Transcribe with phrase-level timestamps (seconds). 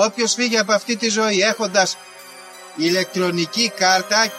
[0.00, 1.96] Όποιος φύγει από αυτή τη ζωή έχοντας
[2.76, 4.32] ηλεκτρονική κάρτα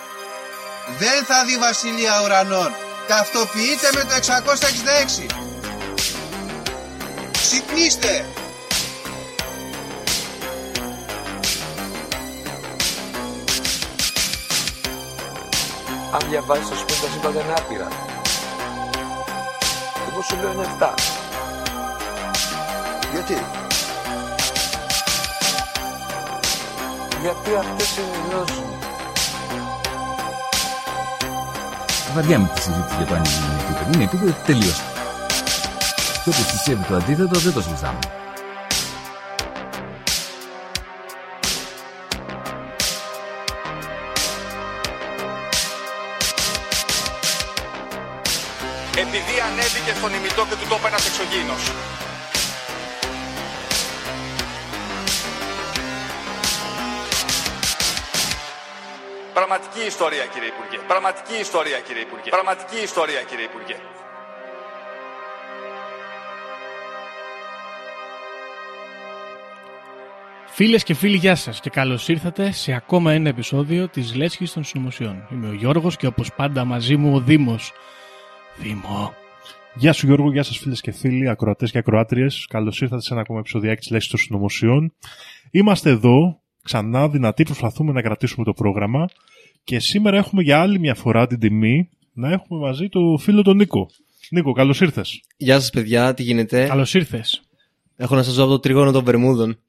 [0.97, 2.71] δεν θα δει βασιλεία ουρανών.
[3.07, 5.25] Ταυτοποιείτε με το 666.
[7.31, 8.25] Ξυπνήστε!
[16.13, 17.87] Αν διαβάζεις το σπίτι τα σύμπαντα είναι άπειρα.
[20.11, 20.93] Εγώ σου λέω είναι 7.
[23.13, 23.58] Γιατί;
[27.21, 28.77] Γιατί αυτές είναι οι γνώσεις μου.
[32.13, 33.91] Βαριά με τη συζήτηση για το αν είναι επίπεδο.
[33.93, 34.73] Είναι επίπεδο τελείω.
[36.23, 37.99] Και όποιο πιστεύει το αντίθετο δεν το συζητάμε.
[49.05, 51.63] επειδή ανέβηκε στον ημιτό και του τόπου ένας εξωγήινος.
[59.49, 60.77] Πραγματική ιστορία κύριε Υπουργέ.
[60.87, 62.29] Πραγματική ιστορία κύριε Υπουργέ.
[62.29, 63.75] Πραγματική ιστορία κύριε Υπουργέ.
[70.47, 74.63] Φίλες και φίλοι, γεια σας και καλώς ήρθατε σε ακόμα ένα επεισόδιο της Λέσχης των
[74.63, 75.27] Συνωμοσιών.
[75.31, 77.71] Είμαι ο Γιώργος και όπως πάντα μαζί μου ο Δήμος.
[78.57, 79.13] Δήμο.
[79.75, 82.45] Γεια σου Γιώργο, γεια σας φίλες και φίλοι, ακροατές και ακροάτριες.
[82.49, 84.93] Καλώς ήρθατε σε ένα ακόμα επεισοδιάκι της Λέσχης των Συνωμοσιών.
[85.51, 89.07] Είμαστε εδώ, ξανά δυνατοί, προσπαθούμε να κρατήσουμε το πρόγραμμα
[89.69, 93.55] και σήμερα έχουμε για άλλη μια φορά την τιμή να έχουμε μαζί το φίλο τον
[93.55, 93.89] Νίκο.
[94.31, 95.21] Νίκο, καλώς ήρθες.
[95.37, 97.41] Γεια σας παιδιά, τι γίνεται; Καλώς ήρθες.
[97.95, 99.59] Έχω να σας δω από το τρίγωνο των Βερμούδων.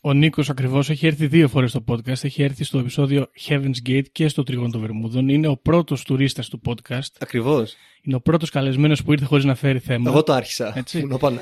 [0.00, 2.24] Ο Νίκος ακριβώς έχει έρθει δύο φορές στο podcast.
[2.24, 5.28] Έχει έρθει στο επεισόδιο Heaven's Gate και στο Τρίγωνο των Βερμούδων.
[5.28, 7.10] Είναι ο πρώτος τουρίστας του podcast.
[7.18, 7.74] Ακριβώς.
[8.02, 10.10] Είναι ο πρώτος καλεσμένος που ήρθε χωρίς να φέρει θέμα.
[10.10, 10.72] Εγώ το άρχισα.
[10.76, 11.00] Έτσι.
[11.00, 11.40] Φουνόπανα.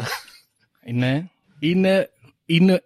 [0.93, 1.26] Ναι.
[1.59, 2.10] Είναι,
[2.47, 2.82] είναι,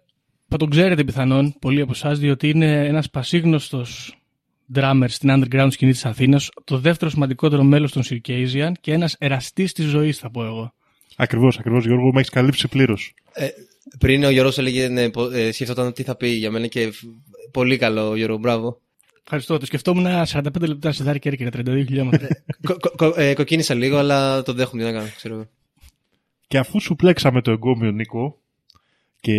[0.47, 4.13] θα τον ξέρετε πιθανόν πολλοί από εσάς, διότι είναι ένας πασίγνωστος
[4.75, 9.73] drummer στην underground σκηνή της Αθήνας, το δεύτερο σημαντικότερο μέλος των Circassian και ένας εραστής
[9.73, 10.73] της ζωής θα πω εγώ.
[11.15, 13.13] Ακριβώς, ακριβώς Γιώργο, με έχεις καλύψει πλήρως.
[13.33, 13.47] Ε,
[13.99, 17.03] πριν ο Γιώργος έλεγε, ναι, πο- ε, σκέφτονταν τι θα πει για μένα και φ-
[17.51, 18.81] πολύ καλό Γιώργο, μπράβο.
[19.23, 19.57] Ευχαριστώ.
[19.57, 22.27] Το σκεφτόμουν 45 λεπτά σε Δάρη Κέρκυρα, 32 χιλιόμετρα.
[22.67, 25.33] Κο- κο- κο- ε, κοκκίνησα λίγο, αλλά το δέχομαι, τι να κάνω, ξέρω.
[25.35, 25.45] εγώ.
[26.47, 28.41] Και αφού σου πλέξαμε το εγκόμιο Νίκο
[29.21, 29.35] και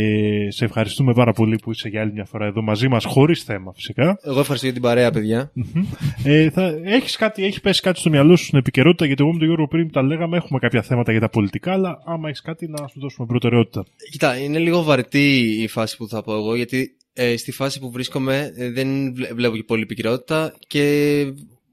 [0.50, 3.72] σε ευχαριστούμε πάρα πολύ που είσαι για άλλη μια φορά εδώ μαζί μας, χωρίς θέμα
[3.74, 4.18] φυσικά.
[4.22, 5.52] Εγώ ευχαριστώ για την παρέα, παιδιά.
[6.24, 9.38] Ε, θα, έχεις κάτι, έχει πέσει κάτι στο μυαλό σου στην επικαιρότητα, γιατί εγώ με
[9.38, 12.40] τον Γιώργο πριν που τα λέγαμε έχουμε κάποια θέματα για τα πολιτικά, αλλά άμα έχεις
[12.40, 13.84] κάτι να σου δώσουμε προτεραιότητα.
[14.10, 17.90] Κοίτα, είναι λίγο βαρετή η φάση που θα πω εγώ, γιατί ε, στη φάση που
[17.90, 21.24] βρίσκομαι ε, δεν βλέ- βλέπω και πολύ επικαιρότητα και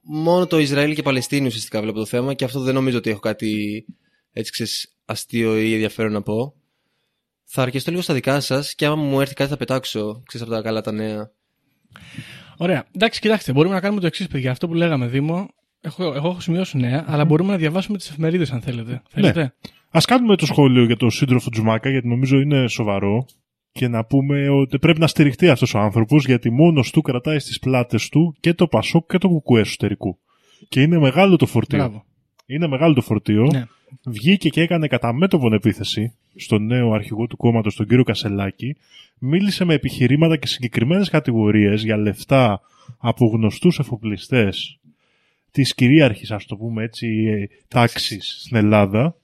[0.01, 3.19] μόνο το Ισραήλ και Παλαιστίνη ουσιαστικά βλέπω το θέμα και αυτό δεν νομίζω ότι έχω
[3.19, 3.85] κάτι
[4.34, 6.53] έτσι ξέρεις, αστείο ή ενδιαφέρον να πω.
[7.50, 10.56] Θα αρκεστώ λίγο στα δικά σας και άμα μου έρθει κάτι θα πετάξω, ξέρεις από
[10.56, 11.31] τα καλά τα νέα.
[12.58, 12.85] Ωραία.
[12.96, 14.52] Εντάξει, κοιτάξτε, μπορούμε να κάνουμε το εξής, παιδιά.
[14.52, 15.47] Αυτό που λέγαμε, Δήμο,
[15.81, 19.02] έχω, εγώ έχω σημειώσει νέα, αλλά μπορούμε να διαβάσουμε τις εφημερίδες αν θέλετε.
[19.09, 19.53] Θέλετε;
[19.91, 23.25] Α κάνουμε το σχόλιο για τον σύντροφο Τζουμάκα, γιατί νομίζω είναι σοβαρό.
[23.72, 27.59] Και να πούμε ότι πρέπει να στηριχτεί αυτός ο άνθρωπος, γιατί μόνος του κρατάει στις
[27.59, 30.19] πλάτες του και το Πασόκ και το Κουκουέ εσωτερικού.
[30.69, 31.78] Και είναι μεγάλο το φορτίο.
[31.78, 32.06] Μπράβο.
[32.47, 33.44] Είναι μεγάλο το φορτίο.
[33.52, 33.66] Ναι.
[34.06, 38.75] Βγήκε και έκανε κατά μέτωπον επίθεση στον νέο αρχηγό του κόμματος, τον κύριο Κασελάκη.
[39.19, 42.62] Μίλησε με επιχειρήματα και συγκεκριμένες κατηγορίες για λεφτά
[42.97, 44.80] από γνωστούς εφοπλιστές
[45.52, 47.08] της κυρίαρχης, ας το πούμε έτσι,
[47.68, 49.16] τάξης στην Ελλάδα.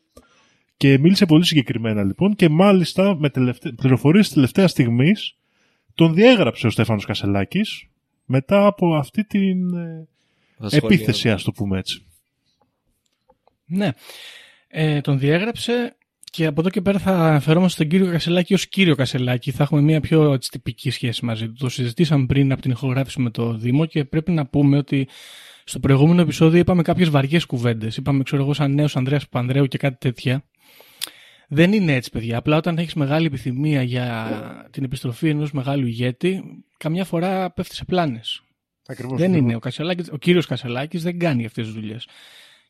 [0.78, 3.74] Και μίλησε πολύ συγκεκριμένα λοιπόν και μάλιστα με τελευτα...
[3.76, 5.38] πληροφορίες της τελευταίας στιγμής
[5.96, 7.88] τον διέγραψε ο Στέφανος Κασελάκης
[8.26, 10.08] μετά από αυτή την ε,
[10.58, 10.96] Τα σχόλια.
[10.96, 12.06] επίθεση ας το πούμε έτσι.
[13.74, 13.90] Ναι.
[14.68, 15.96] Ε, τον διέγραψε
[16.32, 19.52] και από εδώ και πέρα θα αναφερόμαστε στον κύριο Κασελάκη ως κύριο Κασελάκη.
[19.52, 21.54] Θα έχουμε μια πιο έτσι, τυπική σχέση μαζί του.
[21.60, 25.08] Το συζητήσαμε πριν από την ηχογράφηση με το Δήμο και πρέπει να πούμε ότι
[25.64, 27.98] στο προηγούμενο επεισόδιο είπαμε κάποιες βαριές κουβέντες.
[27.98, 30.44] Είπαμε, ξέρω εγώ, σαν νέος Ανδρέας Παπανδρέου και κάτι τέτοια.
[31.48, 32.38] Δεν είναι έτσι, παιδιά.
[32.38, 36.44] Απλά όταν έχεις μεγάλη επιθυμία για την επιστροφή ενός μεγάλου ηγέτη,
[36.78, 38.42] καμιά φορά πέφτεις σε πλάνες.
[38.88, 39.48] Ακριβώς, Δεν ακριβώς.
[39.48, 39.56] είναι.
[39.56, 42.08] Ο, Κασελάκης, ο κύριος Κασελάκης δεν κάνει αυτές τις δουλειές.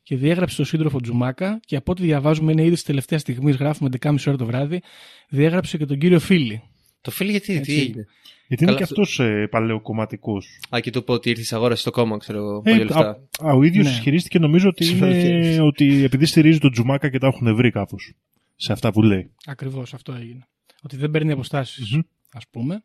[0.03, 3.89] Και διέγραψε τον σύντροφο Τζουμάκα και από ό,τι διαβάζουμε είναι ήδη τη τελευταία στιγμή, γράφουμε
[4.01, 4.81] 11.30 ώρα το βράδυ,
[5.29, 6.61] διέγραψε και τον κύριο Φίλη.
[7.01, 7.71] Το φίλο γιατί, τι; Έτσι.
[7.73, 8.05] έγινε.
[8.47, 10.59] Γιατί είναι Καλά, και αυτό- αυτός ε, παλαιοκομματικός.
[10.75, 12.57] Α, και του πω ότι ήρθε αγόρασε στο κόμμα, ξέρω εγώ.
[12.57, 13.09] Ε, παλιά λεφτά.
[13.44, 13.91] α, α, ο ίδιος Ναι.
[13.91, 15.13] ισχυρίστηκε νομίζω ότι, είναι,
[15.44, 15.65] Συμφωνώ.
[15.67, 18.13] ότι επειδή στηρίζει τον Τζουμάκα και τα έχουν βρει κάπως
[18.55, 19.31] σε αυτά που λέει.
[19.45, 20.47] Ακριβώς αυτό έγινε.
[20.81, 22.01] Ότι δεν παίρνει αποστάσεις, Μμμ.
[22.33, 22.83] ας πούμε.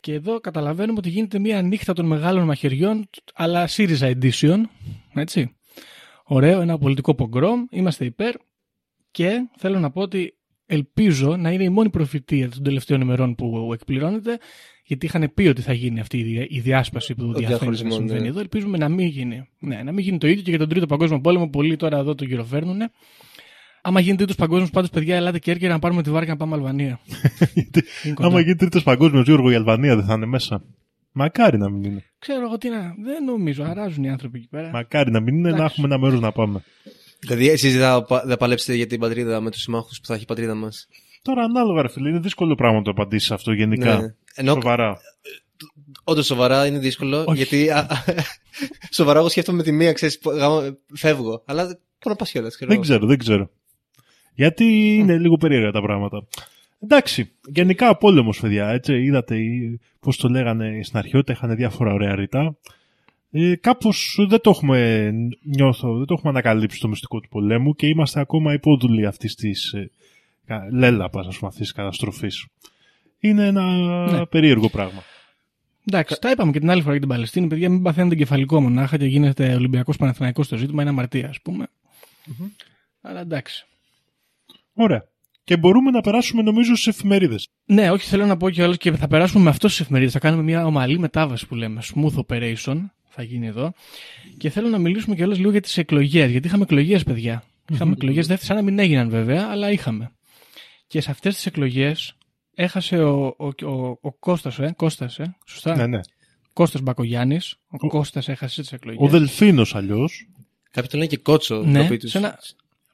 [0.00, 4.60] Και εδώ καταλαβαίνουμε ότι γίνεται μια νύχτα των μεγάλων μαχαιριών, αλλά ΣΥΡΙΖΑ edition,
[5.14, 5.54] έτσι.
[6.26, 8.34] Ωραίο, ένα πολιτικό πογκρόμ, είμαστε υπέρ
[9.10, 10.34] και θέλω να πω ότι
[10.66, 14.38] ελπίζω να είναι η μόνη προφητεία των τελευταίων ημερών που εκπληρώνεται,
[14.84, 17.94] γιατί είχαν πει ότι θα γίνει αυτή η δια- η διάσπαση που διαφαίνεται να διαχωρισμός,
[17.94, 18.28] συμβαίνει ναι.
[18.28, 18.40] εδώ.
[18.40, 19.48] Ελπίζουμε να μην γίνει.
[19.58, 21.48] Ναι, να μην γίνει το ίδιο και για τον Τρίτο Παγκόσμιο Πόλεμο.
[21.48, 22.78] Πολλοί τώρα εδώ το γυροφέρνουν.
[23.82, 26.54] Άμα γίνει τρίτος παγκόσμιος, πάντως παιδιά, ελάτε και έρχεται να πάρουμε τη βάρκα να πάμε
[26.54, 27.00] Αλβανία.
[28.04, 28.28] Είναι κοντά.
[28.28, 30.64] Άμα γίνει τρίτος παγκόσμιος, Γιώργο, η Αλβανία δεν θα είναι μέσα.
[31.16, 32.04] Μακάρι να μην είναι.
[32.18, 32.94] Ξέρω εγώ τι να.
[33.04, 33.64] Δεν νομίζω.
[33.64, 34.70] Αράζουν οι άνθρωποι εκεί πέρα.
[34.70, 35.74] Μακάρι να μην είναι, να Εντάξει.
[35.78, 36.62] έχουμε ένα μέρος να πάμε.
[37.20, 40.14] Δηλαδή, εσείς δεν θα, πα- θα παλέψετε για την πατρίδα με τους συμμάχους που θα
[40.14, 40.88] έχει η πατρίδα μας;
[41.22, 43.98] Τώρα ανάλογα, ρε φίλε, είναι δύσκολο πράγμα να το απαντήσεις αυτό γενικά.
[44.00, 44.14] Ναι.
[44.34, 44.98] Ενώ Σοβαρά.
[46.04, 47.36] όντως σοβαρά είναι δύσκολο, Όχι.
[47.36, 47.96] γιατί α, α,
[48.90, 50.18] σοβαρά εγώ σκέφτομαι με τη μία, ξέρεις,
[50.94, 51.42] φεύγω.
[51.46, 52.50] Αλλά πού να πα κιόλα.
[52.58, 53.50] Δεν ξέρω, δεν ξέρω.
[54.34, 54.64] Γιατί
[54.96, 56.26] είναι λίγο περίεργα τα πράγματα.
[56.84, 58.68] Εντάξει, γενικά πόλεμος, παιδιά.
[58.68, 59.36] Έτσι, είδατε
[60.00, 62.56] πώς το λέγανε στην αρχαιότητα, είχαν διάφορα ωραία ρητά.
[63.30, 65.10] Ε, Κάπως δεν το έχουμε,
[65.42, 69.72] νιώθω, δεν το έχουμε ανακαλύψει το μυστικό του πολέμου και είμαστε ακόμα υπόδουλοι αυτής της
[69.72, 69.90] ε,
[70.46, 72.46] κα- λέλαπας, ας πούμε, αυτής της καταστροφής.
[73.18, 73.62] Είναι ένα
[74.12, 74.26] Ναι.
[74.26, 75.02] περίεργο πράγμα.
[75.86, 77.46] Εντάξει, τα είπαμε και την άλλη φορά για την Παλαιστίνη.
[77.46, 80.80] Παιδιά, μην παθαίνετε κεφαλικό μονάχα και γίνεται Ολυμπιακός Παναθηναϊκός στο ζήτημα.
[80.82, 81.66] Είναι αμαρτία, ας πούμε.
[83.00, 83.66] Αλλά εντάξει.
[84.74, 85.04] Ωραία.
[85.44, 87.48] Και μπορούμε να περάσουμε νομίζω στις εφημερίδες.
[87.64, 90.12] Ναι, όχι, θέλω να πω κιόλα και θα περάσουμε με αυτό στις εφημερίδες.
[90.12, 91.82] Θα κάνουμε μια ομαλή μετάβαση που λέμε.
[91.94, 92.76] Smooth operation
[93.08, 93.72] θα γίνει εδώ.
[94.38, 96.30] Και θέλω να μιλήσουμε κιόλα λίγο για τις εκλογές.
[96.30, 97.44] Γιατί είχαμε εκλογές, παιδιά.
[97.72, 100.10] Είχαμε εκλογές, δεν σαν να μην έγιναν βέβαια, αλλά είχαμε.
[100.86, 102.16] Και σε αυτές τις εκλογές
[102.54, 106.00] έχασε ο, ο, ο, ο Κώστας, ε, Κώστας, ε, σωστά; Ναι, ναι.
[106.52, 107.56] Κώστας Μπακογιάννης.
[107.68, 109.00] Ο, Κώστας έχασε τις εκλογές.
[109.02, 110.28] Ο Δελφίνος αλλιώς.
[110.70, 111.62] Κάποιοι το λένε και κότσο.
[111.62, 112.10] Ναι, το πει τους.
[112.10, 112.38] σε ένα-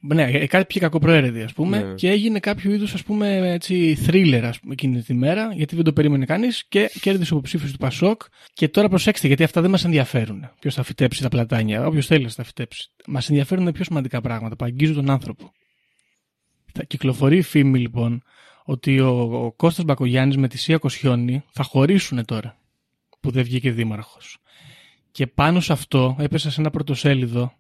[0.02, 1.94] Ναι, ε, κάποιοι κακοπροαίρετοι, ας πούμε, Ναι.
[1.94, 2.94] και έγινε κάποιο είδους
[3.24, 7.36] έτσι thriller ας πούμε, εκείνη τη μέρα, γιατί δεν το περίμενε κανείς και κέρδισε ο
[7.36, 8.22] υποψήφιος του Πασόκ.
[8.52, 10.50] Και τώρα προσέξτε, γιατί αυτά δεν μας ενδιαφέρουν.
[10.60, 12.90] Ποιος θα φυτέψει τα πλατάνια, όποιος θέλει θα τα φυτέψει.
[13.06, 15.52] Μας ενδιαφέρουν πιο σημαντικά πράγματα που αγγίζουν τον άνθρωπο.
[16.72, 18.22] Θα κυκλοφορεί η φήμη λοιπόν
[18.64, 22.58] ότι ο, ο Κώστας Μπακογιάννης με τη Σία Κοσιόνη θα χωρίσουν τώρα
[23.20, 24.38] που δεν βγήκε δήμαρχος.
[25.10, 27.52] Και πάνω σε αυτό έπεσα σε ένα πρωτοσέλιδο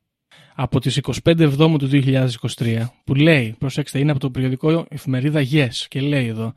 [0.62, 5.68] από τις 25 Εβδόμου του 2023 που λέει, προσέξτε, είναι από το περιοδικό εφημερίδα Yes
[5.88, 6.52] και λέει εδώ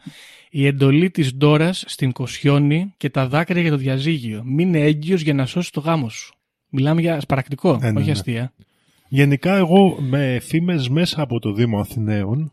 [0.50, 4.44] η εντολή της Ντόρας στην Κοσιόνη και τα δάκρυα για το διαζύγιο.
[4.46, 6.34] Μείνε έγκυος για να σώσει το γάμο σου.
[6.70, 8.12] Μιλάμε για σπαρακτικό, Ε, ναι, όχι ναι.
[8.12, 8.54] αστεία.
[9.08, 12.52] Γενικά εγώ με φήμες μέσα από το Δήμο Αθηναίων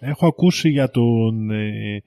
[0.00, 2.02] έχω ακούσει για τον, ε,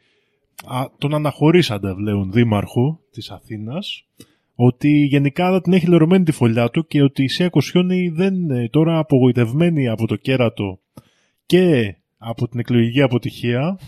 [0.65, 4.05] α, τον αναχωρήσαντα πλέον δήμαρχο της Αθήνας
[4.55, 8.69] ότι γενικά την έχει λερωμένη τη φωλιά του και ότι η Σία Κοσιόνη δεν ε,
[8.69, 10.79] τώρα απογοητευμένη από το κέρατο
[11.45, 13.79] και από την εκλογική αποτυχία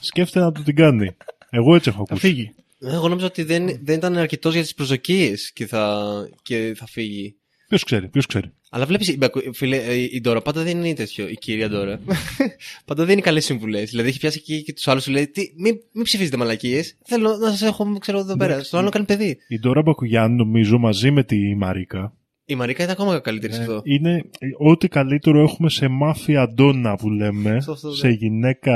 [0.00, 1.16] σκέφτεται να του την κάνει.
[1.50, 2.26] Εγώ έτσι έχω Θα ακούσει.
[2.26, 2.54] φύγει.
[2.80, 7.36] Εγώ νόμιζα ότι δεν, δεν ήταν αρκετός για τις προσδοκίες και θα, και θα φύγει.
[7.68, 8.52] Ποιος ξέρει, ποιος ξέρει.
[8.70, 9.18] Αλλά βλέπεις,
[9.52, 12.00] φίλε, ε, η Ντόρα πάντα δεν είναι τέτοιο, η κυρία Ντόρα.
[12.86, 13.90] πάντα δεν είναι καλές συμβουλές.
[13.90, 16.96] Δηλαδή έχει πιάσει εκεί και τους άλλους σου λέει: Τι, μην, μην ψηφίζετε μαλακίες.
[17.04, 18.62] Θέλω να σας έχω, ξέρω, εδώ πέρα.
[18.62, 19.38] Στο άλλο κάνει παιδί.
[19.48, 22.12] Η Ντόρα Μπακουγιάννη νομίζω μαζί με τη Μαρίκα
[22.48, 23.80] Η Μαρίκα ήταν ακόμα καλύτερη σε αυτό.
[23.84, 28.12] είναι ε, ό,τι καλύτερο έχουμε σε μάφια ντόνα που λέμε, Αυτό, αυτό, σε ναι.
[28.12, 28.74] γυναίκα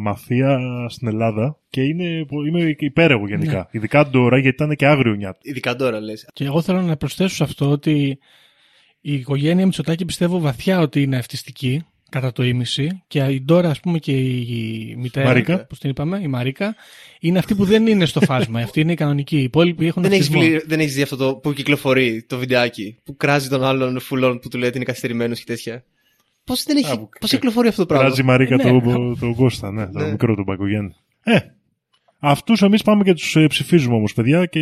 [0.00, 0.58] μαφία
[0.88, 3.56] στην Ελλάδα και είναι, είμαι υπέρεγο γενικά.
[3.56, 3.64] Ναι.
[3.70, 5.38] Ειδικά τώρα γιατί ήταν και άγριο νιάτο.
[5.42, 6.28] Ειδικά τώρα λες.
[6.32, 8.18] Και εγώ θέλω να προσθέσω σε αυτό ότι
[9.00, 13.80] η οικογένεια Μητσοτάκη πιστεύω βαθιά ότι είναι ευτιστική κατά το ίμιση και η Ντόρα ας
[13.80, 15.66] πούμε και η μητέρα Μαρίκα.
[15.66, 16.74] που την είπαμε, η Μαρίκα
[17.20, 20.12] είναι αυτή που δεν είναι στο φάσμα, αυτή είναι η κανονική, οι υπόλοιποι έχουν Δεν
[20.12, 20.58] έχεις αυτισμό.
[20.66, 24.48] δεν έχεις δει αυτό το που κυκλοφορεί το βιντεάκι που κράζει τον άλλον φουλών που
[24.48, 25.84] του λέει ότι είναι καθυστερημένος και τέτοια;
[26.44, 26.90] Πώς δεν έχει.
[26.92, 28.62] Α, που- Πώς κυκλοφορεί αυτό το πράγμα; Κράζει η Μαρίκα Ναι.
[28.62, 30.10] τον το Κώστα, ναι, το Ναι.
[30.10, 30.94] μικρό του Μπακογιάννη.
[31.22, 31.38] Ε,
[32.18, 34.60] αυτούς εμείς πάμε και τους ε, ψηφίζουμε όμως παιδιά και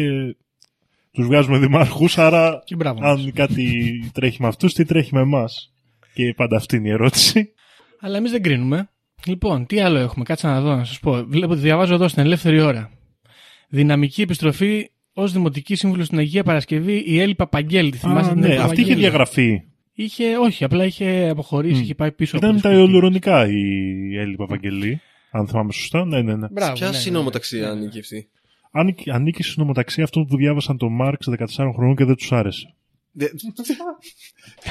[1.13, 3.19] τους βγάζουμε δημάρχους, άρα Και μπράβο μας.
[3.21, 5.73] αν κάτι τρέχει με αυτούς, τι τρέχει με εμάς;
[6.15, 7.53] Και πάντα αυτή είναι η ερώτηση.
[8.01, 8.91] Αλλά εμείς δεν κρίνουμε.
[9.27, 11.25] Λοιπόν, τι άλλο έχουμε, κάτσε να δω, να σας πω.
[11.27, 12.91] Βλέπω ότι διαβάζω εδώ στην ελεύθερη ώρα.
[13.69, 17.91] Δυναμική επιστροφή ως Δημοτική Σύμβουλος στην Αγία Παρασκευή η Έλλη Παπαγγέλη.
[17.91, 19.63] Τη θυμάστε Α, την ναι, Έλλη αυτή είχε Παπαγγέλη; διαγραφεί.
[19.93, 21.83] Είχε, όχι, απλά είχε αποχωρήσει, Μμ.
[21.83, 22.37] είχε πάει πίσω.
[22.37, 22.89] Ήταν από τα το σπίτι.
[22.91, 25.01] ολουρονικά η Έλλη Παπαγγελή.
[25.31, 26.05] Αν θυμάμαι σωστά.
[26.05, 26.47] Ναι, ναι, ναι.
[26.51, 27.03] Μπράβο, Ποια ναι, ναι, ναι.
[27.03, 28.29] συνομοταξία ανήκει αυτή;
[28.73, 32.75] Ανήκει, ανήκει στην νομοταξία αυτών που διάβασαν τον Μάρξ 14 χρονών και δεν τους άρεσε.
[33.13, 33.31] Δεν-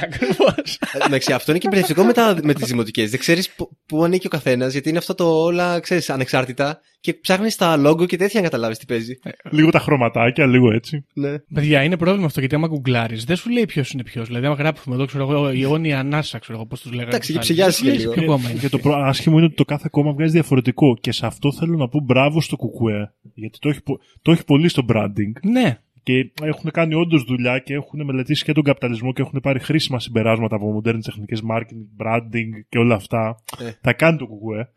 [0.02, 0.78] Ακριβώς.
[0.92, 3.10] Ε, Εντάξει, αυτό είναι και μπερδευτικό με, τα- με τις δημοτικές.
[3.10, 3.54] Δεν ξέρεις
[3.86, 8.06] πού ανήκει ο καθένας, γιατί είναι αυτό το όλα, ξέρεις, ανεξάρτητα και ψάχνεις τα logo
[8.06, 9.18] και τέτοια να καταλάβεις τι παίζει.
[9.50, 11.04] Λίγο τα χρωματάκια, λίγο έτσι.
[11.14, 11.38] Ναι.
[11.54, 14.26] Παιδιά, είναι πρόβλημα αυτό γιατί άμα γκουγκλάρεις, δεν σου λέει ποιος είναι ποιος.
[14.26, 17.08] Δηλαδή, άμα γράψουμε εδώ, ξέρω εγώ, η αιώνια ανάσα, ξέρω εγώ πώς τους λέγανε.
[17.08, 17.74] Εντάξει, τους και άλλους.
[17.76, 18.26] ψεγιάζει Δεν και σου λέει λίγο.
[18.26, 18.60] ποιο κόμμα είναι.
[18.60, 20.96] Και το προ- άσχημο είναι ότι το κάθε κόμμα βγάζει διαφορετικό.
[21.00, 23.12] Και σε αυτό θέλω να πω μπράβο στο Κουκουέ.
[23.34, 25.32] Γιατί το έχει, πο- το έχει πολύ στο branding.
[25.50, 29.58] Ναι, Και έχουν κάνει όντως δουλειά και έχουν μελετήσει και τον καπιταλισμό και έχουν πάρει
[29.58, 33.36] χρήσιμα συμπεράσματα από μοντέρνες τεχνικές marketing, branding και όλα αυτά.
[33.58, 33.70] Ε.
[33.80, 34.68] Τα κάνει το Κουκουέ.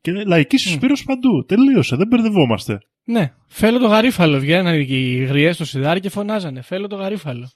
[0.00, 1.44] Και λαϊκή συσπήρωση παντού.
[1.44, 1.96] Τελείωσε.
[1.96, 2.78] Δεν μπερδευόμαστε.
[3.04, 4.38] Ναι, φέλω το γαρίφαλο.
[4.38, 6.62] Βγαίνανε οι γριές στο σιδάρι και φωνάζανε.
[6.62, 7.50] Φέλω το γαρίφαλο.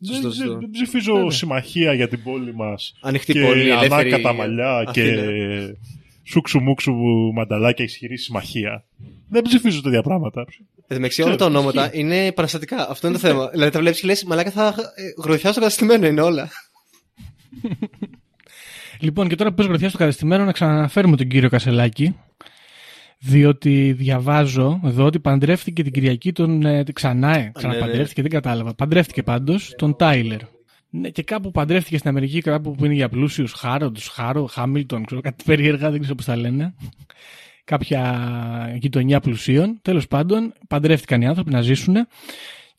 [0.00, 0.58] Δεν, Σωστό, δεν- σωστό.
[0.60, 1.30] δεν ψηφίζω Βέβαια.
[1.30, 2.94] συμμαχία για την πόλη μας.
[3.00, 5.22] Ανοιχτή και πόλη, ελεύθερη ανάκατα μαλλιά και Αθήνα.
[5.22, 5.76] σούξου
[6.60, 6.92] μουξου
[7.34, 8.84] μανταλάκια ισχυρή συμμαχία.
[9.28, 10.40] Δεν ψηφίζω τέτοια πράγματα.
[10.40, 10.46] Εν
[10.88, 12.90] τω μεταξύ, όλα τα ονόματα είναι επαναστατικά.
[12.90, 13.48] Αυτό είναι το θέμα.
[13.48, 16.50] δηλαδή τα βλέπεις και λες, Μαλάκα θα ε, γροθιάσω καταστημένο είναι όλα.
[19.02, 22.16] Λοιπόν, και τώρα που πες γροθιά στο κατεστημένο, να ξαναναφέρουμε τον κύριο Κασελάκη.
[23.18, 26.64] Διότι διαβάζω εδώ ότι παντρεύτηκε την Κυριακή τον.
[26.64, 28.74] Ε, ξανά, ε, ξαναπαντρεύτηκε, δεν κατάλαβα.
[28.74, 30.40] Παντρεύτηκε πάντως τον Τάιλερ.
[30.94, 35.20] Ναι, και κάπου παντρεύτηκε στην Αμερική, κάπου που είναι για πλούσιους, Χάροντς, Χάρο, Χάμιλτον, ξέρω
[35.20, 36.74] κάτι περίεργα, δεν ξέρω πώς τα λένε.
[37.64, 39.78] Κάποια γειτονιά πλουσίων.
[39.82, 41.96] Τέλος πάντων, παντρεύτηκαν οι άνθρωποι να ζήσουν.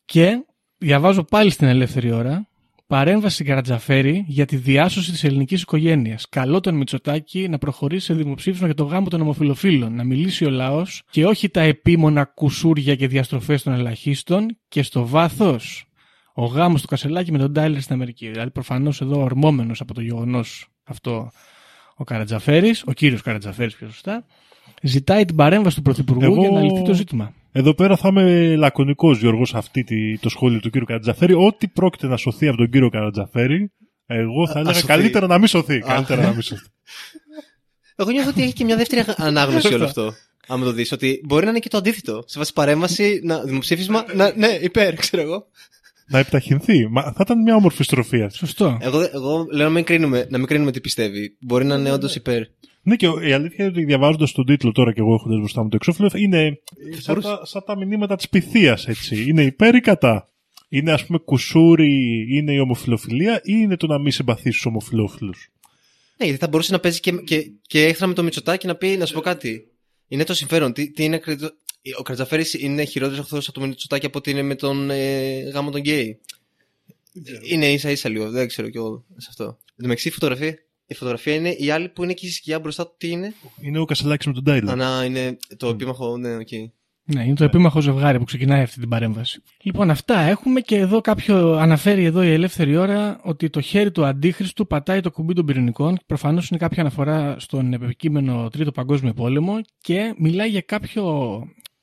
[0.04, 0.44] Και
[0.78, 2.48] διαβάζω πάλι στην ελεύθερη ώρα
[2.86, 6.28] παρέμβαση Καρατζαφέρη για τη διάσωση της ελληνικής οικογένειας.
[6.28, 9.94] Καλό τον Μητσοτάκη να προχωρήσει σε δημοψήφισμα για το γάμο των ομοφυλοφίλων.
[9.94, 15.06] Να μιλήσει ο λαός και όχι τα επίμονα κουσούρια και διαστροφές των ελαχίστων και στο
[15.06, 15.88] βάθος
[16.36, 18.28] ο γάμος του Κασελάκη με τον Τάιλερ στην Αμερική.
[18.28, 21.30] Δηλαδή, προφανώς εδώ ορμόμενος από το γεγονός αυτό
[21.96, 24.24] ο Καρατζαφέρης, ο κύριος Καρατζαφέρης πιο σωστά,
[24.82, 27.32] ζητάει την παρέμβαση του Πρωθυπουργού Εγώ- για να λυθεί το ζήτημα.
[27.52, 31.34] Εδώ πέρα θα είμαι λακωνικός, Γιώργος, σε αυτή τη, το σχόλιο του κύριου Καρατζαφέρη.
[31.34, 33.72] Ό,τι πρόκειται να σωθεί από τον κύριο Καρατζαφέρη,
[34.06, 34.86] εγώ θα Α, έλεγα σωθεί.
[34.86, 35.78] καλύτερα να μην σωθεί.
[35.78, 36.66] Καλύτερα να μην σωθεί.
[37.96, 40.12] Εγώ νιώθω ότι έχει και μια δεύτερη ανάγνωση όλο αυτό.
[40.46, 42.22] Άμα το δεις, ότι μπορεί να είναι και το αντίθετο.
[42.26, 45.46] Σε βάση παρέμβαση, να, δημοψήφισμα, να, ναι, υπέρ, ξέρω εγώ.
[46.06, 46.88] Να επιταχυνθεί.
[46.88, 48.38] Μα θα ήταν μια όμορφη στροφή αυτή.
[48.38, 48.78] Σωστό.
[48.80, 51.36] Εγώ, εγώ λέω να μην, κρίνουμε, να μην κρίνουμε τι πιστεύει.
[51.40, 52.42] Μπορεί να είναι όντως υπέρ.
[52.82, 55.68] Ναι, και η αλήθεια είναι ότι διαβάζοντας τον τίτλο τώρα και εγώ έχοντας μπροστά μου
[55.68, 56.58] το εξώφυλλο, είναι
[56.90, 59.24] σαν μπορούσε- τα, σαν τα μηνύματα της πυθίας, έτσι.
[59.28, 60.28] Είναι υπέρ ή κατά;
[60.68, 65.52] Είναι, ας πούμε, κουσούρι, είναι η ομοφιλοφιλία ή είναι το να μην συμπαθείς στου ομοφιλόφιλους;
[66.18, 68.96] Ναι, γιατί θα μπορούσε να παίζει και, και, και έχθρα με το Μητσοτάκι να πει,
[68.96, 69.68] να σου πω κάτι.
[70.08, 70.72] Είναι το συμφέρον.
[70.72, 71.52] Τι, τι είναι, ακρι-
[71.98, 75.70] ο Κρατζαφέρη είναι χειρότερος εχθρός από το Μητσοτάκι απ' ό,τι είναι με τον ε, γάμο
[75.70, 76.20] των γκέι.
[77.42, 79.44] Είναι ίσα ίσα λίγο, δεν ξέρω κι εγώ σε αυτό.
[79.44, 82.60] Εν τω μεταξύ, η φωτογραφία, η φωτογραφία είναι η άλλη που είναι εκεί στη σκιά
[82.60, 82.94] μπροστά του.
[82.98, 84.70] Τι είναι; Είναι ο Κασελάκης με τον Τάιλερ.
[84.70, 86.48] Α να είναι το επίμαχο, ναι, οκ.
[87.06, 89.42] Ναι, είναι το επίμαχο ζευγάρι που ξεκινάει αυτή την παρέμβαση.
[89.62, 94.04] Λοιπόν, αυτά έχουμε και εδώ κάποιο αναφέρει εδώ η ελεύθερη ώρα ότι το χέρι του
[94.04, 95.98] αντίχριστου πατάει το κουμπί των πυρηνικών.
[96.06, 101.04] Προφανώς είναι κάποια αναφορά στον επικείμενο Τρίτο Παγκόσμιο Πόλεμο και μιλάει για κάποιο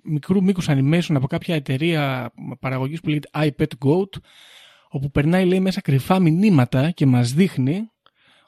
[0.03, 4.21] μικρού μήκους animation από κάποια εταιρεία παραγωγής που λέγεται iPad Goat,
[4.89, 7.89] όπου περνάει λέει μέσα κρυφά μηνύματα και μας δείχνει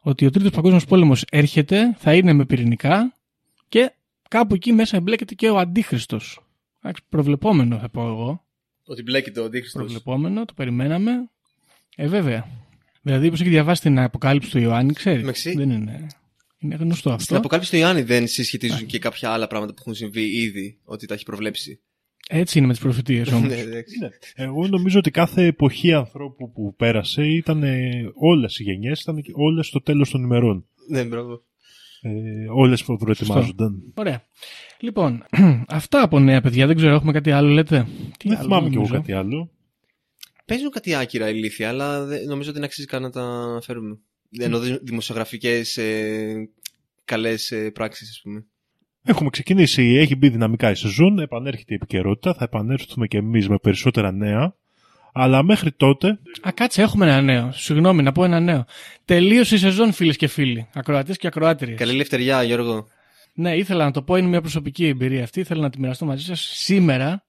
[0.01, 3.13] ότι ο Τρίτος Παγκόσμιος Πόλεμος έρχεται, θα είναι με πυρηνικά
[3.69, 3.91] και
[4.29, 6.39] κάπου εκεί μέσα εμπλέκεται και ο αντίχρηστος.
[6.81, 8.43] Εντάξει, προβλεπόμενο θα πω εγώ.
[8.85, 9.79] Ότι μπλέκεται ο αντίχρηστο.
[9.79, 11.11] Προβλεπόμενο, το περιμέναμε.
[11.95, 12.47] Ε, βέβαια.
[13.01, 15.21] Δηλαδή, όπως έχει διαβάσει την αποκάλυψη του Ιωάννη, ξέρεις.
[15.21, 15.55] Εντάξει.
[15.55, 16.07] Δεν είναι.
[16.63, 17.23] Είναι γνωστό αυτό.
[17.23, 21.05] Στην αποκάλυψη του Ιωάννη δεν συσχετίζουν και κάποια άλλα πράγματα που έχουν συμβεί ήδη, ότι
[21.07, 21.79] τα έχει προβλέψει.
[22.29, 23.47] Έτσι είναι με τις προφητείες όμως.
[23.49, 23.95] Ναι, εντάξει.
[24.35, 27.63] Εγώ νομίζω ότι κάθε εποχή ανθρώπου που πέρασε ήταν
[28.13, 30.65] όλες οι γενιές, ήταν όλες στο τέλος των ημερών.
[30.89, 31.41] Ναι, μπράβο.
[32.01, 32.09] Ε,
[32.55, 33.93] όλες που προετοιμάζονταν.
[33.95, 34.23] Ωραία.
[34.79, 35.23] Λοιπόν,
[35.67, 36.67] αυτά από νέα παιδιά.
[36.67, 39.49] Δεν ξέρω, έχουμε κάτι άλλο, λέτε; Τι Δεν άλλο, θυμάμαι κι εγώ νομίζω; κάτι άλλο.
[40.45, 43.97] Παίζουν κάτι άκυρα ηλίθια, αλλά δεν- νομίζω ότι δεν αξίζει καν να τα αναφέρουμε.
[44.39, 46.49] Ενώ δημοσιογραφικές ε,
[47.05, 48.45] καλές ε, πράξεις, ας πούμε.
[49.05, 53.57] Έχουμε ξεκινήσει, έχει μπει δυναμικά η σεζόν, επανέρχεται η επικαιρότητα, θα επανέλθουμε και εμείς με
[53.57, 54.55] περισσότερα νέα.
[55.13, 57.51] Αλλά μέχρι τότε, Α, κάτσε, έχουμε ένα νέο.
[57.51, 58.65] Συγγνώμη, να πω ένα νέο.
[59.05, 60.67] Τελείωσε η σεζόν, φίλες και φίλοι.
[60.73, 61.77] Ακροατές και ακροάτριες.
[61.77, 62.87] Καλή ελευθεριά, Γιώργο.
[63.33, 65.39] Ναι, ήθελα να το πω, είναι μια προσωπική εμπειρία αυτή.
[65.39, 66.51] Ήθελα να τη μοιραστώ μαζί σας.
[66.53, 67.25] Σήμερα,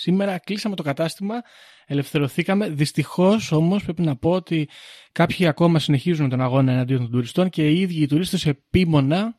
[0.00, 1.34] σήμερα κλείσαμε το κατάστημα,
[1.86, 2.68] ελευθερωθήκαμε.
[2.68, 4.68] Δυστυχώς όμως πρέπει να πω ότι
[5.12, 9.36] κάποιοι ακόμα συνεχίζουν τον αγώνα εναντίον των τουριστών και οι ίδιοι οι τουρίστες επίμονα,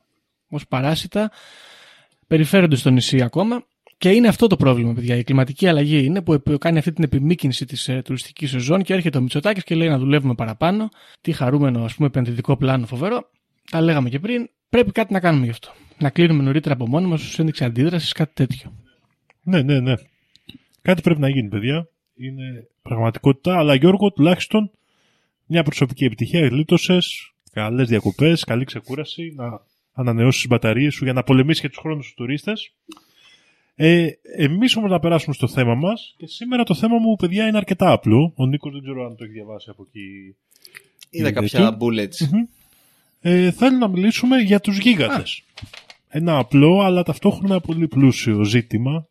[0.49, 1.31] ως παράσιτα,
[2.27, 3.63] περιφέρονται στο νησί ακόμα.
[3.97, 5.15] Και είναι αυτό το πρόβλημα, παιδιά.
[5.15, 8.93] Η κλιματική αλλαγή είναι που επ- κάνει αυτή την επιμήκυνση της ε, τουριστικής σεζόν και
[8.93, 10.89] έρχεται ο Μητσοτάκης και λέει να δουλεύουμε παραπάνω.
[11.21, 13.29] Τι χαρούμενο, ας πούμε, επενδυτικό πλάνο φοβερό.
[13.71, 14.49] Τα λέγαμε και πριν.
[14.69, 15.71] Πρέπει κάτι να κάνουμε γι' αυτό.
[15.97, 18.73] Να κλείνουμε νωρίτερα από μόνοι μας, ως ένδειξη αντίδρασης, κάτι τέτοιο.
[19.43, 19.93] ναι, ναι, ναι.
[20.81, 21.87] Κάτι πρέπει να γίνει, παιδιά.
[22.15, 23.57] Είναι πραγματικότητα.
[23.57, 24.71] Αλλά Γιώργο, τουλάχιστον
[25.45, 26.47] μια προσωπική επιτυχία.
[26.47, 29.61] Γλίτωσες, καλές διακοπές, καλή ξεκούραση, να
[29.93, 32.73] ανανεώσεις τις μπαταρίες σου για να πολεμήσεις και τους χρόνους τους τουρίστες.
[33.75, 34.07] Ε,
[34.37, 36.15] Εμείς όμως να περάσουμε στο θέμα μας.
[36.17, 38.33] Και σήμερα το θέμα μου, παιδιά, είναι αρκετά απλό.
[38.35, 40.35] Ο Νίκος δεν ξέρω αν το έχει διαβάσει από εκεί.
[41.09, 41.77] Είδα Είναι κάποια τέτοιο.
[41.79, 42.47] bullets.
[43.21, 45.43] Ε, θέλω να μιλήσουμε για τους γίγαντες.
[46.07, 49.07] Ένα απλό αλλά ταυτόχρονα πολύ πλούσιο ζήτημα,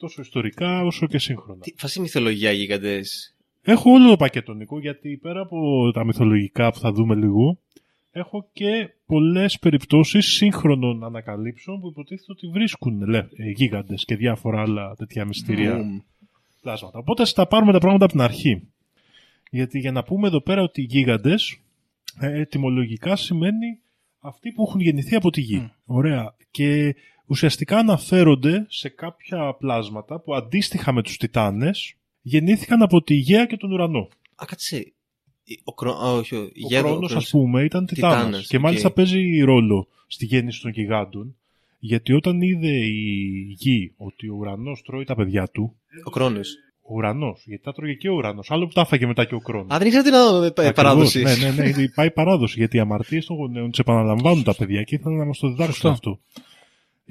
[0.00, 1.60] τόσο ιστορικά όσο και σύγχρονα.
[1.60, 6.78] Τι φάση μυθολογία γίγαντες; Έχω όλο το πακέτο, Νίκο, γιατί πέρα από τα μυθολογικά που
[6.78, 7.58] θα δούμε λίγο,
[8.10, 14.60] έχω και πολλές περιπτώσεις σύγχρονων ανακαλύψεων που υποτίθεται ότι βρίσκουν λε, ε, γίγαντες και διάφορα
[14.60, 15.98] άλλα τέτοια μυστήρια Μμμ.
[16.60, 16.98] πλάσματα.
[16.98, 18.68] Οπότε ας τα πάρουμε τα πράγματα από την αρχή.
[19.50, 21.60] Γιατί για να πούμε εδώ πέρα ότι οι γίγαντες
[22.20, 23.80] ε, ετυμολογικά σημαίνει
[24.18, 25.70] αυτοί που έχουν γεννηθεί από τη γη.
[25.84, 26.34] Ωραία.
[26.50, 26.94] Και
[27.30, 33.56] ουσιαστικά αναφέρονται σε κάποια πλάσματα που αντίστοιχα με τους Τιτάνες γεννήθηκαν από τη Γαία και
[33.56, 34.08] τον ουρανό.
[34.34, 34.92] Α, κάτσε.
[35.64, 35.92] Ο, Κρό...
[35.92, 37.24] Α, όχι, ο, Ο Γέρο- Κρόνος, Κρόνος.
[37.24, 38.16] ας πούμε, ήταν Τιτάνας.
[38.24, 38.62] Τιτάνας, και οκ.
[38.62, 41.34] μάλιστα παίζει ρόλο στη γέννηση των γιγάντων.
[41.78, 46.54] Γιατί όταν είδε η γη ότι ο ουρανός τρώει τα παιδιά του, Ο Κρόνος.
[46.82, 49.38] ο ουρανός, γιατί τα τρώγε και ο ουρανός, άλλο που τα έφαγε μετά και ο
[49.40, 49.74] Κρόνος.
[49.74, 51.22] Α, δεν ήξερα τι να δω, ε, Ακριβώς, παράδοση.
[51.22, 52.58] Ναι, ναι, ναι, πάει παράδοση.
[52.58, 55.74] Γιατί οι αμαρτίες των γονέων τι επαναλαμβάνουν τα παιδιά και ήθελαν να μας το διδάξουν
[55.74, 55.88] Σωστό.
[55.88, 56.20] αυτό.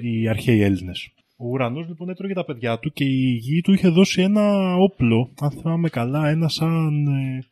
[0.00, 1.10] Οι αρχαίοι Έλληνες.
[1.36, 5.30] Ο ουρανός λοιπόν έτρωγε τα παιδιά του και η γη του είχε δώσει ένα όπλο,
[5.40, 7.06] αν θυμάμαι καλά, ένα σαν.
[7.06, 7.44] ε,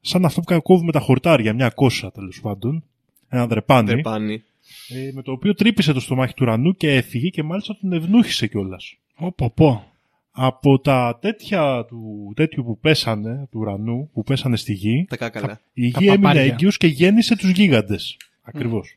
[0.00, 2.84] σαν αυτό που κόβουμε τα χορτάρια, μια κόσα τέλος πάντων.
[3.28, 3.88] Ένα δρεπάνι.
[3.88, 4.42] Τρεπάνι.
[4.88, 8.46] ε, με το οποίο τρύπησε το στομάχι του ουρανού και έφυγε και μάλιστα τον ευνούχησε
[8.46, 8.96] κιόλας.
[9.16, 9.84] Ω, πω, πω.
[10.30, 15.60] Από τα τέτοια του τέτοιου που πέσανε, του ουρανού, που πέσανε στη γη, Τα κάκαλα.
[15.72, 16.42] η Τα γη έμεινε παπάρια.
[16.42, 18.16] έγκυος και γέννησε τους γίγαντες.
[18.42, 18.96] Ακριβώς.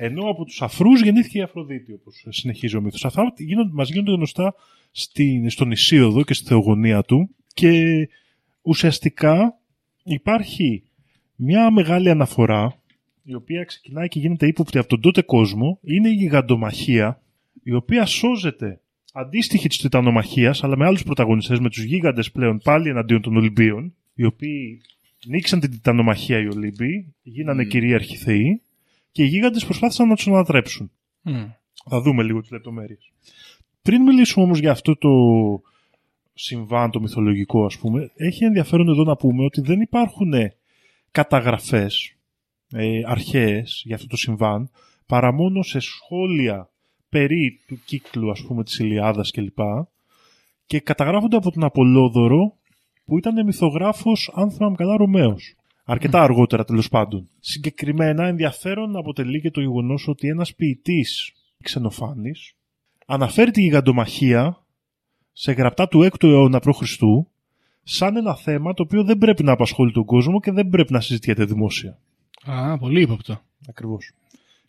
[0.00, 3.04] Ενώ από τους αφρούς γεννήθηκε η Αφροδίτη, όπως συνεχίζει ο μύθος.
[3.04, 4.54] Αυτά γίνονται, μας γίνονται γνωστά
[4.90, 7.72] στην, στον Ισίωδο και στη θεογονία του και
[8.62, 9.58] ουσιαστικά
[10.02, 10.82] υπάρχει
[11.34, 12.82] μια μεγάλη αναφορά
[13.22, 17.22] η οποία ξεκινάει και γίνεται ύποπτη από τον τότε κόσμο είναι η γιγαντομαχία
[17.62, 18.80] η οποία σώζεται
[19.12, 23.94] αντίστοιχη της τιτανομαχίας αλλά με άλλους πρωταγωνιστές με τους γίγαντες πλέον πάλι εναντίον των Ολυμπίων
[24.14, 24.80] οι οποίοι
[25.26, 27.68] νίξαν την τιτανομαχία οι Ολύμπιοι γίνανε Μμ.
[27.68, 28.62] κυρίαρχοι θεοί
[29.18, 30.90] και οι γίγαντες προσπάθησαν να τους ανατρέψουν
[31.22, 31.44] Μμ.
[31.88, 33.12] θα δούμε λίγο τις λεπτομέρειες.
[33.82, 35.08] Πριν μιλήσουμε όμως για αυτό το
[36.34, 40.32] συμβάν, το μυθολογικό ας πούμε, έχει ενδιαφέρον εδώ να πούμε ότι δεν υπάρχουν
[41.10, 42.16] καταγραφές
[42.72, 44.70] ε, αρχαίες για αυτό το συμβάν,
[45.06, 46.70] παρά μόνο σε σχόλια
[47.08, 49.58] περί του κύκλου ας πούμε της Ηλιάδας κλπ.
[50.66, 52.56] Και καταγράφονται από τον Απολόδωρο
[53.04, 55.56] που ήταν μυθογράφος, αν θυμάμαι καλά, Ρωμαίος.
[55.90, 57.28] Αρκετά αργότερα τέλος πάντων.
[57.40, 62.54] Συγκεκριμένα ενδιαφέρον αποτελεί και το γεγονός ότι ένας ποιητής ξενοφάνης
[63.06, 64.64] αναφέρει τη γιγαντομαχία
[65.32, 66.82] σε γραπτά του 6ου αιώνα π.Χ.
[67.82, 71.00] σαν ένα θέμα το οποίο δεν πρέπει να απασχολεί τον κόσμο και δεν πρέπει να
[71.00, 71.98] συζητιέται δημόσια.
[72.44, 73.40] Α, πολύ ύποπτο.
[73.68, 74.12] Ακριβώς.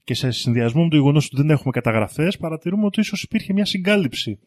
[0.03, 3.65] Και σε συνδυασμό με το γεγονός ότι δεν έχουμε καταγραφές, παρατηρούμε ότι ίσως υπήρχε μια
[3.65, 4.39] συγκάλυψη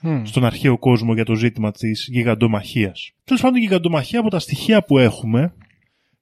[0.00, 0.24] Μμ.
[0.24, 3.12] στον αρχαίο κόσμο για το ζήτημα της γιγαντομαχίας.
[3.24, 5.54] Τέλος πάντων, η γιγαντομαχία από τα στοιχεία που έχουμε,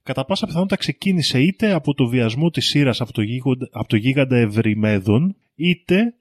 [0.03, 3.95] κατά πάσα πιθανότητα ξεκίνησε είτε από το βιασμό της Ήρας από, το γίγαντα- από το
[3.95, 6.13] γίγαντα Ευρυμέδων, είτε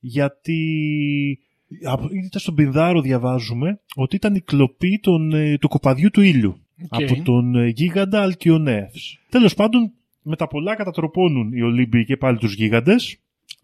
[0.00, 1.38] γιατί.
[1.84, 6.60] από- Είτε στον Πινδάρο διαβάζουμε ότι ήταν η κλοπή των, ε, του κοπαδιού του ήλιου
[6.90, 7.02] Οκ.
[7.02, 9.18] από τον ε, γίγαντα Αλκυονεύς.
[9.28, 9.90] Τέλος πάντων,
[10.22, 13.16] με τα πολλά κατατροπώνουν οι Ολύμπιοι και πάλι τους γίγαντες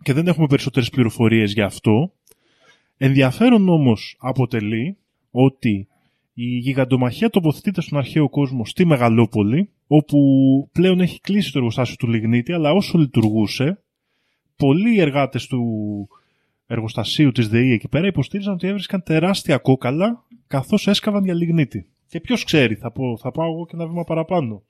[0.02, 2.12] και δεν έχουμε περισσότερες πληροφορίες για αυτό.
[2.96, 4.96] Ενδιαφέρον όμως αποτελεί
[5.30, 5.86] ότι
[6.44, 10.18] η γιγαντομαχία τοποθετείται στον αρχαίο κόσμο στη Μεγαλόπολη, όπου
[10.72, 13.82] πλέον έχει κλείσει το εργοστάσιο του Λιγνίτη, αλλά όσο λειτουργούσε,
[14.56, 15.62] πολλοί εργάτες του
[16.66, 21.86] εργοστασίου της ΔΕΗ εκεί πέρα υποστήριζαν ότι έβρισκαν τεράστια κόκαλα καθώς έσκαβαν για λιγνίτη.
[22.08, 24.62] Και ποιος ξέρει, θα, πω, θα πάω εγώ και ένα βήμα παραπάνω.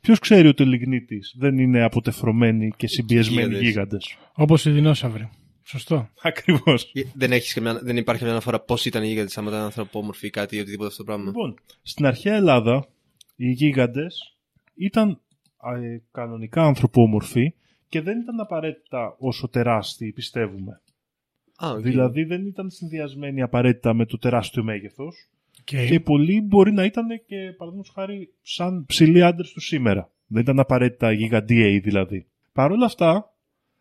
[0.00, 3.68] Ποιος ξέρει ότι ο λιγνίτης δεν είναι αποτεφρωμένοι και συμπιεσμένοι Γίγαντες.
[3.68, 5.28] γίγαντες; Όπως οι δεινόσαυροι.
[5.70, 6.08] Σωστό.
[6.22, 6.90] Ακριβώς.
[6.92, 10.26] Ε, Δεν, έχεις καμιά, δεν υπάρχει καμιά αναφορά πώς ήταν οι γίγαντες, άμα ήταν ανθρωπόμορφοι
[10.26, 12.86] ή κάτι ή οτιδήποτε αυτό το πράγμα; Λοιπόν, στην αρχαία Ελλάδα
[13.36, 14.36] οι γίγαντες
[14.74, 15.20] ήταν
[15.82, 17.54] ε, κανονικά ανθρωπόμορφοι
[17.88, 20.80] και δεν ήταν απαραίτητα όσο τεράστιοι πιστεύουμε.
[21.64, 21.80] Α, οκ.
[21.80, 25.30] Δηλαδή δεν ήταν συνδυασμένοι απαραίτητα με το τεράστιο μέγεθος
[25.60, 25.86] Okay.
[25.88, 30.10] και πολλοί μπορεί να ήταν και παραδείγματος χάρη σαν ψηλοί άντρες του σήμερα.
[30.26, 32.26] Δεν ήταν απαραίτητα γιγαντίαιοι δηλαδή.
[32.52, 33.34] Παρ' όλα αυτά,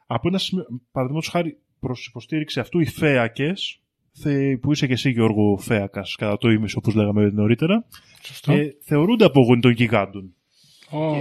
[0.08, 3.80] από ένα σημείο, παραδείγματος χάρη προς υποστήριξη αυτού οι φέακες,
[4.12, 7.86] θε- που είσαι και εσύ Γιώργο Φέακας κατά το ίμιση όπως λέγαμε νωρίτερα,
[8.24, 8.52] Σωστό.
[8.54, 10.34] ε, θεωρούνται απόγονοι των γιγάντων.
[10.89, 11.13] Ω,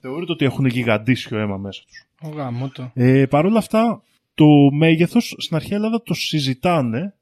[0.00, 2.06] Θεωρείται ότι έχουν γιγαντήσιο αίμα μέσα τους.
[2.22, 2.90] ω, γαμώτο.
[2.94, 4.02] Ε, Παρ' όλα αυτά,
[4.34, 7.14] το μέγεθος στην αρχαία Ελλάδα το συζητάνε.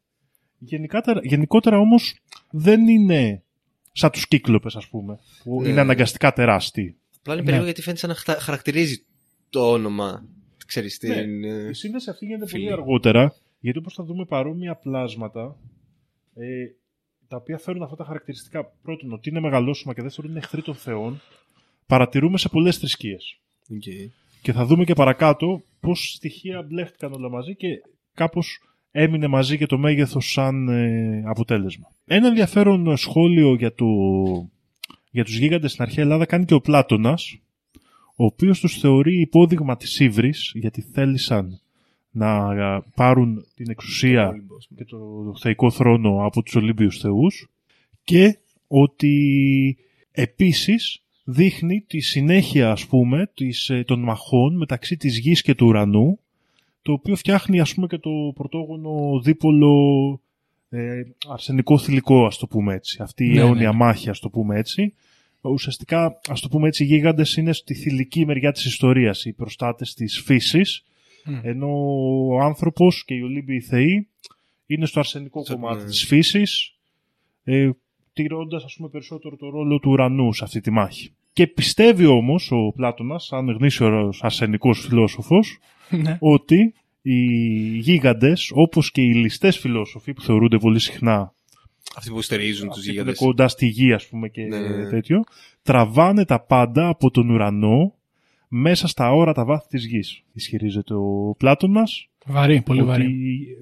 [0.59, 2.18] Γενικότερα, γενικότερα όμως
[2.50, 3.42] δεν είναι
[3.92, 5.68] σαν τους κύκλοπες ας πούμε, που Ναι.
[5.68, 6.96] είναι αναγκαστικά τεράστιοι.
[7.18, 7.42] Απλά είναι Ναι.
[7.42, 9.05] περίεργο γιατί φαίνεται σαν να χτα- χαρακτηρίζει
[9.50, 10.24] το όνομα.
[10.66, 11.44] Ξέρεις, την...
[11.44, 12.62] ε, Η σύνδεση αυτή γίνεται Φίλοι.
[12.62, 15.57] πολύ αργότερα, γιατί όπως θα δούμε παρόμοια πλάσματα,
[16.35, 16.46] ε,
[17.29, 18.64] τα οποία φέρουν αυτά τα χαρακτηριστικά.
[18.83, 21.20] Πρώτον, ότι είναι μεγαλόσωμα και δεύτερον, είναι εχθροί των θεών.
[21.87, 23.40] Παρατηρούμε σε πολλές θρησκείες.
[23.70, 23.83] οκ.
[24.42, 27.68] Και θα δούμε και παρακάτω πώς στοιχεία μπλέχτηκαν όλα μαζί και
[28.14, 31.87] κάπως έμεινε μαζί και το μέγεθος σαν ε, αποτέλεσμα.
[32.05, 33.87] Ένα ενδιαφέρον σχόλιο για, το,
[35.11, 37.38] για τους γίγαντες στην αρχαία Ελλάδα κάνει και ο Πλάτωνας,
[38.16, 41.61] ο οποίος τους θεωρεί υπόδειγμα της ύβρης, γιατί θέλησαν
[42.11, 44.44] να α, πάρουν την εξουσία
[44.76, 44.98] και το
[45.40, 47.48] θεϊκό θρόνο από τους Ολύμπιους θεούς
[48.05, 49.76] και ότι
[50.11, 55.66] επίσης δείχνει τη συνέχεια ας πούμε της, ε, των μαχών μεταξύ της γης και του
[55.66, 56.18] ουρανού
[56.83, 59.74] το οποίο φτιάχνει ας πούμε και το πρωτόγονο δίπολο
[60.68, 63.02] ε, αρσενικό θηλυκό ας το πούμε έτσι.
[63.02, 63.76] Αυτή η Ναι, αιώνια ναι.
[63.76, 64.94] μάχη ας το πούμε έτσι
[65.48, 69.94] ουσιαστικά ας το πούμε έτσι οι γίγαντες είναι στη θηλυκή μεριά της ιστορίας οι προστάτες
[69.94, 70.85] της φύσης
[71.24, 71.38] Μμ.
[71.42, 71.68] ενώ
[72.28, 74.09] ο άνθρωπος και οι Ολύμπιοι θεοί
[74.66, 75.88] είναι στο αρσενικό Στο- κομμάτι ναι.
[75.88, 76.74] της φύσης
[77.44, 77.70] ε,
[78.12, 81.11] τηρώντας ας πούμε περισσότερο το ρόλο του ουρανού σε αυτή τη μάχη.
[81.32, 85.59] Και πιστεύει όμως ο Πλάτωνας, σαν γνήσιος αρσενικός φιλόσοφος,
[86.02, 86.16] Ναι.
[86.20, 87.16] ότι οι
[87.78, 91.32] γίγαντες, όπως και οι ληστές φιλόσοφοι που θεωρούνται πολύ συχνά
[91.94, 93.18] Αυτοί που στηρίζουν τους αυτοί που είναι γίγαντες.
[93.18, 94.88] κοντά στη γη ας πούμε και Ναι, ναι, ναι.
[94.88, 95.25] τέτοιο,
[95.62, 97.94] τραβάνε τα πάντα από τον ουρανό
[98.49, 100.22] μέσα στα όρατα βάθη της γης.
[100.33, 103.16] Ισχυρίζεται ο Πλάτωνας Βαρύ, πολύ ότι βαρύ.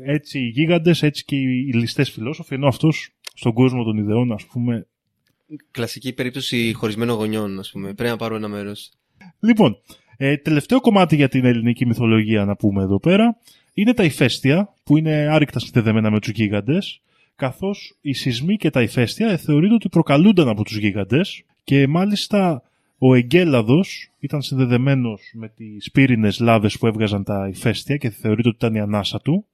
[0.04, 4.44] έτσι οι γίγαντες, έτσι και οι ληστές φιλόσοφοι, ενώ αυτός στον κόσμο των ιδεών ας
[4.44, 4.86] πούμε
[5.70, 7.94] Κλασική περίπτωση χωρισμένων γονιών, ας πούμε.
[7.94, 8.90] Πρέπει να πάρω ένα μέρος.
[9.40, 9.76] Λοιπόν,
[10.16, 13.36] ε, τελευταίο κομμάτι για την ελληνική μυθολογία να πούμε εδώ πέρα
[13.74, 17.00] είναι τα ηφαίστεια που είναι άρρηκτα συνδεδεμένα με τους γίγαντες
[17.36, 22.62] καθώς οι σεισμοί και τα ηφαίστεια ε, θεωρείται ότι προκαλούνταν από τους γίγαντες και μάλιστα
[22.98, 28.56] ο Εγκέλαδος ήταν συνδεδεμένος με τις πύρινες λάβες που έβγαζαν τα ηφαίστεια και θεωρείται ότι
[28.56, 29.46] ήταν η ανάσα του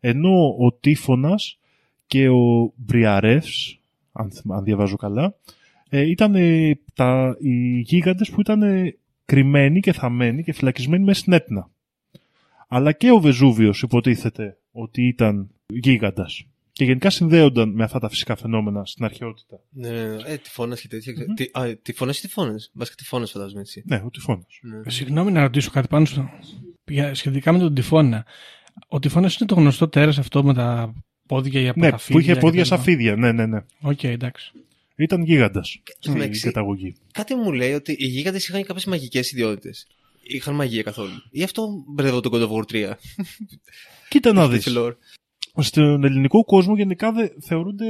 [0.00, 1.58] ενώ ο Τύφωνας
[2.06, 3.78] και ο Μπριαρεύς
[4.12, 5.34] αν, θυμ- αν διαβάζω καλά
[5.88, 11.20] ε, ήταν ε, τα, οι γίγαντες που ήταν ε, κρυμμένοι και θαμμένοι και φυλακισμένοι μέσα
[11.20, 11.70] στην Έτνα.
[12.68, 16.46] Αλλά και ο Βεζούβιος υποτίθεται ότι ήταν γίγαντας.
[16.78, 19.60] Και γενικά συνδέονταν με αυτά τα φυσικά φαινόμενα στην αρχαιότητα.
[19.70, 20.22] Ναι, ναι, ναι.
[20.26, 21.12] Ε, τυφώνας και τέτοια.
[21.34, 23.82] Τι, α, τυφώνας ή τυφώνες; Βασικά τυφώνας φαντάζομαι έτσι.
[23.86, 24.46] Ναι, ο Τυφώνας.
[24.62, 24.90] Ναι.
[24.90, 26.30] Συγγνώμη να ρωτήσω κάτι πάνω στο...
[26.84, 28.26] για- σχετικά με τον τυφώνα.
[28.88, 30.94] Ο τυφώνας είναι το γνωστό τέρας αυτό με τα
[31.26, 32.68] πόδια για Ναι, που είχε πόδια κτλ.
[32.68, 33.16] σαν φίδια.
[33.16, 33.64] Ναι, ναι, ναι.
[33.80, 34.52] Οκ, εντάξει.
[34.96, 36.94] Ήταν γίγαντας στο η μεταξύ- καταγωγή.
[37.12, 39.86] Κάτι μου λέει ότι οι γίγαντες είχαν κάποιες μαγικές ιδιότητες.
[40.22, 42.92] Είχαν μαγεία καθόλου; Ή αυτό μπερδεύω τον God of War 3.
[44.08, 44.64] Κοίτα να Στη δεις.
[45.58, 45.64] Lore.
[45.64, 47.86] Στον ελληνικό κόσμο γενικά δε, θεωρούνται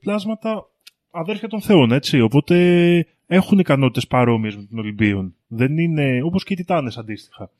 [0.00, 0.70] πλάσματα
[1.10, 2.20] αδέρφια των θεών, έτσι.
[2.20, 5.34] Οπότε έχουν ικανότητες παρόμοιες με των Ολυμπίων.
[5.46, 7.50] Δεν είναι, όπως και οι Τιτάνες αντίστοιχα.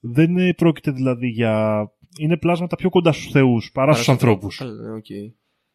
[0.00, 1.84] Δεν ε, πρόκειται δηλαδή για...
[2.18, 4.56] Είναι πλάσματα πιο κοντά στους θεούς παρά στους ανθρώπους.
[4.56, 5.04] Καλά, ναι, οκ.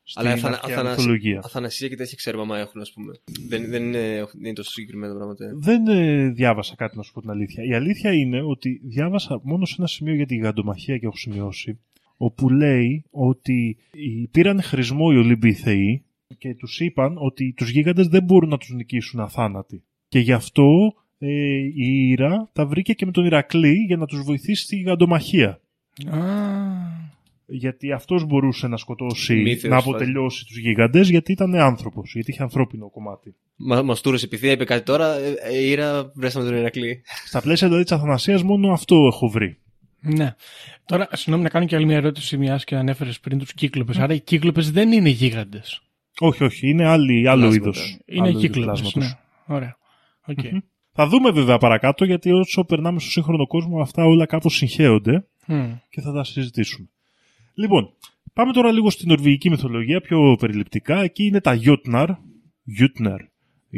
[0.07, 1.41] Στην Αλλά αθανα, αρχαία αθανασ- μυθολογία.
[1.43, 3.13] αθανασία και τέτοια ξέρουμε άμα έχουν, ας πούμε.
[3.47, 5.45] Δεν, δεν, είναι, δεν είναι τόσο συγκεκριμένα πράγματα.
[5.55, 7.63] Δεν ε, διάβασα κάτι να σου πω την αλήθεια.
[7.63, 11.79] Η αλήθεια είναι ότι διάβασα μόνο σε ένα σημείο για τη γιγαντομαχία και έχω σημειώσει,
[12.17, 16.03] όπου λέει ότι οι- πήραν χρησμό οι Ολύμπιοι Θεοί
[16.37, 19.83] και τους είπαν ότι τους γίγαντες δεν μπορούν να τους νικήσουν αθάνατοι.
[20.07, 21.27] Και γι' αυτό ε,
[21.75, 25.59] η Ήρα τα βρήκε και με τον Ηρακλή για να τους βοηθήσει στη γιγαντομαχία.
[26.09, 26.19] Α,
[27.47, 32.41] Γιατί αυτός μπορούσε να σκοτώσει, Μύθεος, να αποτελειώσει τους γίγαντες γιατί ήταν άνθρωπος, γιατί είχε
[32.43, 33.35] ανθρώπινο κομμάτι.
[33.55, 37.01] Μα, μας τούρεσε επειδή είπε κάτι τώρα, ε, ε, η Ήρα βρέσαμε τον Ηρακλή.
[37.25, 39.57] Στα πλαίσια δηλαδή της Αθανασίας μόνο αυτό έχω βρει.
[40.01, 40.35] ναι.
[40.85, 43.97] Τώρα, συγγνώμη να κάνω και άλλη μια ερώτηση, μιας και ανέφερες πριν τους κύκλοπες.
[43.97, 45.81] Άρα οι κύκλοπες δεν είναι γίγαντες.
[46.19, 47.55] Όχι, όχι, είναι άλλη, άλλο Πλάσματα.
[47.69, 47.97] είδος.
[48.05, 48.81] Είναι άλλο είδος κύκλοπες.
[48.81, 49.17] πλάσματος.
[49.47, 49.55] Ναι.
[49.55, 49.77] Ωραία.
[50.25, 50.39] Οκ.
[50.91, 55.71] Θα δούμε βέβαια παρακάτω γιατί όσο περνάμε στο σύγχρονο κόσμο αυτά όλα κάπως συγχέονται Μμ.
[55.89, 56.87] και θα τα συζητήσουμε.
[57.53, 57.93] Λοιπόν,
[58.33, 61.01] πάμε τώρα λίγο στην νορβηγική μυθολογία πιο περιληπτικά.
[61.01, 62.07] Εκεί είναι τα Jotnar,
[62.79, 63.17] Jutnar,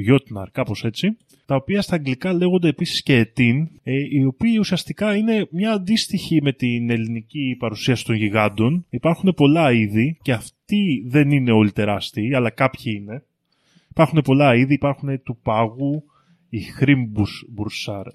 [0.10, 5.16] Jotnar, κάπως έτσι, τα οποία στα αγγλικά λέγονται επίσης και Ettin, ε, οι οποίοι ουσιαστικά
[5.16, 8.86] είναι μια αντίστοιχη με την ελληνική παρουσίαση των γιγάντων.
[8.90, 13.24] Υπάρχουν πολλά είδη και αυτοί δεν είναι όλοι τεράστιοι, αλλά κάποιοι είναι.
[13.90, 16.04] Υπάρχουν πολλά είδη, υπάρχουν του πάγου,
[16.50, 18.06] η Χρίμπουρσαρ,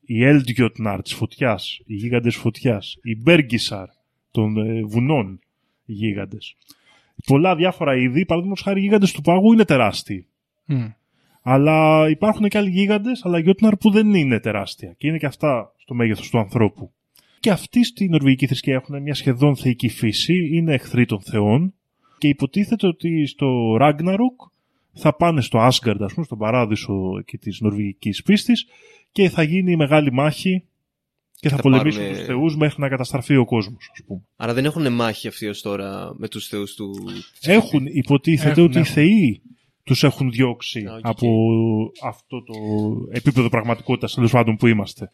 [0.00, 3.86] η Έλτγιοτνάρ της φωτιάς, οι γίγαντες φωτιάς, η Μπέργκισαρ
[4.30, 5.40] των ε, βουνών,
[5.84, 6.56] οι γίγαντες.
[7.26, 10.26] Πολλά διάφορα είδη, παραδείγματος χάρη οι γίγαντες του πάγου είναι τεράστιοι.
[10.64, 10.86] Μμ.
[11.42, 14.94] Αλλά υπάρχουν και άλλοι γίγαντες, αλλά Γιώτναρ που δεν είναι τεράστια.
[14.98, 16.92] Και είναι και αυτά στο μέγεθος του ανθρώπου.
[17.40, 21.74] Και αυτοί στη νορβηγική θρησκεία έχουν μια σχεδόν θεϊκή φύση, είναι εχθροί των θεών
[22.18, 24.50] και υποτίθεται ότι στο Ragnarok
[24.92, 28.66] θα πάνε στο Asgard, ας πούμε, στον παράδεισο εκεί της νορβηγικής πίστης
[29.12, 30.64] και θα γίνει η μεγάλη μάχη
[31.40, 34.20] και θα, θα πολεμήσουν πάρουνε- τους θεούς μέχρι να καταστραφεί ο κόσμος, ας πούμε.
[34.36, 36.94] Άρα δεν έχουν μάχη αυτοί ως τώρα με τους θεούς του...
[37.42, 38.92] Έχουν, υποτίθεται Έχουν, ότι οι έχουν.
[38.92, 39.42] θεοί
[39.84, 41.00] τους έχουν διώξει Α, οκ.
[41.02, 41.28] από
[42.02, 42.54] αυτό το
[43.10, 45.10] επίπεδο πραγματικότητας τέλος πάντων που είμαστε.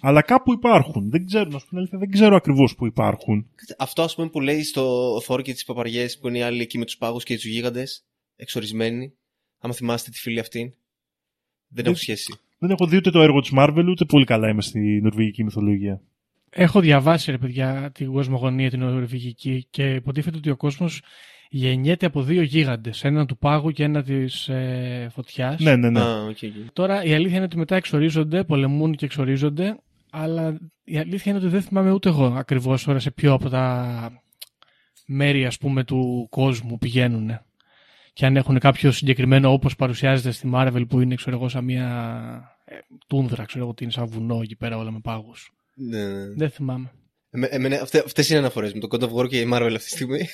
[0.00, 1.10] Αλλά κάπου υπάρχουν.
[1.10, 3.46] Δεν ξέρω, να σου πω την αλήθεια, δεν ξέρω ακριβώς που υπάρχουν.
[3.78, 6.78] Αυτό ας πούμε που λέει στο Θόρ και τις παπαριές που είναι οι άλλοι εκεί
[6.78, 8.04] με τους πάγους και τους γίγαντες,
[8.36, 9.12] εξορισμένοι.
[9.58, 10.60] Άμα θυμάστε την ταινία αυτή.
[10.60, 10.72] Δεν
[11.68, 12.34] Δεν- έχω σχέση.
[12.58, 16.00] Δεν έχω δει ούτε το έργο της Marvel, ούτε πολύ καλά είμαι στη νορβηγική μυθολογία.
[16.50, 21.02] Έχω διαβάσει, ρε παιδιά, την κοσμογονία τη νορβηγική και υποτίθεται ότι ο κόσμος
[21.52, 23.04] γεννιέται από δύο γίγαντες.
[23.04, 25.60] Έναν του πάγου και ένα της ε, φωτιάς.
[25.60, 26.00] Ναι, ναι, ναι.
[26.00, 26.72] Α, οκ, οκ.
[26.72, 29.78] Τώρα η αλήθεια είναι ότι μετά εξορίζονται, πολεμούν και εξορίζονται,
[30.10, 34.22] αλλά η αλήθεια είναι ότι δεν θυμάμαι ούτε εγώ ακριβώς τώρα σε ποιο από τα
[35.06, 37.30] μέρη ας πούμε του κόσμου πηγαίνουν.
[38.12, 41.86] Και αν έχουν κάποιο συγκεκριμένο όπως παρουσιάζεται στη Marvel που είναι ξέρω εγώ σαν μια
[42.64, 42.74] ε,
[43.06, 45.52] τούνδρα, ξέρω εγώ ότι είναι σαν βουνό εκεί πέρα όλα με πάγους.
[45.74, 46.28] Ναι, ναι.
[46.36, 46.90] Δεν θυμάμαι.
[47.30, 48.80] Εμέ- εμένα- αυτέ- Αυτές είναι αναφορές μου.
[48.80, 50.28] Το God of War και η Marvel αυτή τη στιγμή.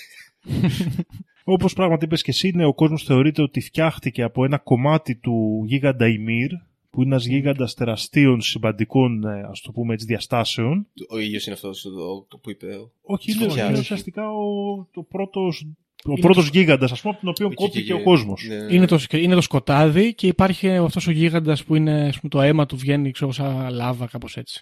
[1.44, 5.62] Όπως πράγματι είπες και εσύ, ναι, ο κόσμος θεωρείται ότι φτιάχτηκε από ένα κομμάτι του
[5.66, 6.50] γίγαντα Ymir,
[6.90, 10.87] που είναι ένας γίγαντας τεραστίων συμπαντικών, ε, ας το πούμε έτσι, διαστάσεων.
[11.09, 12.66] Ο ίδιος είναι αυτός ο- το που είπε.
[12.66, 13.68] ο- Όχι, Της είναι, φωτιάς.
[13.68, 14.44] είναι ουσιαστικά ο,
[14.92, 15.66] το πρώτος,
[16.04, 18.46] ο Είναι πρώτος το- γίγαντας, ας πούμε, από τον οποίο Εκεί κόπηκε και- ο κόσμος.
[18.48, 18.74] Ναι, ναι.
[18.74, 22.30] Είναι το, σκ- είναι το σκοτάδι και υπάρχει αυτός ο γίγαντας που είναι, ας πούμε,
[22.30, 24.61] το αίμα του βγαίνει ξέρω, σαν λάβα κάπως έτσι.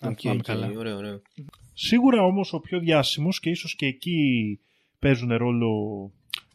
[0.00, 0.70] Αν Οκ, θυμάμαι οκ, καλά.
[0.78, 1.22] Ωραίο, ωραίο.
[1.72, 4.58] Σίγουρα όμως ο πιο διάσημος και ίσως και εκεί
[5.06, 5.70] παίζουν ρόλο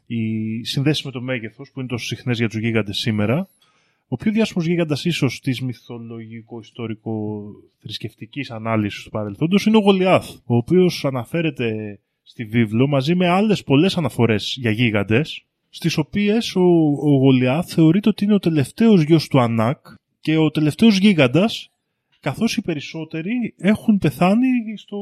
[0.06, 0.24] οι
[0.64, 3.48] συνδέσεις με το μέγεθος που είναι τόσο συχνές για τους γίγαντες σήμερα.
[4.08, 11.06] Ο πιο διάσημος γίγαντας ίσως της μυθολογικο-ιστορικο-θρησκευτικής ανάλυσης του παρελθόντος είναι ο Γολιάθ, ο οποίος
[11.06, 16.62] αναφέρεται στη βίβλο μαζί με άλλες πολλές αναφορές για γίγαντες, στις οποίες ο,
[17.02, 19.86] ο Γολιάθ θεωρείται ότι είναι ο τελευταίος γιος του Ανάκ
[20.22, 21.72] και ο τελευταίος γίγαντας
[22.20, 24.98] καθώς οι περισσότεροι έχουν πεθάνει στο,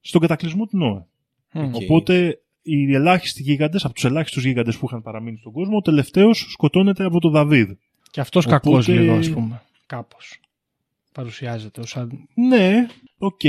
[0.00, 1.06] στον κατακλυσμό του Νόε.
[1.52, 1.64] Μμ.
[1.64, 1.74] Οκ.
[1.74, 6.46] Οπότε οι ελάχιστοι γίγαντες, από τους ελάχιστους γίγαντες που είχαν παραμείνει στον κόσμο, ο τελευταίος
[6.50, 7.70] σκοτώνεται από τον Δαβίδ.
[8.10, 9.62] Και αυτός Οπότε- κακός λίγο, ας πούμε.
[9.86, 10.40] Κάπως.
[11.12, 12.28] Παρουσιάζεται ως σαν...
[12.34, 12.86] Ναι,
[13.18, 13.40] οκ.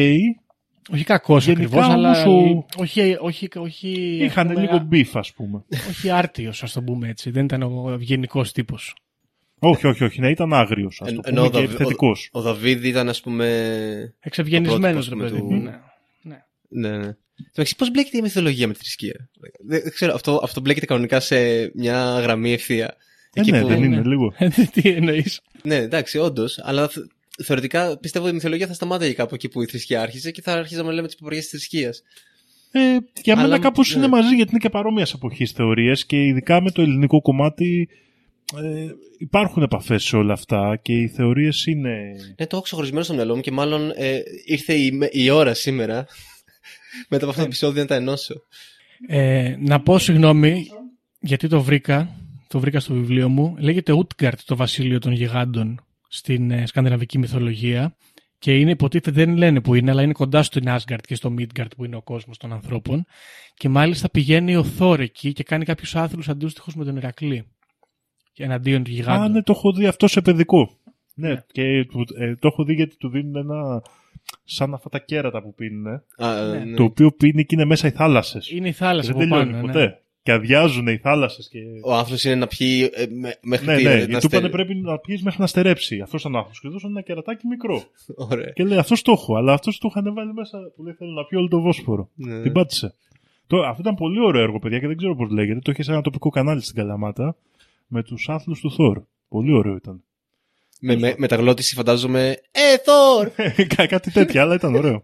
[0.92, 4.80] Όχι κακός Γενικά ακριβώς, αλλά όμως ο- όχι, όχι, όχι, ας Είχαν πούμε, λίγο α-
[4.80, 5.64] beef, ας πούμε.
[5.90, 7.30] όχι άρτιος, ας το πούμε έτσι.
[7.30, 8.96] Δεν ήταν ο ευγενικός τύπος.
[9.60, 12.30] όχι, όχι, όχι, ναι, ήταν άγριος, ας Εν- το ενώ πούμε, ο και Δαβ- επιθετικός.
[12.32, 13.46] Ο Δαβίδ ήταν, ας πούμε.
[14.20, 15.70] Εξευγενισμένος, Το ρε πρότυπο, παιδί ας μου.
[15.70, 15.82] πούμε,
[16.70, 16.90] Ναι.
[16.90, 17.16] Ναι, ναι.
[17.52, 19.30] Εντάξει, πώς μπλέκεται η μυθολογία με τη θρησκεία;
[19.68, 22.96] Δεν, δεν ξέρω, αυτό, αυτό μπλέκεται κανονικά σε μια γραμμή ευθεία.
[23.34, 23.86] Ε, ναι, δεν Ναι.
[23.86, 24.34] είναι λίγο.
[24.74, 25.42] Τι εννοείς.
[25.64, 26.60] Ναι, εντάξει, όντως.
[26.62, 26.98] Αλλά θ-
[27.44, 30.54] θεωρητικά πιστεύω ότι η μυθολογία θα σταμάταγε κάπου εκεί που η θρησκεία άρχισε και θα
[30.54, 32.02] αρχίζαμε να λέμε τις παπαριέ της θρησκείας.
[32.72, 32.80] Ε,
[33.24, 33.98] για μένα Αλλά, κάπως ναι.
[33.98, 37.90] είναι μαζί γιατί είναι και παρόμοιας εποχής θεωρίες και ειδικά με το ελληνικό κομμάτι
[38.56, 38.86] ε,
[39.18, 42.00] υπάρχουν επαφές σε όλα αυτά και οι θεωρίες είναι...
[42.40, 45.54] Ναι, το έχω ξεχωρισμένο στο μυαλό μου και μάλλον ε, ήρθε η, με- η ώρα
[45.54, 46.06] σήμερα
[47.10, 48.34] μετά από αυτό το επεισόδιο να τα ενώσω.
[49.08, 50.66] Ε, να πω συγγνώμη,
[51.20, 52.16] γιατί το βρήκα,
[52.48, 53.56] το βρήκα στο βιβλίο μου.
[53.60, 57.96] Λέγεται Ούτγκαρτ το βασίλειο των γιγάντων στην ε, σκανδιναβική μυθολογία
[58.40, 61.72] και είναι υποτίθεται δεν λένε που είναι, αλλά είναι κοντά στο Άσγκαρτ και στο Μίτγκαρτ
[61.76, 63.06] που είναι ο κόσμος των ανθρώπων
[63.54, 67.48] και μάλιστα πηγαίνει ο Θόρ εκεί και κάνει κάποιους άθλους αντίστοιχους με τον Ηρακλή
[68.34, 69.24] και εναντίον του γιγάντων.
[69.24, 70.78] Α, ναι, το έχω δει αυτό σε παιδικό.
[71.14, 71.44] Ναι, Ναι.
[71.52, 73.82] και του- ε, το έχω δει γιατί του δίνουν ένα...
[74.44, 76.02] σαν αυτά τα κέρατα που πίνουν, Α,
[76.52, 76.60] Ναι.
[76.60, 76.76] ναι.
[76.76, 78.50] το οποίο πίνει και είναι μέσα οι θάλασσες.
[78.52, 79.66] Είναι η θάλασσα Δεν από τελειώνει πάνω.
[79.66, 79.86] ποτέ.
[79.86, 79.98] Ναι.
[80.24, 81.60] Και αδειάζουν οι θάλασσες και...
[81.84, 84.34] Ο άθλο είναι να πιει ε, με- μέχρι Ναι, τι, ναι, να γιατί του στερ-
[84.34, 86.00] είπανε πρέπει να πιείς μέχρι να στερέψει.
[86.02, 86.60] Αυτός ήταν άνθρωπος.
[86.60, 87.84] Και του δώσαν ένα κερατάκι μικρό.
[88.32, 88.50] Ωραία.
[88.50, 91.24] Και λέει αυτός το έχω, αλλά αυτός το είχαν βάλει μέσα που λέει θέλω να
[91.26, 92.10] πιω όλο το Βόσπορο.
[92.16, 92.42] Ναι.
[92.42, 92.94] Την πάτησε.
[93.48, 95.60] Το, αυτό ήταν πολύ ωραίο έργο, παιδιά, και δεν ξέρω πώς λέγεται.
[95.60, 97.36] Το είχε σε ένα τοπικό κανάλι στην Καλαμάτα
[97.88, 99.02] με τους άθλους του Θόρ.
[99.30, 100.04] Πολύ ωραίο ήταν.
[100.80, 102.36] Με, με, μεταγλώτηση φαντάζομαι.
[102.52, 103.30] Ε, Θόρ!
[103.76, 105.04] Κά- Κάτι τέτοια, αλλά ήταν ωραίο.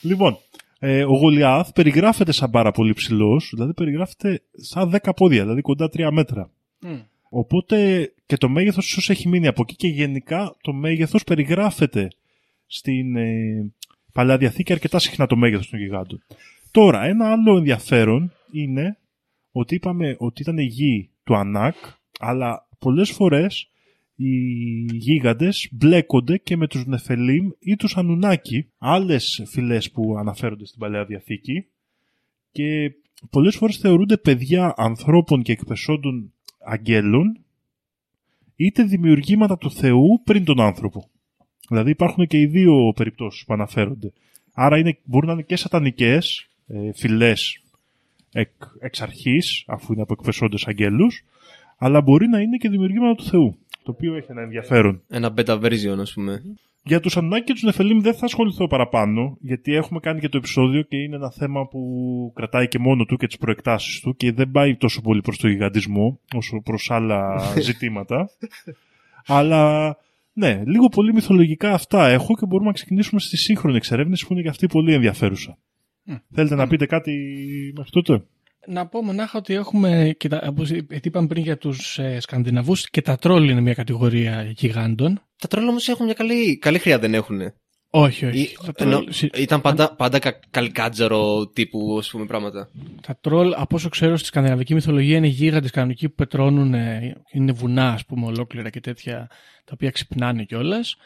[0.00, 0.38] λοιπόν,
[0.78, 5.88] ε, ο Γολιάθ περιγράφεται σαν πάρα πολύ ψηλός, δηλαδή περιγράφεται σαν 10 πόδια, δηλαδή κοντά
[5.96, 6.50] 3 μέτρα.
[6.80, 6.98] Μμ.
[7.28, 12.08] Οπότε και το μέγεθος ίσως έχει μείνει από εκεί και γενικά το μέγεθος περιγράφεται
[12.66, 13.72] στην ε,
[14.12, 16.22] Παλαιά Διαθήκη αρκετά συχνά το μέγεθος των γιγάντων.
[16.70, 18.98] Τώρα, ένα άλλο ενδιαφέρον είναι
[19.52, 21.74] ότι είπαμε ότι ήταν η γη του Ανάκ,
[22.18, 23.68] αλλά πολλές φορές
[24.20, 30.78] οι γίγαντες μπλέκονται και με τους Νεφελίμ ή τους Ανουνάκη, άλλες φυλές που αναφέρονται στην
[30.78, 31.66] Παλαιά Διαθήκη
[32.50, 32.92] και
[33.30, 37.38] πολλές φορές θεωρούνται παιδιά ανθρώπων και εκπεσόντων αγγέλων
[38.56, 41.10] είτε δημιουργήματα του Θεού πριν τον άνθρωπο.
[41.68, 44.12] Δηλαδή υπάρχουν και οι δύο περιπτώσεις που αναφέρονται.
[44.54, 47.62] Άρα είναι, μπορούν να είναι και σατανικές ε, φυλές
[48.32, 48.50] εκ,
[48.80, 51.24] εξ αρχής, αφού είναι από εκπεσόντες αγγέλους,
[51.78, 55.02] αλλά μπορεί να είναι και δημιουργήματα του Θεού, το οποίο έχει ένα ενδιαφέρον.
[55.08, 56.42] Ένα beta version, ας πούμε.
[56.84, 60.36] Για τους Ανουνάκη και τους Νεφελίμ δεν θα ασχοληθώ παραπάνω, γιατί έχουμε κάνει και το
[60.36, 61.80] επεισόδιο και είναι ένα θέμα που
[62.34, 65.48] κρατάει και μόνο του και τις προεκτάσεις του και δεν πάει τόσο πολύ προς το
[65.48, 68.30] γιγαντισμό όσο προς άλλα ζητήματα.
[69.26, 69.96] Αλλά
[70.32, 74.42] ναι, λίγο πολύ μυθολογικά αυτά έχω και μπορούμε να ξεκινήσουμε στη σύγχρονη εξερεύνηση που είναι
[74.42, 75.58] και αυτή πολύ ενδιαφέρουσα.
[76.30, 77.12] Θέλετε να πείτε κάτι
[77.76, 78.24] μέχρι τότε;
[78.68, 83.02] Να πω μονάχα ότι έχουμε, και τα, όπως είπαμε πριν για τους ε, Σκανδιναβούς, και
[83.02, 85.20] τα τρόλ είναι μια κατηγορία γιγάντων.
[85.40, 87.40] Τα τρόλ όμως έχουν μια καλή, καλή χρειά, δεν έχουν.
[87.90, 88.38] Όχι, όχι.
[88.38, 92.68] Ή- τα, ενώ- τρόλ, συ- ήταν πάντα, πάντα κα, καλικάτζαρο τύπου, ας πούμε, πράγματα.
[93.06, 97.52] τα τρόλ, από όσο ξέρω, στη σκανδιναβική μυθολογία είναι γίγαντες κανονικοί που πετρώνουν, ε, είναι
[97.52, 99.26] βουνά, ας πούμε, ολόκληρα και τέτοια,
[99.64, 100.96] τα οποία ξυπνάνε κιόλας.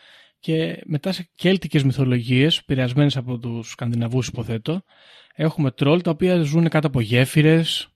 [0.42, 4.82] Και μετά σε κέλτικες μυθολογίες, επηρεασμένες από τους Σκανδιναβούς υποθέτω,
[5.34, 7.88] έχουμε τρόλ τα οποία ζουν κάτω από γέφυρες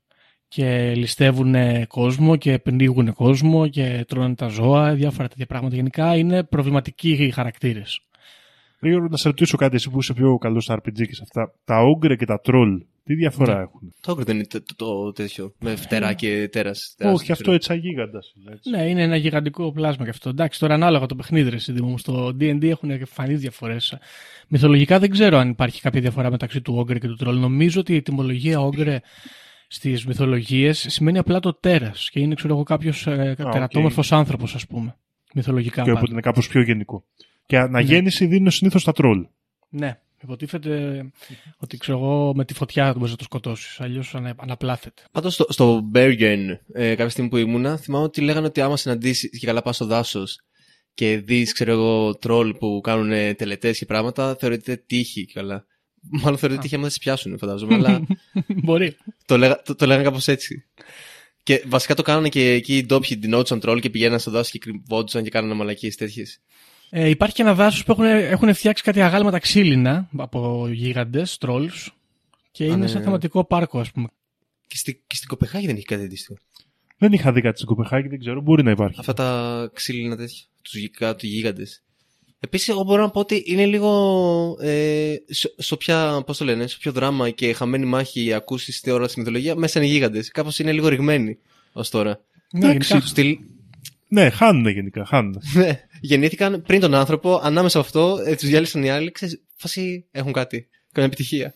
[0.48, 1.54] και ληστεύουν
[1.86, 5.74] κόσμο και πνίγουν κόσμο και τρώνε τα ζώα, διάφορα τέτοια πράγματα.
[5.74, 8.00] Γενικά είναι προβληματικοί οι χαρακτήρες.
[8.80, 11.54] Γρήγορα να σε ρωτήσω κάτι, εσύ που είσαι πιο καλός στα RPG και σε αυτά.
[11.64, 13.62] Τα όγκρε και τα τρόλ, τι διαφορά Ναι.
[13.62, 16.94] έχουν; Το όγκρο δεν είναι το, το, το τέτοιο, με φτερά και τέρας.
[17.02, 18.32] Όχι, αυτό έτσι αγίγαντας.
[18.70, 20.28] Ναι, είναι ένα γιγαντικό πλάσμα και αυτό.
[20.28, 21.98] Εντάξει, τώρα ανάλογα το παιχνίδι, ρε Σίδη μου.
[21.98, 23.98] Στο D&D έχουν φανεί διαφορές.
[24.48, 27.38] Μυθολογικά δεν ξέρω αν υπάρχει κάποια διαφορά μεταξύ του ogre και του τρολ.
[27.38, 29.00] Νομίζω ότι η ετυμολογία ogre
[29.68, 33.50] στις μυθολογίες σημαίνει απλά το τέρας και είναι, ξέρω εγώ, κάποιος ε, οκ.
[33.52, 34.96] τερατόμορφος άνθρωπος, ας πούμε.
[35.34, 35.74] Μυθολογικά.
[35.74, 35.92] Και πάντα.
[35.92, 37.04] οπότε είναι κάπως πιο γενικό.
[37.46, 39.26] Και αναγέννηση δίνουν συνήθως τα τρολ.
[39.68, 41.04] Ναι, υποτίθεται
[41.56, 43.80] ότι ξέρω εγώ με τη φωτιά μπορείς να το σκοτώσεις.
[43.80, 45.02] Αλλιώς αναπλάθεται.
[45.12, 49.38] Πάντως στο, στο Bergen, ε, κάποια στιγμή που ήμουνα, θυμάμαι ότι λέγανε ότι άμα συναντήσεις
[49.38, 50.40] και καλά πας στο δάσος
[50.94, 55.66] και δεις, ξέρω εγώ, τρόλ που κάνουν τελετές και πράγματα, θεωρείται τύχη και καλά.
[56.10, 58.06] Μάλλον θεωρείται τύχη άμα δεν σε πιάσουν, φαντάζομαι, αλλά
[58.64, 58.96] μπορεί.
[59.26, 60.64] το, λέγα, το, το λέγανε κάπως έτσι.
[61.42, 64.58] Και βασικά το κάνανε και εκεί οι ντόπιοι ντυνόντουσαν τρόλ και πηγαίναν στο δάσος και
[64.58, 66.40] κρυβόντουσαν και κάνανε μαλακίες τέτοιες.
[66.90, 71.86] Ε, υπάρχει και ένα δάσος που έχουν, έχουν φτιάξει κάτι αγάλματα ξύλινα από γίγαντες, trolls.
[72.50, 73.04] Και είναι ναι, σαν ναι.
[73.04, 74.08] θεματικό πάρκο, ας πούμε.
[74.66, 76.38] Και, στη, και στην Κοπεχάγη δεν έχει κάτι αντίστοιχο.
[76.98, 78.96] Δεν είχα δει κάτι στην Κοπεχάγη, δεν ξέρω, μπορεί να υπάρχει.
[78.98, 80.42] Αυτά τα ξύλινα τέτοια.
[80.62, 80.72] Τους
[81.16, 81.82] του γίγαντες.
[82.40, 84.56] Επίσης, εγώ μπορώ να πω ότι είναι λίγο.
[84.60, 88.90] Ε, σε, σε ποια, πώς το λένε, σε ποιο δράμα και χαμένη μάχη ακούσεις στη
[88.90, 90.30] ώρα στη μυθολογία, μέσα είναι γίγαντες.
[90.30, 91.38] Κάπως είναι λίγο ρηγμένοι
[91.72, 92.20] ως τώρα.
[92.52, 93.38] Ναι, Εντάξει, γενικά, Στυλ,
[94.08, 95.40] Ναι, χάνουν γενικά, χάνουν.
[95.54, 99.10] ναι, γεννήθηκαν πριν τον άνθρωπο, ανάμεσα από αυτό ε, τους διάλυσαν οι άλλοι.
[99.10, 100.68] Ξέρεις, φάση έχουν κάτι.
[100.92, 101.54] Καμία επιτυχία.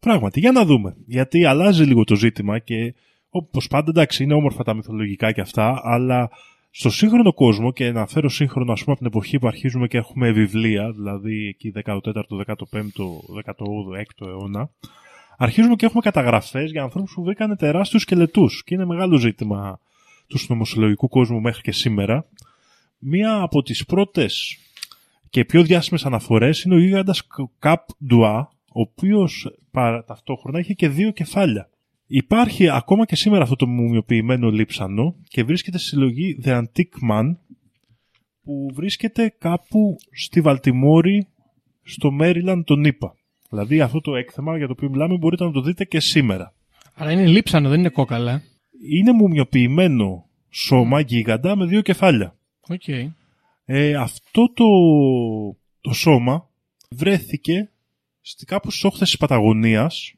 [0.00, 0.96] Πράγματι, για να δούμε.
[1.06, 2.94] Γιατί αλλάζει λίγο το ζήτημα και
[3.30, 6.30] όπως πάντα, εντάξει, είναι όμορφα τα μυθολογικά και αυτά, αλλά
[6.70, 9.96] στο σύγχρονο κόσμο, και να φέρω σύγχρονο, ας πούμε, από την εποχή που αρχίζουμε και
[9.96, 12.00] έχουμε βιβλία, δηλαδή εκεί 14ο,
[12.46, 12.54] 15ο,
[13.44, 14.70] 16ο αιώνα,
[15.36, 18.62] αρχίζουμε και έχουμε καταγραφές για ανθρώπους που βρήκαν τεράστιους σκελετούς.
[18.64, 19.80] Και είναι μεγάλο ζήτημα
[20.26, 22.26] του συνωμοσιολογικού κόσμου μέχρι και σήμερα.
[22.98, 24.58] Μία από τις πρώτες
[25.30, 27.22] και πιο διάσημες αναφορές είναι ο γίγαντας
[27.58, 28.38] Καπ Ντουά,
[28.72, 31.68] ο οποίος παρα- ταυτόχρονα είχε και δύο κεφάλια.
[32.06, 37.36] Υπάρχει ακόμα και σήμερα αυτό το μουμιοποιημένο λείψανο και βρίσκεται στη συλλογή The Antique Man
[38.42, 41.26] που βρίσκεται κάπου στη Βαλτιμόρη
[41.82, 43.14] στο Μέριλαν τον ΗΠΑ.
[43.50, 46.54] Δηλαδή αυτό το έκθεμα για το οποίο μιλάμε μπορείτε να το δείτε και σήμερα.
[46.94, 48.42] αλλά είναι λείψανο, δεν είναι κόκαλα.
[48.90, 52.36] Είναι μουμιοποιημένο σώμα γίγαντα με δύο κεφάλια.
[52.68, 52.88] Οκ.
[53.64, 54.64] Ε, αυτό το,
[55.80, 56.48] το σώμα
[56.90, 57.70] βρέθηκε
[58.20, 60.14] στη κάπου στις όχθες της Παταγωνίας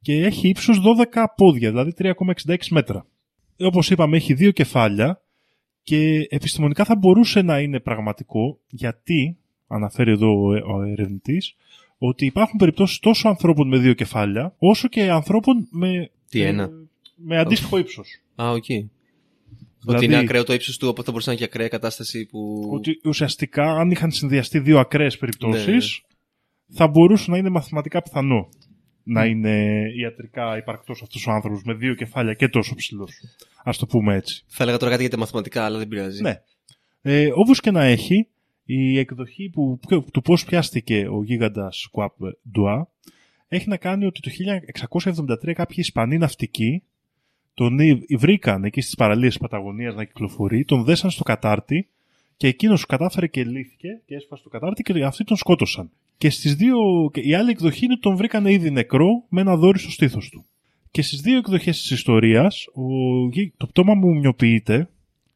[0.00, 0.80] και έχει ύψος
[1.12, 3.06] 12 πόδια, δηλαδή 3,66 μέτρα.
[3.56, 5.22] Ε, όπως είπαμε έχει δύο κεφάλια
[5.82, 11.56] και επιστημονικά θα μπορούσε να είναι πραγματικό γιατί, αναφέρει εδώ ο, ο ερευνητής,
[11.98, 16.70] ότι υπάρχουν περιπτώσεις τόσο ανθρώπων με δύο κεφάλια όσο και ανθρώπων με, Τι, ε, ένα;
[17.24, 18.20] Με αντίστοιχο ύψος.
[18.42, 18.64] Α, οκ.
[18.64, 18.86] Δηλαδή-
[19.86, 22.68] Ότι είναι ακραίο το ύψος του, οπότε θα μπορούσε να είναι και ακραία κατάσταση που.
[22.72, 26.02] Ότι ουσιαστικά αν είχαν συνδυαστεί δύο ακραίες περιπτώσεις
[26.66, 26.76] Ναι.
[26.76, 28.48] θα μπορούσε να είναι μαθηματικά πιθανό
[29.04, 33.12] να είναι ιατρικά υπαρκτός αυτός ο άνθρωπος με δύο κεφάλια και τόσο ψηλός.
[33.64, 34.44] Ας το πούμε έτσι.
[34.46, 36.22] Θα έλεγα τώρα κάτι για τα μαθηματικά, αλλά δεν πειράζει.
[36.22, 36.40] Ναι.
[37.02, 38.28] Ε, όπως και να έχει,
[38.64, 39.80] η εκδοχή που,
[40.12, 42.12] του πώς πιάστηκε ο γίγαντας Κουάπ
[42.50, 42.88] Ντουά
[43.48, 46.82] έχει να κάνει ότι το 1673 κάποιοι Ισπανοί ναυτικοί
[47.54, 51.88] τον ι- βρήκαν εκεί στις παραλίες της Παταγωνίας να κυκλοφορεί, τον δέσαν στο κατάρτι
[52.36, 55.90] και εκείνος κατάφερε και λύθηκε και έσπασε το κατάρτι και αυτοί τον σκότωσαν.
[56.18, 56.76] Και στις δύο,
[57.12, 60.28] και η άλλη εκδοχή είναι ότι τον βρήκαν ήδη νεκρό με ένα δόρυ στο στήθος
[60.28, 60.44] του.
[60.90, 62.82] Και στις δύο εκδοχές της ιστορίας ο,
[63.30, 64.88] γι- το πτώμα μου μοιοποιείται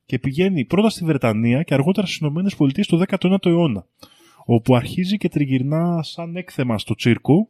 [0.07, 3.87] και πηγαίνει πρώτα στη Βρετανία και αργότερα στις Ηνωμένες Πολιτείες το 19ο αιώνα
[4.45, 7.49] όπου αρχίζει και τριγυρνά σαν έκθεμα στο τσίρκο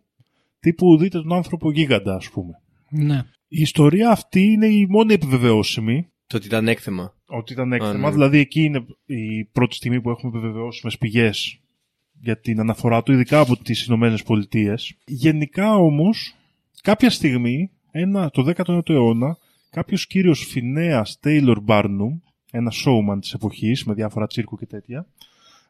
[0.61, 2.61] τύπου δείτε τον άνθρωπο γίγαντα ας πούμε.
[2.91, 3.23] Ναι.
[3.49, 7.15] Η ιστορία αυτή είναι η μόνη επιβεβαιώσιμη Το ότι ήταν έκθεμα.
[7.27, 8.11] ότι ήταν έκθεμα, ναι.
[8.11, 11.61] δηλαδή εκεί είναι η πρώτη στιγμή που έχουμε επιβεβαιώσιμες πηγές
[12.21, 14.97] για την αναφορά του, ειδικά από τις Ηνωμένες Πολιτείες.
[15.07, 16.35] Γενικά όμως,
[16.83, 19.37] κάποια στιγμή, ένα, το 19ο αιώνα,
[19.71, 22.19] κάποιος κύριος Φινέας Τέιλορ Μπάρνουμ,
[22.51, 25.07] ένα showman της εποχής με διάφορα τσίρκο και τέτοια,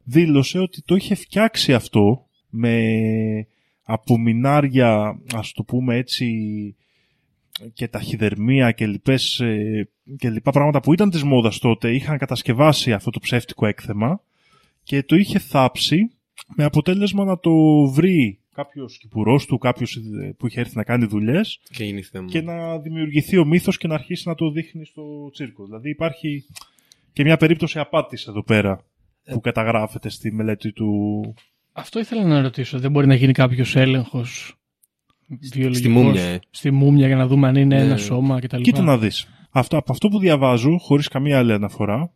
[0.02, 2.92] δήλωσε ότι το είχε φτιάξει αυτό με
[3.82, 6.26] απομεινάρια, ας το πούμε έτσι,
[7.72, 9.88] και ταχυδερμία και, λοιπές, ε,
[10.18, 14.20] και λοιπά πράγματα που ήταν της μόδας τότε είχαν κατασκευάσει αυτό το ψεύτικο έκθεμα
[14.82, 16.10] και το είχε θάψει
[16.56, 17.52] με αποτέλεσμα να το
[17.86, 22.28] βρει κάποιος κυπουρός του, κάποιος ε, που είχε έρθει να κάνει δουλειές Και γίνει θέμα.
[22.28, 25.64] και να δημιουργηθεί ο μύθος και να αρχίσει να το δείχνει στο τσίρκο.
[25.64, 26.46] Δηλαδή υπάρχει
[27.12, 28.84] και μια περίπτωση απάτης εδώ πέρα
[29.24, 31.34] που καταγράφεται στη μελέτη του...
[31.72, 32.78] Αυτό ήθελα να ρωτήσω.
[32.78, 34.56] Δεν μπορεί να γίνει κάποιος έλεγχος
[35.52, 36.40] βιολογικός μούμια, ε.
[36.50, 37.96] στη μούμια για να δούμε αν είναι Ναι, ένα ναι.
[37.96, 38.60] σώμα κτλ.
[38.60, 39.28] Κοίτα να δεις.
[39.50, 42.10] Αυτό, από αυτό που διαβάζω, χωρίς καμία άλλη αναφορά,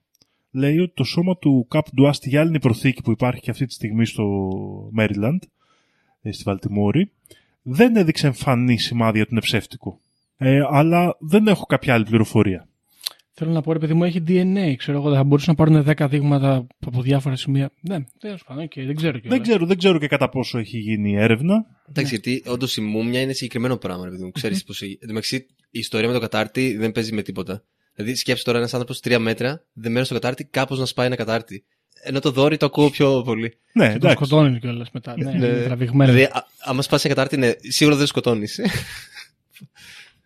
[0.51, 3.73] λέει ότι το σώμα του Καπ Ντουά στη γυάλινη προθήκη που υπάρχει και αυτή τη
[3.73, 4.25] στιγμή στο
[4.93, 5.43] Μέριλαντ,
[6.23, 7.11] ε, στη Βαλτιμόρη,
[7.63, 10.01] δεν έδειξε εμφανή σημάδια ότι είναι ψεύτικο.
[10.37, 12.69] Ε, αλλά δεν έχω κάποια άλλη πληροφορία.
[13.43, 14.75] Θέλω να πω, ρε παιδί μου, έχει DNA.
[14.77, 17.71] Ξέρω εγώ, θα μπορούσαν να πάρουν 10 δείγματα από διάφορα σημεία.
[17.81, 19.39] Ναι, τέλος πάντων, okay, δεν ξέρω κιόλας.
[19.39, 21.65] Δεν ξέρω, δεν ξέρω και κατά πόσο έχει γίνει η έρευνα.
[21.89, 24.31] Εντάξει, γιατί όντως η μούμια είναι συγκεκριμένο πράγμα, ρε παιδί μου.
[24.31, 24.73] Ξέρεις πώ.
[24.85, 25.37] Εν τω μεταξύ,
[25.71, 27.65] η ιστορία με το κατάρτι δεν παίζει με τίποτα.
[27.95, 31.65] Δηλαδή, σκέψει τώρα ένας άνθρωπος τρία μέτρα, δεμένο στο κατάρτι, κάπως να σπάει ένα κατάρτι.
[32.03, 33.55] Ενώ το δόρυ το ακούω πιο πολύ.
[33.73, 34.17] Ναι, Τον εντάξει.
[34.17, 35.15] σκοτώνεις κιόλας μετά.
[35.19, 36.13] Ναι, είναι τραβηγμένο.
[36.13, 38.61] Δηλαδή, α- άμα σπάσει ένα κατάρτι, ναι, σίγουρα δεν σκοτώνεις.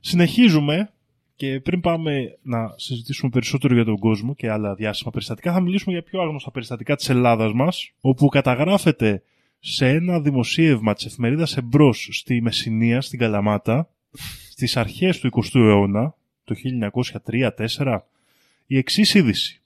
[0.01, 0.91] Συνεχίζουμε
[1.37, 5.93] και πριν πάμε να συζητήσουμε περισσότερο για τον κόσμο και άλλα διάσημα περιστατικά, θα μιλήσουμε
[5.93, 9.23] για πιο άγνωστα περιστατικά της Ελλάδας μας, όπου καταγράφεται
[9.59, 13.89] σε ένα δημοσίευμα της εφημερίδας Εμπρός στη Μεσσηνία, στην Καλαμάτα,
[14.51, 16.15] στις αρχές του 20ου αιώνα,
[16.45, 17.99] το 1903-4,
[18.67, 19.61] η εξής είδηση.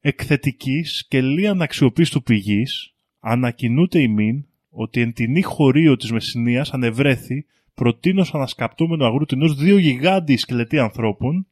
[0.00, 7.46] Εκθετική σκελή αναξιοπίστου πηγής, ανακοινούται ημίν ότι εν τινή χωρίο της Μεσσηνίας ανεβρέθη
[7.80, 11.46] προτείνω ανασκαπτόμενο αγρούτινος δύο γιγάντιοι σκελετοί ανθρώπων,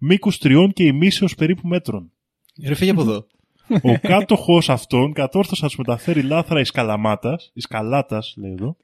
[0.00, 2.12] μήκους τριών και ημίσεως περίπου μέτρων.
[2.66, 3.26] Ρε, φύγει από εδώ.
[3.82, 8.76] Ο κάτοχος αυτών κατόρθωσε να τους μεταφέρει λάθρα εις καλαμάτας, εις καλάτας λέει εδώ,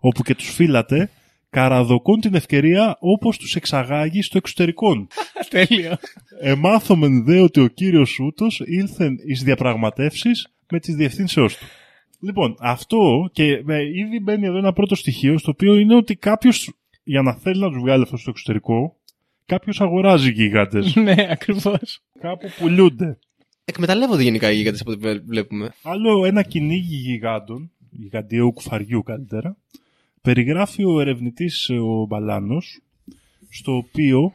[0.00, 1.10] όπου και τους φύλατε,
[1.50, 5.06] καραδοκούν την ευκαιρία όπως τους εξαγάγει στο εξωτερικό.
[5.50, 5.96] Τέλειο.
[6.40, 11.64] Εμάθομεν δε ότι ο κύριος ούτος ήλθεν εις διαπραγματεύσεις με τις διευθύνσεώς του.
[12.24, 16.72] Λοιπόν, αυτό και ε, ήδη μπαίνει εδώ ένα πρώτο στοιχείο, στο οποίο είναι ότι κάποιος
[17.04, 18.96] για να θέλει να τους βγάλει αυτό στο εξωτερικό,
[19.46, 20.94] κάποιος αγοράζει γίγαντες.
[21.04, 22.00] ναι, ακριβώς.
[22.20, 23.18] Κάπου πουλούνται.
[23.64, 25.74] Εκμεταλλεύονται γενικά οι γίγαντε από ό,τι βλέ- βλέπουμε.
[25.82, 29.56] Άλλο ένα κυνήγι γιγάντων, γιγαντιαίου κουφαριού καλύτερα,
[30.22, 32.80] περιγράφει ο ερευνητής ε, ο Μπαλάνος,
[33.48, 34.32] στο οποίο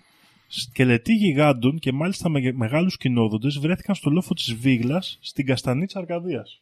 [0.48, 6.62] σκελετοί γιγάντων και μάλιστα με μεγάλους κοινόδοντες βρέθηκαν στο λόφο της Βίγλας στην Καστανίτσα Αρκαδίας.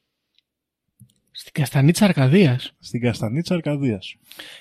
[1.39, 2.73] Στην Καστανίτσα Αρκαδίας.
[2.79, 4.15] Στην Καστανίτσα Αρκαδίας.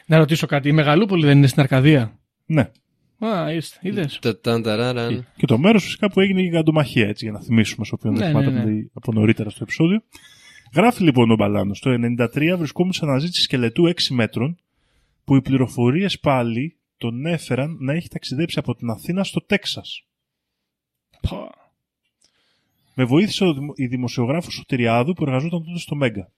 [0.07, 0.69] Να ρωτήσω κάτι.
[0.69, 2.71] Η Μεγαλούπολη δεν είναι στην Αρκαδία; Ναι.
[3.19, 4.19] Α, είστε, είδες.
[4.23, 5.27] Τα- ταν, ταράραν.
[5.37, 8.19] Και το μέρος φυσικά που έγινε η γιγαντομαχία, έτσι, για να θυμίσουμε σε όποιον Ναι,
[8.19, 8.75] δεν θυμάται ναι, από ναι.
[8.81, 10.03] τη- από νωρίτερα στο επεισόδιο.
[10.75, 14.59] Γράφει λοιπόν ο Μπαλάνος, το 1993 βρισκόμουν σε αναζήτηση σκελετού 6 μέτρων,
[15.25, 20.05] που οι πληροφορίες πάλι τον έφεραν να έχει ταξιδέψει από την Αθήνα στο Τέξας.
[22.95, 26.31] Με βοήθησε ο δημο- η δημοσιογράφος Σωτηριάδου που εργαζόταν τότε στο Μέγκα.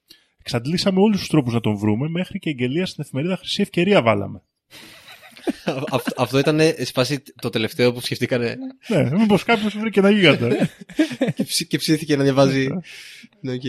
[0.52, 4.42] Εξαντλήσαμε όλους τους τρόπους να τον βρούμε, μέχρι και αγγελία στην εφημερίδα Χρυσή Ευκαιρία βάλαμε.
[5.90, 8.56] Αυτό- Αυτό ήταν σπάσει το τελευταίο που σκεφτήκανε
[8.88, 10.48] ναι, μήπως κάποιος βρήκε ένα γίγαντα.
[11.36, 12.68] και ψ- και ψήθηκε να διαβάζει.
[13.40, 13.62] Ναι, οκ.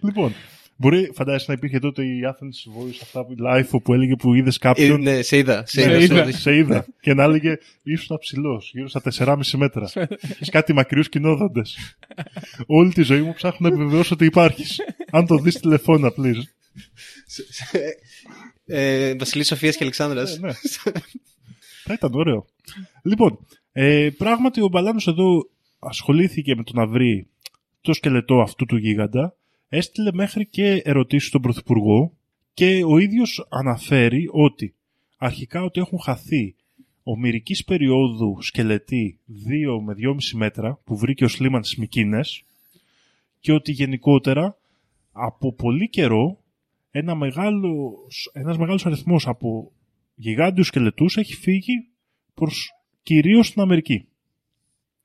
[0.00, 0.34] Λοιπόν,
[0.82, 4.56] μπορεί, φαντάζεσαι να υπήρχε τότε η Athens Voice αυτά που Lifo που έλεγε που είδες
[4.56, 5.00] Ε, κάποιον.
[5.02, 5.66] Ναι, σε είδα.
[5.66, 6.02] Σε Ναι, είδα.
[6.02, 6.30] είδα.
[6.30, 6.86] στο- σε είδα.
[7.00, 9.88] και να έλεγε ήσουν ψηλός, γύρω στα 4,5 μέτρα.
[10.20, 11.96] Έχεις κάτι μακριούς κοινόδοντες.
[12.66, 14.80] Όλη τη ζωή μου ψάχνω να επιβεβαιώσω ότι υπάρχεις.
[15.10, 16.42] Αν το δεις τηλεφώνα, please.
[18.66, 20.36] Ε, Βασιλής Σοφίας και Αλεξάνδρας.
[20.36, 20.52] Ε, ναι.
[21.84, 22.46] Θα ήταν ωραίο.
[23.02, 23.38] Λοιπόν,
[23.72, 27.26] ε, πράγματι ο Μπαλάνος εδώ ασχολήθηκε με το να βρει
[27.80, 29.36] το σκελετό αυτού του γίγαντα,
[29.74, 32.12] έστειλε μέχρι και ερωτήσεις στον Πρωθυπουργό
[32.54, 34.74] και ο ίδιος αναφέρει ότι
[35.16, 36.54] αρχικά ότι έχουν χαθεί
[37.02, 42.44] ομηρικής περίοδου σκελετοί 2 με 2,5 μέτρα που βρήκε ο Σλίμαν στις Μυκήνες
[43.40, 44.58] και ότι γενικότερα
[45.12, 46.38] από πολύ καιρό
[46.90, 49.72] ένα μεγάλος, ένας μεγάλος αριθμός από
[50.14, 51.88] γιγάντιους σκελετούς έχει φύγει
[52.34, 52.70] προς
[53.02, 54.08] κυρίως την Αμερική.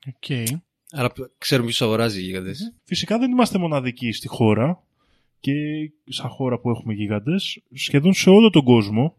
[0.07, 0.57] Οκ.
[0.91, 2.73] Άρα ξέρουμε ποιος αγοράζει γίγαντες.
[2.83, 4.83] Φυσικά δεν είμαστε μοναδικοί στη χώρα
[5.39, 5.53] και
[6.05, 9.15] σαν χώρα που έχουμε γίγαντες, σχεδόν σε όλο τον κόσμο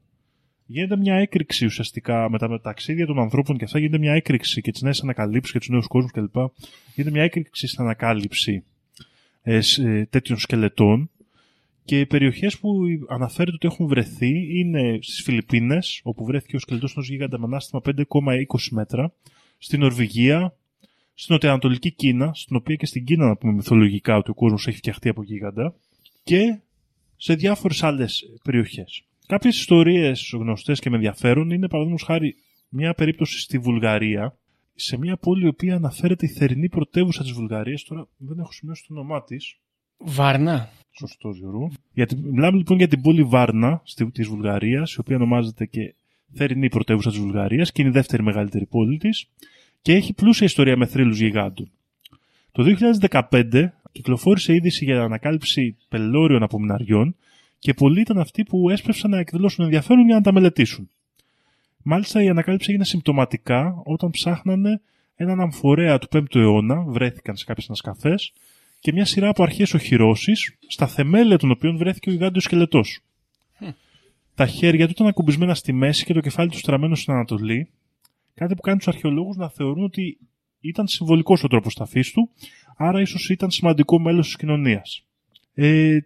[0.70, 4.12] γίνεται μια έκρηξη ουσιαστικά με τα, με τα ταξίδια των ανθρώπων και αυτά γίνεται μια
[4.12, 6.36] έκρηξη και τις νέες ανακαλύψεις και τους νέους κόσμους κλπ.
[6.94, 8.64] Γίνεται μια έκρηξη στην ανακάλυψη
[9.42, 11.10] ε, σ- ε, τέτοιων σκελετών
[11.84, 16.92] και οι περιοχές που αναφέρεται ότι έχουν βρεθεί είναι στις Φιλιππίνες, όπου βρέθηκε ο σκελετός
[16.96, 17.94] ενός γίγαντα με ανάστημα 5,20
[18.70, 19.12] μέτρα,
[19.58, 20.56] στην Νορβηγία,
[21.20, 24.76] στην νοτιοανατολική Κίνα, στην οποία και στην Κίνα να πούμε μυθολογικά ότι ο κόσμος έχει
[24.76, 25.74] φτιαχτεί από γίγαντα,
[26.24, 26.58] και
[27.16, 29.04] σε διάφορες άλλες περιοχές.
[29.26, 32.34] Κάποιες ιστορίες γνωστές και με ενδιαφέρον είναι παραδείγματος χάρη
[32.68, 34.38] μια περίπτωση στη Βουλγαρία,
[34.74, 38.84] σε μια πόλη η οποία αναφέρεται η θερινή πρωτεύουσα της Βουλγαρίας, τώρα δεν έχω σημειώσει
[38.86, 39.56] το όνομά της,
[39.98, 40.70] Βάρνα.
[40.90, 41.70] Σωστός, Γιώργο.
[41.92, 45.94] Γιατί, μιλάμε λοιπόν για την πόλη Βάρνα της Βουλγαρίας, η οποία ονομάζεται και
[46.34, 49.28] θερινή πρωτεύουσα της Βουλγαρίας και είναι η δεύτερη μεγαλύτερη πόλη της
[49.88, 51.70] και έχει πλούσια ιστορία με θρύλους γιγάντων.
[52.52, 52.76] Το
[53.08, 57.16] 2015 κυκλοφόρησε είδηση για ανακάλυψη πελώριων απομειναριών
[57.58, 60.90] και πολλοί ήταν αυτοί που έσπευσαν να εκδηλώσουν ενδιαφέρον για να τα μελετήσουν.
[61.82, 64.80] Μάλιστα η ανακάλυψη έγινε συμπτωματικά όταν ψάχνανε
[65.14, 68.32] έναν αμφορέα του 5ου αιώνα, βρέθηκαν σε κάποιες ανασκαφές,
[68.80, 73.00] και μια σειρά από αρχαίε οχυρώσεις, στα θεμέλια των οποίων βρέθηκε ο γιγάντιος σκελετός.
[74.34, 77.68] Τα χέρια του ήταν ακουμπισμένα στη μέση και το κεφάλι του στραμμένο στην Ανατολή,
[78.38, 80.18] κάτι που κάνει τους αρχαιολόγους να θεωρούν ότι
[80.60, 82.30] ήταν συμβολικός ο τρόπος ταφής του,
[82.76, 85.04] άρα ίσως ήταν σημαντικό μέλος της κοινωνίας.
[85.54, 85.98] Ε,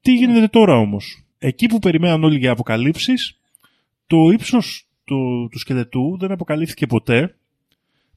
[0.00, 3.38] τι γίνεται τώρα όμως; Εκεί που περιμέναν όλοι για αποκαλύψεις,
[4.06, 7.36] το ύψος του, του σκελετού δεν αποκαλύφθηκε ποτέ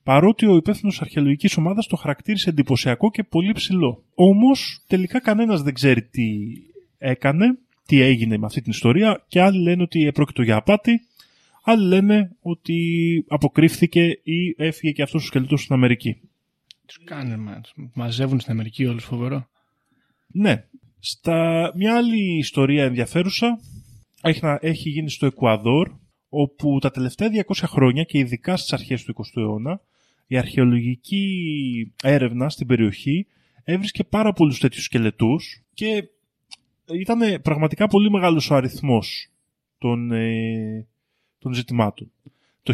[0.04, 4.04] παρότι ο υπεύθυνος αρχαιολογικής ομάδας το χαρακτήρισε εντυπωσιακό και πολύ ψηλό.
[4.16, 6.24] Όμως τελικά κανένας δεν ξέρει τι
[6.98, 11.02] έκανε, τι έγινε με αυτή την ιστορία και άλλοι λένε ότι επρόκειτο για απάτη,
[11.62, 12.78] άλλοι λένε ότι
[13.28, 16.22] αποκρύφθηκε ή έφυγε και αυτός ο σκελετός στην Αμερική.
[16.86, 17.62] Τους κάνε,
[17.94, 19.48] μαζεύουν στην Αμερική όλους φοβερό.
[20.28, 20.66] Ναι.
[21.00, 21.72] Στα...
[21.76, 23.60] Μια άλλη ιστορία ενδιαφέρουσα
[24.22, 25.92] έχει, έχει γίνει στο Εκουαδόρ,
[26.30, 29.82] όπου τα τελευταία 200 χρόνια και ειδικά στις αρχές του 20ου αιώνα
[30.28, 33.28] η αρχαιολογική έρευνα στην περιοχή
[33.64, 36.10] έβρισκε πάρα πολλούς τέτοιους σκελετούς και
[36.94, 39.32] ήταν πραγματικά πολύ μεγάλος ο αριθμός
[39.78, 40.88] των, ε,
[41.42, 42.12] των ζητημάτων.
[42.64, 42.74] Το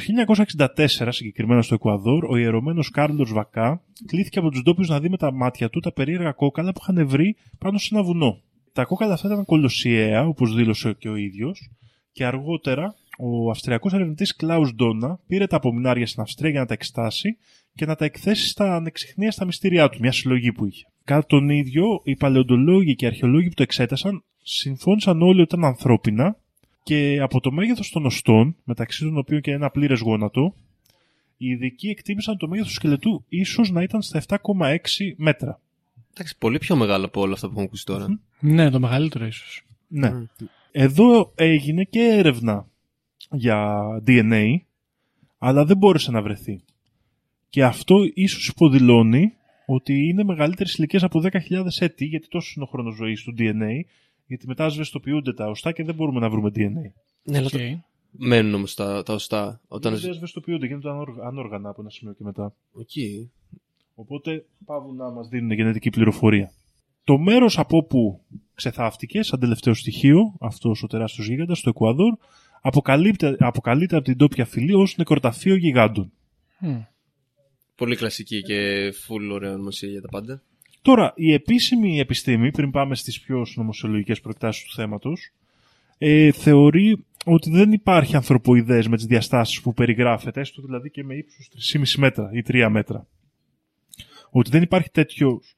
[0.97, 5.18] 1964, συγκεκριμένα στο Εκουαδόρ, ο ιερωμένος Κάρλος Βακά κλήθηκε από τους ντόπιους να δει με
[5.18, 8.41] τα μάτια του τα περίεργα κόκαλα που είχαν βρει πάνω σε ένα βουνό.
[8.74, 11.70] Τα κόκαλα αυτά ήταν κολοσιαία, όπως δήλωσε και ο ίδιος,
[12.11, 16.74] και αργότερα ο Αυστριακός ερευνητής Κλάους Ντόνα πήρε τα απομεινάρια στην Αυστρία για να τα
[16.74, 17.38] εξτάσει
[17.76, 20.86] και να τα εκθέσει στα ανεξιχνία στα μυστήριά του, μια συλλογή που είχε.
[21.03, 25.70] Κατά τον ίδιο, οι παλαιοντολόγοι και οι αρχαιολόγοι που το εξέτασαν συμφώνησαν όλοι ότι ήταν
[25.70, 26.38] ανθρώπινα
[26.88, 30.54] και από το μέγεθος των οστών, μεταξύ των οποίων και ένα πλήρες γόνατο,
[31.38, 34.38] οι ειδικοί εκτίμησαν το μέγεθος του σκελετού ίσως να ήταν στα 7,6
[35.16, 35.60] μέτρα.
[36.14, 38.20] Εντάξει, πολύ πιο μεγάλο από όλα αυτά που έχουμε ακούσει τώρα.
[38.40, 39.66] Ναι, το μεγαλύτερο ίσως.
[39.88, 40.12] Ναι.
[40.72, 42.68] Εδώ έγινε και έρευνα
[43.32, 43.78] για
[44.08, 44.56] DNA,
[45.38, 46.62] αλλά δεν μπόρεσε να βρεθεί.
[47.50, 49.34] Και αυτό ίσως υποδηλώνει
[49.66, 51.32] ότι είναι μεγαλύτερες ηλικίες από 10.000
[51.80, 53.82] έτη, γιατί τόσο είναι ο χρόνος ζωής του DNA,
[54.28, 56.91] γιατί μετά ασβεστοποιούνται τα οστά και δεν μπορούμε να βρούμε DNA.
[57.23, 57.73] Ναι, αλλά Okay.
[58.11, 59.61] μένουν όμως τα, τα οστά.
[59.67, 59.97] Όταν...
[59.99, 62.55] Δεν ασβεστοποιούνται, γίνονται ανόργα- ανόργανα από ένα σημείο και μετά.
[62.71, 62.89] Οκ.
[63.95, 66.51] Οπότε παύουν να μας δίνουν γενετική πληροφορία.
[67.03, 68.21] Το μέρος από όπου
[68.53, 72.17] ξεθάφτηκε, σαν τελευταίο στοιχείο, αυτός ο τεράστιος γίγαντας στο Εκουαδόρ,
[72.61, 76.11] αποκαλύπτει, αποκαλείται από την ντόπια φυλή ως νεκροταφείο γιγάντων.
[76.59, 76.80] Μμ.
[77.75, 80.41] Πολύ κλασική και full ωραία ονομασία για τα πάντα.
[80.88, 85.34] Τώρα, η επίσημη επιστήμη, πριν πάμε στις πιο συνωμοσιολογικές προεκτάσεις του θέματος,
[85.98, 91.16] ε, θεωρεί ότι δεν υπάρχει ανθρωποειδές με τις διαστάσεις που περιγράφεται, έστω δηλαδή και με
[91.16, 93.08] ύψος 3,5 μέτρα ή 3 μέτρα.
[94.30, 95.56] Ότι δεν υπάρχει τέτοιος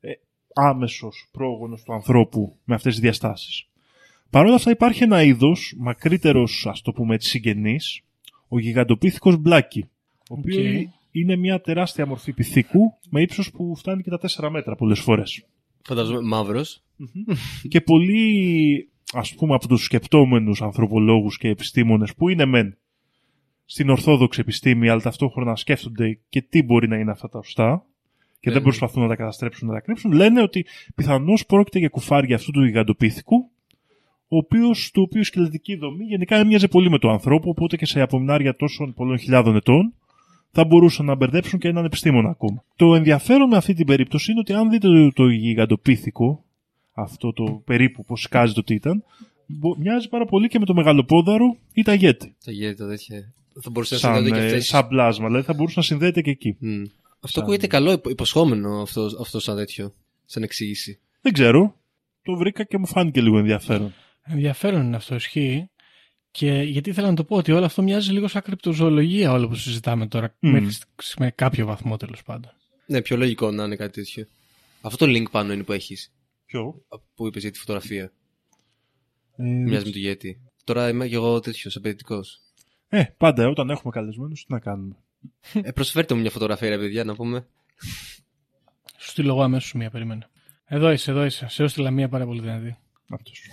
[0.00, 0.12] ε,
[0.54, 3.68] άμεσος πρόγονος του ανθρώπου με αυτές τις διαστάσεις.
[4.30, 8.00] Παρ' όλα αυτά υπάρχει ένα είδος, μακρύτερος ας το πούμε έτσι συγγενής,
[8.48, 9.88] ο γιγαντοπίθηκος μπλάκι,
[10.30, 10.88] ο οποίος Οκ.
[11.14, 15.46] Είναι μια τεράστια μορφή πιθήκου με ύψος που φτάνει και τα 4 μέτρα πολλές φορές.
[15.82, 16.82] Φαντάζομαι μαύρος.
[17.68, 22.76] και πολλοί ας πούμε από τους σκεπτόμενους ανθρωπολόγους και επιστήμονες που είναι μεν
[23.64, 27.86] στην ορθόδοξη επιστήμη αλλά ταυτόχρονα σκέφτονται και τι μπορεί να είναι αυτά τα οστά
[28.40, 28.68] και Ναι, δεν ναι.
[28.68, 32.64] προσπαθούν να τα καταστρέψουν, να τα κρύψουν, λένε ότι πιθανώς πρόκειται για κουφάρια αυτού του
[32.64, 33.50] γιγαντοπίθηκου
[34.28, 37.86] ο οποίος, του οποίου η σκελετική δομή γενικά έμοιαζε πολύ με του ανθρώπου, οπότε και
[37.86, 39.94] σε απομεινάρια τόσων πολλών χιλιάδων ετών
[40.54, 42.64] θα μπορούσαν να μπερδέψουν και έναν επιστήμονα ακόμα.
[42.76, 46.44] Το ενδιαφέρον με αυτή την περίπτωση είναι ότι αν δείτε το, το γιγαντοπίθηκο,
[46.92, 49.04] αυτό το περίπου πώ σκάζει το τι ήταν,
[49.46, 52.34] μπο- μοιάζει πάρα πολύ και με το μεγαλοπόδαρο ή τα γέτη.
[52.44, 53.32] Τα γέρια, τα τέτοια.
[53.62, 54.66] Θα μπορούσε να Σαν, συνδέονται και ε, αυτές.
[54.66, 56.56] σαν πλάσμα, δηλαδή θα μπορούσε να συνδέεται και εκεί.
[57.20, 59.94] Αυτό ακούγεται καλό, υπο- υποσχόμενο αυτό, αυτό σαν τέτοιο.
[60.24, 60.98] Σαν εξήγηση.
[61.20, 61.74] Δεν ξέρω.
[62.22, 63.92] Το βρήκα και μου φάνηκε λίγο ενδιαφέρον.
[64.22, 65.68] Ενδιαφέρον είναι αυτό, ισχύει.
[66.36, 69.54] Και γιατί ήθελα να το πω ότι όλο αυτό μοιάζει λίγο σαν κρυπτοζωολογία όλο που
[69.54, 70.34] συζητάμε τώρα.
[70.40, 70.52] Μμμ.
[70.52, 70.70] Μέχρι
[71.02, 72.52] σ- με κάποιο βαθμό τέλος πάντων.
[72.86, 74.26] Ναι, πιο λογικό να είναι κάτι τέτοιο.
[74.80, 76.12] Αυτό το link πάνω είναι που έχεις.
[76.46, 78.12] Ποιο; Που είπες για τη φωτογραφία.
[79.36, 80.32] Ε, Μοιάζει με το Yeti.
[80.64, 82.40] Τώρα είμαι και εγώ τέτοιος, απαιτητικός.
[82.88, 84.96] ε, πάντα όταν έχουμε καλεσμένους τι να κάνουμε.
[85.52, 87.46] ε, προσφέρτε μου μια φωτογραφία, ρε παιδιά, να πούμε.
[88.98, 90.28] Σου στείλω εγώ αμέσως μία, περίμενε.
[90.64, 91.46] Εδώ είσαι, εδώ είσαι.
[91.48, 92.76] Σε έστειλα μία πάρα πολύ δυνατή.
[93.08, 93.40] Αυτός.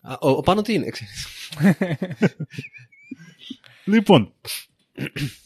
[0.00, 1.26] Α, ο, ο πάνω τι είναι, ξέρεις.
[3.84, 4.32] Λοιπόν,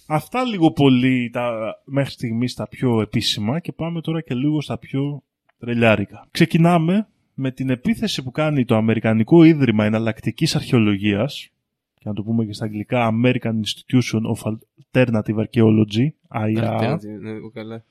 [0.07, 4.79] αυτά λίγο πολύ τα, μέχρι στιγμής τα πιο επίσημα και πάμε τώρα και λίγο στα
[4.79, 5.23] πιο
[5.59, 6.27] τρελιάρικα.
[6.31, 11.49] Ξεκινάμε με την επίθεση που κάνει το Αμερικανικό Ίδρυμα Εναλλακτικής Αρχαιολογίας
[11.95, 14.53] και να το πούμε και στα αγγλικά American Institution of
[14.93, 17.85] Alternative Archaeology, IAA, Ναι, εγώ καλά.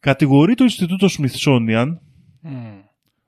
[0.00, 1.96] κατηγορεί το Ινστιτούτο Smithsonian
[2.40, 2.80] Μμμ.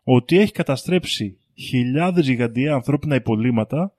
[0.05, 3.93] ότι έχει καταστρέψει χιλιάδες γιγαντιαία ανθρώπινα υπολείμματα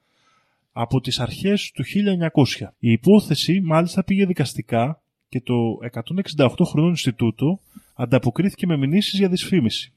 [0.72, 2.68] από τις αρχές του 1900.
[2.80, 5.54] Η υπόθεση μάλιστα πήγε δικαστικά και το
[6.38, 7.60] 168 χρονών Ινστιτούτο
[7.94, 9.94] ανταποκρίθηκε με μηνύσεις για δυσφήμιση.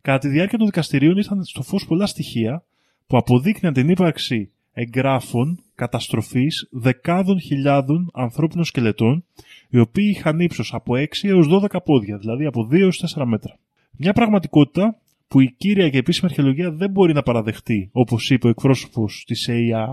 [0.00, 2.64] Κατά τη διάρκεια των δικαστηρίων ήρθαν στο φως πολλά στοιχεία
[3.06, 9.24] που αποδείκνυαν την ύπαρξη εγγράφων καταστροφής δεκάδων χιλιάδων ανθρώπινων σκελετών
[9.68, 13.58] οι οποίοι είχαν ύψος από 6 έως 12 πόδια, δηλαδή από 2 έως 4 μέτρα.
[13.90, 14.98] Μια πραγματικότητα
[15.28, 19.48] που η κύρια και επίσημη αρχαιολογία δεν μπορεί να παραδεχτεί, όπως είπε ο εκπρόσωπος της
[19.50, 19.86] AIA,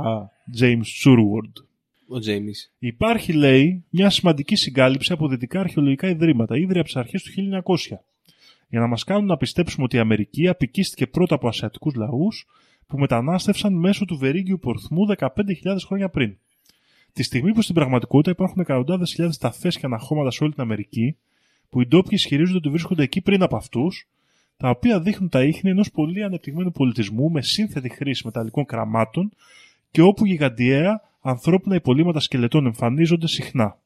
[0.59, 1.63] James Surward.
[2.07, 2.73] Ο Τζέιμις.
[2.79, 7.99] Υπάρχει, λέει, μια σημαντική συγκάλυψη από δυτικά αρχαιολογικά ιδρύματα, ήδη από τις αρχές του 1900,
[8.69, 12.47] για να μας κάνουν να πιστέψουμε ότι η Αμερική απικίστηκε πρώτα από ασιατικούς λαούς
[12.87, 15.27] που μετανάστευσαν μέσω του βερίγγιου πορθμού 15.000
[15.85, 16.37] χρόνια πριν.
[17.13, 21.17] Τη στιγμή που στην πραγματικότητα υπάρχουν εκατοντάδες χιλιάδες ταφέ και αναχώματα σε όλη την Αμερική,
[21.69, 24.07] που οι ντόπιοι ισχυρίζονται ότι βρίσκονται εκεί πριν από αυτούς,
[24.61, 29.31] τα οποία δείχνουν τα ίχνη ενός πολύ ανεπτυγμένου πολιτισμού με σύνθετη χρήση μεταλλικών κραμάτων
[29.91, 33.77] και όπου γιγαντιαία ανθρώπινα υπολείμματα σκελετών εμφανίζονται συχνά.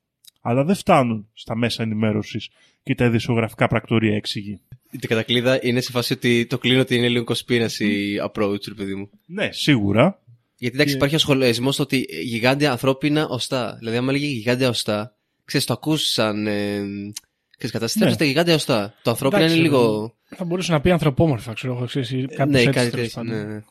[0.41, 2.49] Αλλά δεν φτάνουν στα μέσα ενημέρωσης
[2.83, 4.59] και τα ειδησιογραφικά πρακτορία έξηγη.
[4.91, 7.89] Η κατακλείδα είναι σε φάση ότι το κλείνω ότι είναι λίγο conspiracy
[8.29, 9.09] approach, ρε παιδί μου.
[9.25, 10.19] Ναι, σίγουρα.
[10.57, 13.75] Γιατί εντάξει, Και- υπάρχει ο σχολιασμό ότι γιγάντια ανθρώπινα οστά.
[13.79, 15.15] Δηλαδή, άμα λέγει γιγάντια οστά,
[15.45, 16.47] ξέρεις, το ακούς σαν.
[16.47, 16.81] Ε,
[17.57, 18.29] ξέρεις, καταστρέψτε Ναι.
[18.29, 18.93] γιγάντια οστά.
[19.03, 20.13] Το ανθρώπινο Εντάξει, είναι λίγο.
[20.35, 23.31] Θα μπορούσε να πει ανθρωπόμορφα, ξέρω εγώ, ξέρεις, ή κάπως ναι, έτσι, κάτι τέλος τέτοιο.
[23.31, 23.47] πάντων.
[23.47, 23.63] Ναι, ναι.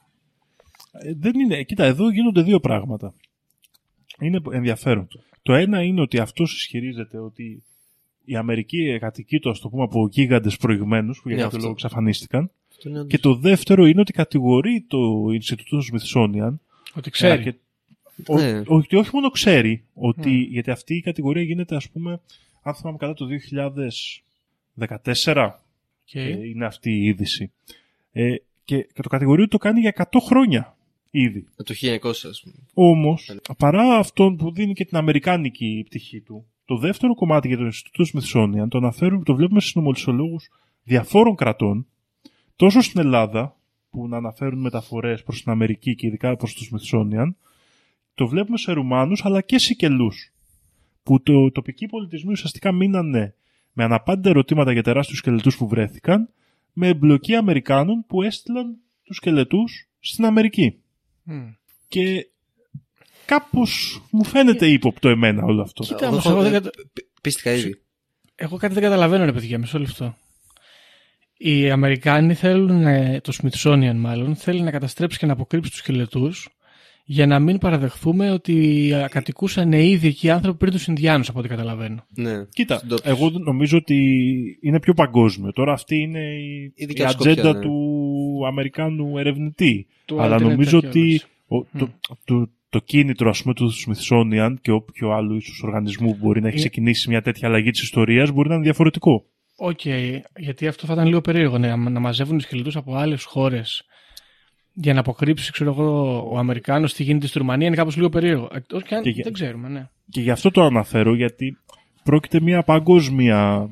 [0.92, 1.62] Ε, δεν είναι.
[1.62, 3.14] Κοίτα, εδώ γίνονται δύο πράγματα.
[4.20, 5.08] Είναι ενδιαφέρον.
[5.42, 7.62] Το ένα είναι ότι αυτός ισχυρίζεται ότι
[8.24, 11.68] η Αμερική κατοικείται, ας το πούμε, από γίγαντες προηγμένους που για Ναι, κάποιο αυτό.
[11.68, 12.50] λόγο εξαφανίστηκαν.
[12.70, 13.10] Αυτό είναι όντως.
[13.10, 16.54] Και το δεύτερο είναι ότι κατηγορεί το Ινστιτούτο Smithsonian
[16.94, 17.32] Ότι ξέρει.
[17.32, 17.58] αρκε-
[18.26, 18.62] ο- Ναι.
[18.66, 20.52] Ότι όχι μόνο ξέρει, ότι, Μμ.
[20.52, 22.20] γιατί αυτή η κατηγορία γίνεται, ας πούμε,
[22.62, 25.63] αν θυμάμαι καλά, το 2014
[26.04, 26.20] Και...
[26.20, 27.52] ε, είναι αυτή η είδηση.
[28.12, 28.34] Ε,
[28.64, 30.76] και, και το κατηγορεί ότι το κάνει για 100 χρόνια
[31.10, 31.46] ήδη.
[31.56, 32.54] Το 1900, ας πούμε.
[32.74, 37.64] Όμως, παρά αυτόν που δίνει και την αμερικάνικη πτυχή του, το δεύτερο κομμάτι για το
[37.64, 40.48] Ινστιτούτο Smithsonian το, αναφέρουν, το βλέπουμε στους νομολυσολόγους
[40.82, 41.86] διαφόρων κρατών,
[42.56, 43.56] τόσο στην Ελλάδα,
[43.90, 47.34] που να αναφέρουν μεταφορές προς την Αμερική και ειδικά προς το Smithsonian,
[48.14, 50.32] το βλέπουμε σε Ρουμάνους αλλά και Σικελούς,
[51.02, 53.34] που το τοπικοί πολιτισμοί ουσιαστικά μείνανε
[53.76, 56.28] με αναπάντητα ερωτήματα για τεράστιους σκελετούς που βρέθηκαν,
[56.72, 60.78] με εμπλοκή Αμερικάνων που έστειλαν τους σκελετούς στην Αμερική.
[61.22, 61.46] Μμ.
[61.88, 62.26] Και
[63.26, 65.82] κάπως μου φαίνεται ύποπτο εμένα όλο αυτό.
[65.84, 67.80] Κοίτα, Εγώ όμως, έχω- εγώ δεν ε, κατα- π- Πίστηκα ήδη.
[68.34, 70.16] Εγώ κάτι δεν καταλαβαίνω, ρε παιδιά, μισό λεπτό.
[71.36, 76.48] Οι Αμερικάνοι θέλουν, ε, το Smithsonian μάλλον, θέλει να καταστρέψει και να αποκρύψει τους σκελετούς
[77.04, 81.38] για να μην παραδεχθούμε ότι ε, κατοικούσαν ήδη εκεί οι άνθρωποι πριν τους Ινδιάνους, από
[81.38, 82.04] ό,τι καταλαβαίνω.
[82.16, 82.44] Ναι.
[82.44, 83.16] Κοίτα, Στους ντόπιους.
[83.18, 83.96] εγώ νομίζω ότι
[84.60, 85.52] είναι πιο παγκόσμιο.
[85.52, 87.64] Τώρα αυτή είναι η, Η η δικιά σου ατζέντα σκοπιά, ναι.
[87.64, 89.86] του Αμερικάνου ερευνητή.
[90.04, 91.56] Του Αλλά alternate νομίζω ότι archaeology.
[91.58, 91.88] ο- το,
[92.24, 96.46] το, το κίνητρο ας πούμε, του Smithsonian και όποιο άλλο ίσως οργανισμού που μπορεί να
[96.48, 99.24] έχει Είναι- ξεκινήσει μια τέτοια αλλαγή της ιστορίας μπορεί να είναι διαφορετικό.
[99.56, 99.80] Οκ,
[100.36, 103.84] γιατί αυτό θα ήταν λίγο περίεργο, ναι, να μαζεύουν τους σκελετούς από άλλες χώρες
[104.74, 108.48] για να αποκρύψει, ξέρω εγώ, ο Αμερικάνος τι γίνεται στη Ρουμανία είναι κάπως λίγο περίεργο.
[108.52, 109.88] Εκτός και αν Και για- δεν ξέρουμε, ναι.
[110.10, 111.56] Και γι' αυτό το αναφέρω γιατί
[112.04, 113.70] πρόκειται μια παγκόσμια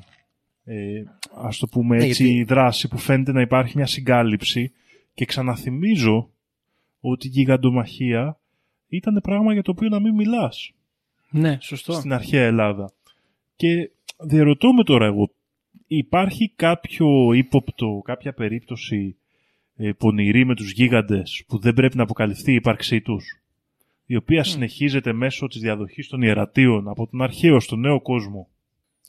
[0.64, 1.02] ε,
[1.34, 4.72] ας το πούμε Ναι, έτσι γιατί- δράση που φαίνεται να υπάρχει μια συγκάλυψη
[5.14, 6.30] και ξαναθυμίζω
[7.00, 8.38] ότι η γιγαντομαχία
[8.88, 10.72] ήταν πράγμα για το οποίο να μην μιλάς
[11.30, 11.92] Ναι, σωστό.
[11.92, 12.92] στην αρχαία Ελλάδα.
[13.56, 13.90] Και
[14.26, 15.30] διαρωτώ με τώρα εγώ,
[15.86, 19.16] υπάρχει κάποιο ύποπτο, κάποια περίπτωση
[19.82, 23.24] ε, πονηρή με τους γίγαντες που δεν πρέπει να αποκαλυφθεί η ύπαρξή τους,
[24.06, 28.48] η οποία συνεχίζεται μέσω της διαδοχής των ιερατείων από τον αρχαίο στον νέο κόσμο.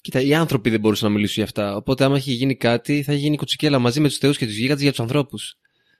[0.01, 1.76] Κοίτα, οι άνθρωποι δεν μπορούσαν να μιλήσουν για αυτά.
[1.76, 4.55] Οπότε, άμα είχε γίνει κάτι, θα είχε γίνει κοτσικέλα μαζί με τους θεούς και τους
[4.57, 5.57] γίγαντες για τους ανθρώπους.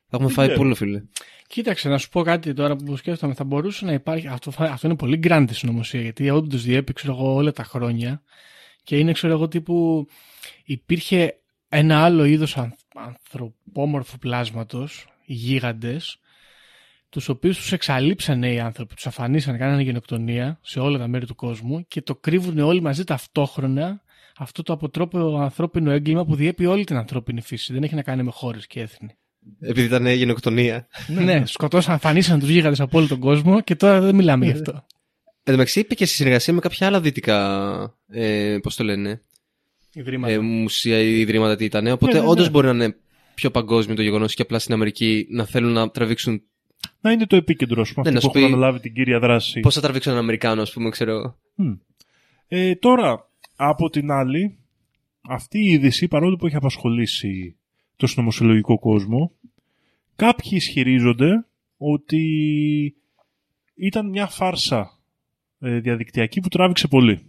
[0.08, 0.62] Θα έχουμε Δεν φάει ξέρω.
[0.62, 1.02] πούλο, φίλε.
[1.48, 3.34] Κοίταξε, να σου πω κάτι τώρα που σκέφτομαι.
[3.34, 4.28] Θα μπορούσε να υπάρχει.
[4.28, 8.22] Αυτό, θα- αυτό είναι πολύ γκράντη συνωμοσία γιατί όντως διέπει ξέρω εγώ, όλα τα χρόνια
[8.84, 10.08] και είναι ξέρω εγώ τύπου.
[10.66, 11.36] Υπήρχε
[11.70, 12.58] ένα άλλο είδος
[12.96, 16.18] ανθρωπόμορφου πλάσματος, οι γίγαντες,
[17.10, 21.36] τους οποίους τους εξαλείψανε οι άνθρωποι, τους αφανίσανε, κάνανε γενοκτονία σε όλα τα μέρη του
[21.36, 24.02] κόσμου και το κρύβουν όλοι μαζί ταυτόχρονα
[24.38, 27.74] αυτό το αποτρόπαιο ανθρώπινο έγκλημα που διέπει όλη την ανθρώπινη φύση.
[27.74, 29.18] Δεν έχει να κάνει με χώρες και έθνη.
[29.60, 30.88] Επειδή ήταν γενοκτονία.
[31.08, 34.72] ναι, σκοτώσαν, αφανίσαν τους γίγαντες από όλο τον κόσμο και τώρα δεν μιλάμε γι' αυτό.
[34.72, 34.84] Εν
[35.44, 37.98] τω μεταξύ είπε και σε συνεργασία με κάποια άλλα δυτικά.
[38.08, 39.22] Ε, Πώς το λένε.
[39.94, 40.34] Ιδρύματα.
[40.34, 41.88] Ε, μουσεία ή ιδρύματα τι ήταν.
[41.88, 42.52] Οπότε Ναι, ναι, όντως ναι.
[42.52, 42.96] μπορεί να είναι
[43.36, 46.42] πιο παγκόσμιο το γεγονός και απλά στην Αμερική να θέλουν να τραβήξουν.
[47.02, 48.94] Να είναι το επίκεντρο, ας πούμε, Ναι, αυτοί να που σου έχουν πει- αναλάβει την
[48.94, 49.60] κύρια δράση.
[49.60, 51.12] Πώς θα τραβήξουν έναν Αμερικάνο, ας πούμε, ξέρω.
[51.12, 51.38] εγώ.
[51.56, 51.74] Μμ.
[52.48, 54.58] Ε, τώρα, από την άλλη,
[55.22, 57.56] αυτή η είδηση, παρόλο που έχει απασχολήσει
[57.96, 59.32] το συνωμοσιολογικό κόσμο,
[60.16, 61.46] κάποιοι ισχυρίζονται
[61.78, 62.26] ότι
[63.76, 65.00] ήταν μια φάρσα
[65.60, 67.26] ε, διαδικτυακή που τράβηξε πολύ.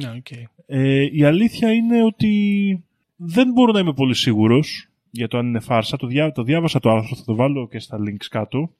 [0.00, 0.30] Ναι, οκ.
[0.66, 2.84] Ε, η αλήθεια είναι ότι
[3.16, 5.96] δεν μπορώ να είμαι πολύ σίγουρος για το αν είναι φάρσα.
[5.96, 8.70] Το, διά, το διάβασα το άρθρο, θα το βάλω και στα links κάτω.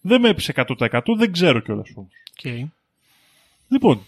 [0.00, 2.12] Δεν με έπεισε 100%, δεν ξέρω κιόλας όμως.
[2.32, 2.70] Οκ.
[3.68, 4.00] Λοιπόν,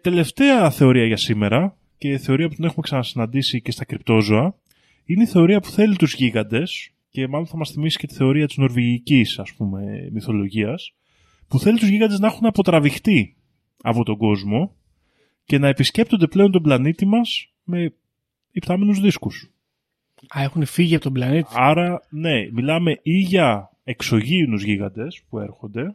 [0.00, 4.54] τελευταία θεωρία για σήμερα και θεωρία που την έχουμε ξανασυναντήσει και στα κρυπτόζωα
[5.04, 8.46] είναι η θεωρία που θέλει τους γίγαντες και μάλλον θα μας θυμίσει και τη θεωρία
[8.46, 10.94] της νορβηγικής ας πούμε μυθολογίας
[11.48, 13.36] που θέλει τους γίγαντες να έχουν αποτραβηχτεί
[13.82, 14.76] από τον κόσμο
[15.44, 17.94] και να επισκέπτονται πλέον τον πλανήτη μας με
[18.50, 19.50] υπτάμενους δίσκους.
[20.38, 21.48] Α, έχουν φύγει από τον πλανήτη.
[21.54, 25.94] Άρα, ναι, μιλάμε ή για εξωγήινους γίγαντες που έρχονται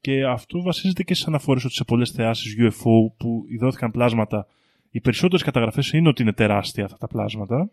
[0.00, 4.46] και αυτό βασίζεται και στις αναφορές ότι σε πολλές θεάσεις UFO που ειδώθηκαν πλάσματα
[4.90, 7.70] οι περισσότερες καταγραφές είναι ότι είναι τεράστια αυτά τα πλάσματα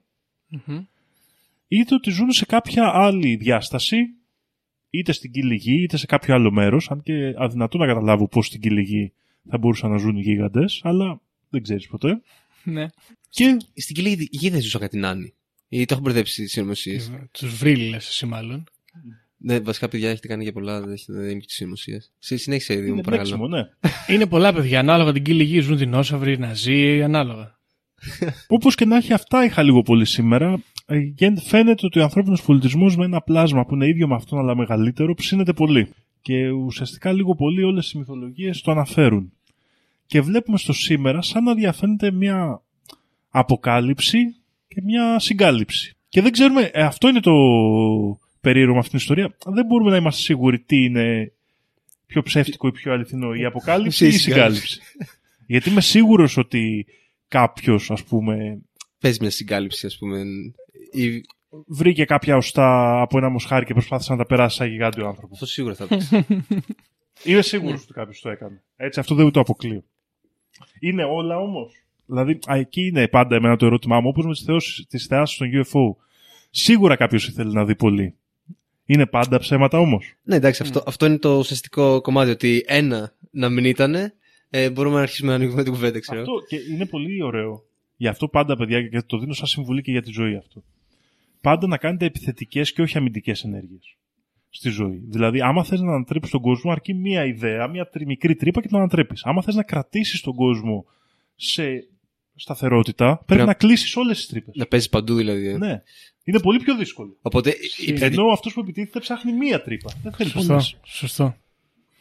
[0.47, 0.83] Μμμ.
[1.67, 3.97] είτε ότι ζουν σε κάποια άλλη διάσταση
[4.89, 8.45] είτε στην κύλη γη είτε σε κάποιο άλλο μέρος αν και αδυνατό να καταλάβω πώς
[8.45, 9.13] στην κύλη γη
[9.49, 12.21] θα μπορούσαν να ζουν οι γίγαντες αλλά δεν ξέρεις ποτέ
[12.63, 12.85] Ναι.
[13.29, 15.33] και Στην κύλη γη δεν ζούσα κάτι νάνι.
[15.69, 17.11] Ή το έχω μπερδέψει τι συνωμοσίες.
[17.31, 18.63] Τους βρύλι, λες εσύ μάλλον.
[19.37, 21.99] Ναι, βασικά παιδιά έχετε κάνει και πολλά, δεν έχετε- δεν είναι και τι συνωμοσίε.
[22.19, 23.29] Συνέχισε, ήδη μου είναι παρακαλώ.
[23.29, 23.61] παίξιμο, ναι.
[24.15, 24.79] Είναι πολλά παιδιά.
[24.79, 27.59] Ανάλογα την κύλη γη ζουν δεινόσαυροι, ναζί, ανάλογα.
[28.47, 30.63] Όπως και να έχει αυτά είχα λίγο πολύ σήμερα.
[30.85, 34.39] Ε, γεν- Φαίνεται ότι ο ανθρώπινος πολιτισμός με ένα πλάσμα που είναι ίδιο με αυτόν
[34.39, 35.89] αλλά μεγαλύτερο ψήνεται πολύ.
[36.21, 39.33] Και ουσιαστικά λίγο πολύ όλες οι μυθολογίες το αναφέρουν.
[40.09, 42.61] Και βλέπουμε στο σήμερα σαν να διαφαίνεται μια
[43.29, 44.35] αποκάλυψη
[44.67, 45.95] και μια συγκάλυψη.
[46.09, 47.31] Και δεν ξέρουμε, ε, αυτό είναι το
[48.41, 51.31] περίεργο με αυτήν την ιστορία, δεν μπορούμε να είμαστε σίγουροι τι είναι
[52.05, 54.81] πιο ψεύτικο ή πιο αληθινό, η αποκάλυψη ή η Η συγκάλυψη.
[55.45, 56.85] Γιατί είμαι σίγουρος ότι
[57.27, 58.61] κάποιος, ας πούμε,
[58.99, 60.23] Παίζει μια συγκάλυψη, ας πούμε.
[60.91, 61.21] Ή...
[61.67, 65.33] βρήκε κάποια οστά από ένα μοσχάρι και προσπάθησε να τα περάσει σαν γιγάντιο άνθρωπο.
[65.33, 65.97] Αυτό σίγουρα θα πει.
[67.31, 68.63] Είμαι σίγουρος ότι κάποιος το έκανε.
[68.75, 69.83] Έτσι, αυτό δεν το αποκλείω.
[70.79, 71.73] Είναι όλα όμως.
[72.05, 74.57] Δηλαδή, α, εκεί είναι πάντα εμένα το ερώτημά μου, όπως με
[74.87, 75.95] τις θεάσεις των UFO.
[76.49, 78.15] Σίγουρα κάποιος ήθελε να δει πολύ.
[78.85, 80.13] Είναι πάντα ψέματα όμως.
[80.23, 82.31] ναι, εντάξει, αυτό, αυτό είναι το ουσιαστικό κομμάτι.
[82.31, 83.95] Ότι ένα να μην ήταν,
[84.49, 86.19] ε, μπορούμε να αρχίσουμε να ανοίγουμε την κουβέντα, ξέρω.
[86.19, 87.63] Αυτό και είναι πολύ ωραίο.
[87.95, 90.63] Γι' αυτό πάντα, παιδιά, και το δίνω σαν συμβουλή και για τη ζωή αυτό.
[91.41, 93.97] Πάντα να κάνετε επιθετικές και όχι αμυντικές ενέργειες
[94.49, 95.01] στη ζωή.
[95.09, 98.67] Δηλαδή, άμα θες να ανατρέψει τον κόσμο, αρκεί μία ιδέα, μία τρι- μικρή τρύπα και
[98.67, 99.23] τον ανατρέπεις.
[99.25, 100.85] Άμα θες να κρατήσεις τον κόσμο
[101.35, 101.63] σε
[102.35, 104.55] σταθερότητα, πρέπει να- να κλείσεις όλες τις τρύπες.
[104.55, 105.47] Να παίζεις παντού δηλαδή.
[105.47, 105.57] ε.
[105.57, 105.81] Ναι.
[106.23, 107.17] Είναι πολύ πιο δύσκολο.
[107.21, 107.53] Οπότε, η
[107.89, 109.91] επιθετική- Ενώ αυτός που επιτίθεται ψάχνει μία τρύπα.
[110.03, 110.47] Δεν θέλει Σωστό.
[110.47, 110.77] πολλές.
[110.83, 111.35] Σωστό.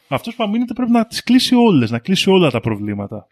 [0.07, 3.27] Αυτός που αμήνεται πρέπει να τις κλείσει όλες, να κλείσει όλα τα προβλήματα.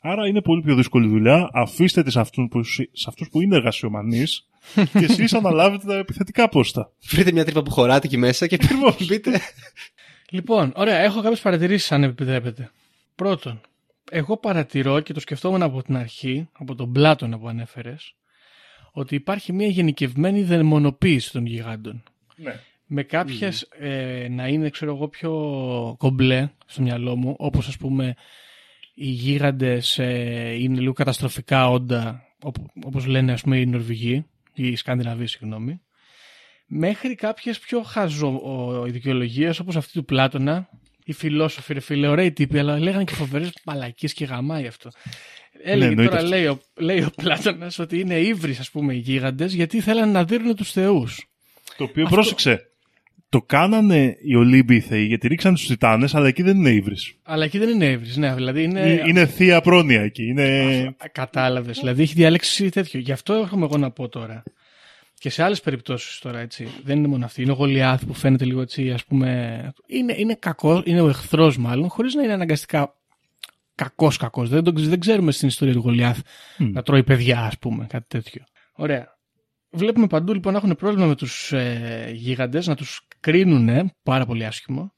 [0.00, 1.50] Άρα είναι πολύ πιο δύσκολη δουλειά.
[1.52, 4.48] Αφήστε τη σε αυτούς που, σε αυτούς που είναι εργασιομανείς
[4.98, 6.92] και εσείς αναλάβετε τα επιθετικά πόστα.
[7.10, 8.96] βρείτε μια τρύπα που χωράτε εκεί μέσα και Ακριβώς.
[9.08, 9.40] μπείτε.
[10.30, 12.70] Λοιπόν, ωραία, έχω κάποιες παρατηρήσεις αν επιτρέπετε.
[13.14, 13.60] Πρώτον,
[14.10, 18.14] εγώ παρατηρώ και το σκεφτόμουν από την αρχή, από τον Πλάτωνα που ανέφερες,
[18.92, 22.02] ότι υπάρχει μια γενικευμένη δαιμονοποίηση των γιγάντων.
[22.36, 22.54] Ναι.
[22.86, 25.30] Με κάποιες ε, να είναι, ξέρω εγώ, πιο
[25.98, 28.14] κομπλέ στο μυαλό μου, όπως ας πούμε
[28.94, 34.24] οι γίγαντες ε, είναι λίγο καταστροφικά όντα, οπ- όπως λένε ας πούμε οι Νορβηγοί, ή
[34.54, 35.80] οι Σκανδιναβοί, συγγνώμη,
[36.66, 40.68] μέχρι κάποιες πιο χαζοειδικαιολογίες όπως αυτή του Πλάτωνα,
[41.04, 44.90] οι φιλόσοφοι, ρε φίλε, ωραίοι τύποι, αλλά λέγανε και φοβερές μαλακίες και γαμάει αυτό.
[45.64, 46.36] Έλεγε εννοείται τώρα, αυτό.
[46.36, 50.24] λέει ο, λέει ο Πλάτωνας, ότι είναι ύβρις, ας πούμε, οι γίγαντες, γιατί θέλαν να
[50.24, 51.26] δίνουν τους θεούς.
[51.76, 52.71] Το οποίο Αυτό- πρόσεξε.
[53.32, 57.14] Το κάνανε οι Ολύμπιοι Θεοί γιατί ρίξαν του Τιτάνες, αλλά εκεί δεν είναι ύβρις.
[57.22, 58.80] Αλλά εκεί δεν είναι ύβρις, ναι, δηλαδή είναι...
[58.80, 60.26] Είναι, είναι θεία πρόνοια εκεί.
[60.26, 60.94] Είναι...
[61.12, 61.78] Κατάλαβες.
[61.78, 63.00] Δηλαδή έχει διάλεξει τέτοιο.
[63.00, 64.42] Γι' αυτό έρχομαι εγώ να πω τώρα.
[65.18, 66.68] Και σε άλλες περιπτώσεις τώρα έτσι.
[66.84, 67.42] Δεν είναι μόνο αυτή.
[67.42, 69.72] Είναι ο Γολιάθ που φαίνεται λίγο έτσι, ας πούμε.
[69.86, 72.94] Είναι, είναι κακός, είναι ο εχθρός μάλλον, χωρίς να είναι αναγκαστικά
[73.74, 74.48] κακός κακός.
[74.48, 76.18] Δεν, τον- δεν ξέρουμε στην ιστορία του Γολιάθ
[76.56, 78.44] να τρώει παιδιά, ας πούμε, κάτι τέτοιο.
[78.72, 79.20] Ωραία.
[79.74, 84.44] Βλέπουμε παντού λοιπόν να έχουν πρόβλημα με τους ε, γίγαντες, να τους κρίνουν πάρα πολύ
[84.46, 84.92] άσχημο,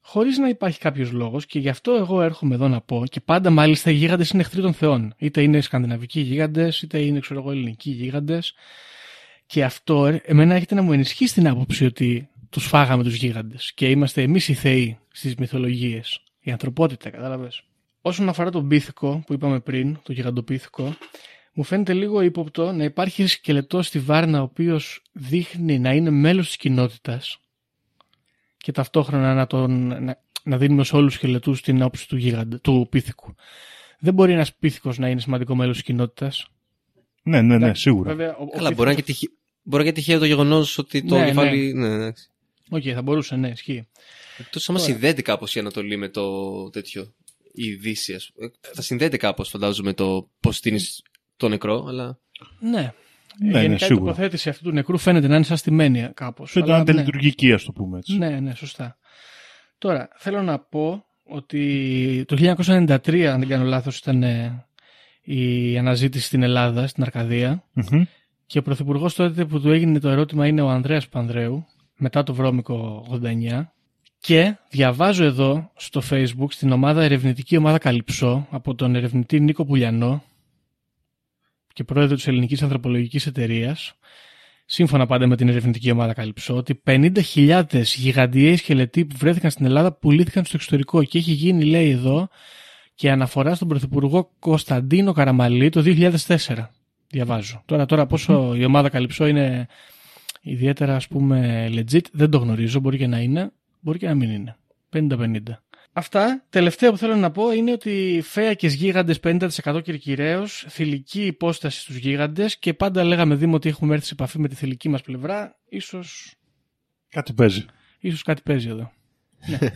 [0.00, 3.50] χωρίς να υπάρχει κάποιος λόγος και γι' αυτό εγώ έρχομαι εδώ να πω και πάντα
[3.50, 5.14] μάλιστα οι γίγαντες είναι εχθροί των θεών.
[5.16, 8.54] Είτε είναι σκανδιναβικοί γίγαντες, είτε είναι ξέρω εγώ, ελληνικοί γίγαντες.
[9.46, 13.72] Και αυτό ε, εμένα έχετε να μου ενισχύσει την άποψη ότι τους φάγαμε τους γίγαντες
[13.74, 16.22] και είμαστε εμείς οι θεοί στις μυθολογίες.
[16.40, 17.62] Η ανθρωπότητα, κατάλαβες.
[18.00, 20.94] Όσον αφορά τον πίθηκο που είπαμε πριν, το γιγαντοπίθηκο,
[21.60, 26.46] μου φαίνεται λίγο ύποπτο να υπάρχει σκελετός στη Βάρνα ο οποίος δείχνει να είναι μέλος
[26.46, 27.38] της κοινότητας
[28.56, 32.60] και ταυτόχρονα να, τον, να, να δίνουμε σε όλους τους σκελετούς την όψη του, γίγαντα,
[32.60, 33.34] του πίθηκου.
[33.98, 36.48] Δεν μπορεί ένας πίθηκος να είναι σημαντικό μέλος της κοινότητας.
[37.22, 38.14] Ναι, ναι, ναι, Εντάξει, σίγουρα.
[38.14, 39.32] Βέβαια, ο, ο Καλά, μπορεί να είναι και τυχε-
[39.62, 41.72] μπορεί να είναι τυχαίο το γεγονός ότι το Ναι, κεφάλι.
[41.74, 42.28] Ναι, εντάξει.
[42.70, 43.88] Οκ, θα μπορούσε, ναι, ισχύει.
[44.38, 44.90] Εκτός άμα Τώρα.
[44.90, 47.14] συνδέεται κάπως η Ανατολή με το τέτοιο.
[47.52, 48.46] Η Δύση, ας πούμε.
[48.60, 50.80] Ε, Θα συνδέεται κάπως, φαντάζομαι, το πώς στείνει
[51.40, 52.18] το νεκρό, αλλά.
[52.60, 52.92] Ναι.
[53.38, 54.04] Ναι, ναι, Γενικά η σίγουρα.
[54.04, 56.50] τοποθέτηση αυτού του νεκρού φαίνεται να είναι σαν στημένη κάπως.
[56.50, 57.04] Φαίνεται να αλλά είναι ναι.
[57.04, 58.18] τελειτουργική, ας το πούμε έτσι.
[58.18, 58.96] Ναι, ναι, σωστά.
[59.78, 64.66] Τώρα, θέλω να πω ότι το 1993, αν δεν κάνω λάθος, ήταν ε,
[65.22, 67.64] η αναζήτηση στην Ελλάδα, στην Αρκαδία.
[67.72, 68.02] Μμμ.
[68.46, 71.66] Και ο Πρωθυπουργός τότε που του έγινε το ερώτημα είναι ο Ανδρέας Πανδρέου,
[71.96, 73.66] μετά το βρώμικο 89.
[74.18, 80.22] Και διαβάζω εδώ στο facebook στην ομάδα ερευνητική ομάδα Καλυψό από τον ερευνητή Νίκο Πουλιανό
[81.80, 83.94] και πρόεδρο της Ελληνικής Ανθρωπολογικής Εταιρείας
[84.64, 89.92] σύμφωνα πάντα με την ερευνητική ομάδα Καλυψό ότι 50.000 γιγαντιαίοι σκελετοί που βρέθηκαν στην Ελλάδα
[89.92, 92.28] πουλήθηκαν στο εξωτερικό και έχει γίνει λέει εδώ
[92.94, 96.66] και αναφορά στον Πρωθυπουργό Κωνσταντίνο Καραμαλή το 2004.
[97.08, 97.62] Διαβάζω.
[97.66, 99.66] Τώρα, τώρα πόσο η ομάδα Καλυψό είναι
[100.40, 102.80] ιδιαίτερα ας πούμε legit δεν το γνωρίζω.
[102.80, 103.50] Μπορεί και να είναι,
[103.80, 104.56] μπορεί και να μην είναι.
[104.92, 105.38] 50-50.
[105.92, 106.44] Αυτά.
[106.50, 109.48] Τελευταίο που θέλω να πω είναι ότι φέακες γίγαντες 50%
[109.82, 114.48] κυρκυραίος, θηλυκή υπόσταση στους γίγαντες και πάντα λέγαμε δήμο ότι έχουμε έρθει σε επαφή με
[114.48, 115.58] τη θηλυκή μας πλευρά.
[115.68, 116.34] Ίσως,
[117.08, 117.64] Κάτι παίζει.
[118.00, 118.92] ίσως κάτι παίζει εδώ.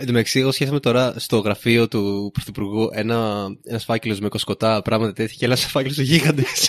[0.00, 4.82] Εν τω μεταξύ, εγώ σκέφτομαι τώρα στο γραφείο του Πρωθυπουργού ένα ένας φάκελος με κοσκοτά,
[4.82, 6.68] πράγματα τέτοια και ένα φάκελος με γίγαντες.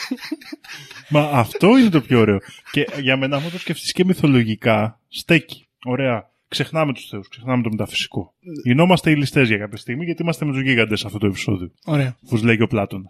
[1.10, 2.38] Μα αυτό είναι το πιο ωραίο.
[2.72, 5.68] Και για μένα, άμα το σκεφτείς και μυθολογικά, στέκει.
[5.86, 6.30] Ωραία.
[6.50, 8.34] Ξεχνάμε τους θεούς, ξεχνάμε το μεταφυσικό.
[8.64, 11.72] Γινόμαστε οι ληστέ για κάποια στιγμή, γιατί είμαστε με τους γίγαντες σε αυτό το επεισόδιο.
[11.86, 12.18] Ωραία.
[12.26, 13.08] Όπως λέει και ο Πλάτονα.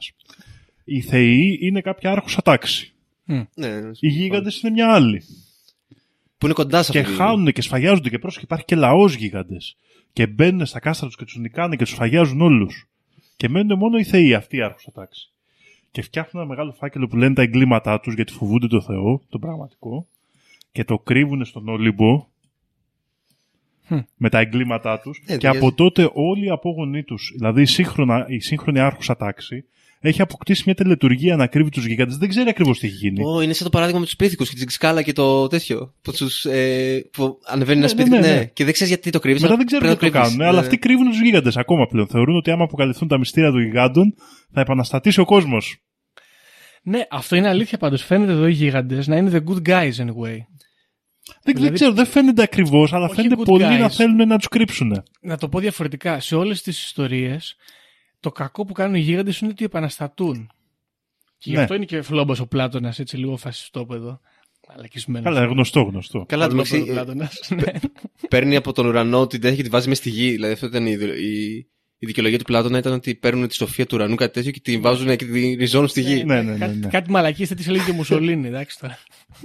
[0.84, 2.94] Οι θεοί είναι κάποια άρχουσα τάξη.
[3.26, 3.70] ναι,
[4.00, 5.24] Οι γίγαντες είναι μια άλλη.
[6.38, 7.14] που είναι κοντά σε Και αυτό.
[7.16, 8.44] χάνουν και σφαγιάζονται και πρόσεχε.
[8.46, 9.76] Υπάρχει και λαός γίγαντες.
[10.14, 12.88] Και μπαίνουν στα κάστρα τους και τους νικάνε και τους σφαγιάζουν όλους.
[13.38, 15.32] Και μένουν μόνο οι θεοί, αυτή η άρχουσα τάξη.
[15.92, 19.40] Και φτιάχνουν ένα μεγάλο φάκελο που λένε τα εγκλήματά τους γιατί φοβούνται το Θεό, το
[19.40, 20.08] πραγματικό.
[20.72, 22.28] Και το κρύβουν στον Όλυμπο.
[23.90, 24.04] Hm.
[24.18, 25.18] Με τα εγκλήματά τους.
[25.18, 25.58] Ε, και ταιριάζει.
[25.58, 29.66] από τότε όλοι οι απόγονοί τους, δηλαδή η, σύγχρονα, η σύγχρονη άρχουσα τάξη,
[30.02, 32.16] έχει αποκτήσει μια τελετουργία να κρύβει τους γίγαντε.
[32.20, 33.24] Δεν ξέρει ακριβώς τι έχει γίνει.
[33.26, 35.94] Ω, είναι σαν το παράδειγμα με τους πίθηκους και την σκάλα και το τέτοιο.
[36.02, 38.10] Που, τους, ε, που ανεβαίνει Ναι, ένα ναι, σπίτι.
[38.20, 38.46] ναι, Ναι, ναι.
[38.46, 39.42] Και δεν ξέρεις γιατί το κρύβεις.
[39.42, 42.08] Μετά δεν ξέρουν τι το κάνουν, αλλά αυτοί κρύβουν τους γίγαντε ακόμα πλέον.
[42.08, 44.16] Θεωρούν ότι άμα αποκαλυφθούν τα μυστήρια των γιγάντων,
[44.54, 45.78] θα επαναστατήσει ο κόσμος.
[46.84, 48.04] Ναι, αυτό είναι αλήθεια πάντως.
[48.04, 50.38] Φαίνεται εδώ οι γίγαντες να είναι the good guys anyway.
[51.30, 53.80] Δεν, Δηλαδή- δεν ξέρω, δεν φαίνεται ακριβώς, αλλά Όχι φαίνεται good πολύ guys.
[53.80, 55.04] να θέλουν να τους κρύψουν.
[55.22, 56.20] Να το πω διαφορετικά.
[56.20, 57.56] Σε όλες τις ιστορίες
[58.20, 60.50] το κακό που κάνουν οι γίγαντες είναι ότι επαναστατούν.
[61.38, 61.62] Και γι' Ναι.
[61.62, 64.20] αυτό είναι και φλόμπας ο Πλάτωνας έτσι λίγο φασιστόπεδο.
[64.68, 65.34] Αλακισμένος.
[65.34, 66.26] Καλά, γνωστό, γνωστό.
[66.28, 67.50] Καλά, το Ολόπεδο μεταξύ, ε, Πλάτωνας.
[67.50, 67.80] Ναι.
[68.30, 70.32] παίρνει από τον ουρανό την τέτοια και τη βάζει μες στη γη.
[70.32, 71.56] Δηλαδή, αυτό ήταν η, η,
[71.98, 74.82] η δικαιολογία του Πλάτωνα ήταν ότι παίρνουν τη σοφία του ουρανού κάτι τέτοιο και την
[74.82, 76.24] βάζουν και την ριζώνουν στη γη.
[76.24, 76.58] Ναι, ναι, ναι.
[76.58, 76.88] Κάτι, ναι.
[76.88, 78.98] κάτι μαλακίες τέτοιες έλεγε και ο Μουσολίνη, εντάξει τώρα.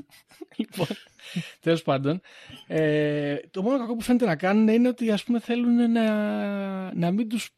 [0.58, 0.86] λοιπόν,
[1.60, 2.20] τέλος πάντων.
[2.66, 6.04] Ε, το μόνο κακό που φαίνεται να κάνουν είναι ότι ας πούμε θέλουν να,
[6.94, 7.48] να, μην, τους,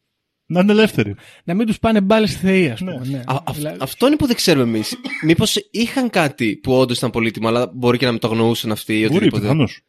[0.46, 1.14] Να είναι ελεύθεροι.
[1.44, 3.00] να μην τους πάνε μπάλες στη θεή, ας πούμε.
[3.04, 3.18] Ναι.
[3.18, 4.96] Α, αυ- Δηλαδή- αυτό είναι που δεν ξέρουμε εμείς.
[5.24, 8.92] Μήπως είχαν κάτι που όντως ήταν πολύτιμο, αλλά μπορεί και να μην το αγνοούσαν αυτοί
[8.94, 9.42] ή Μπορεί, οτιδήποτε.
[9.42, 9.80] πιθανώς.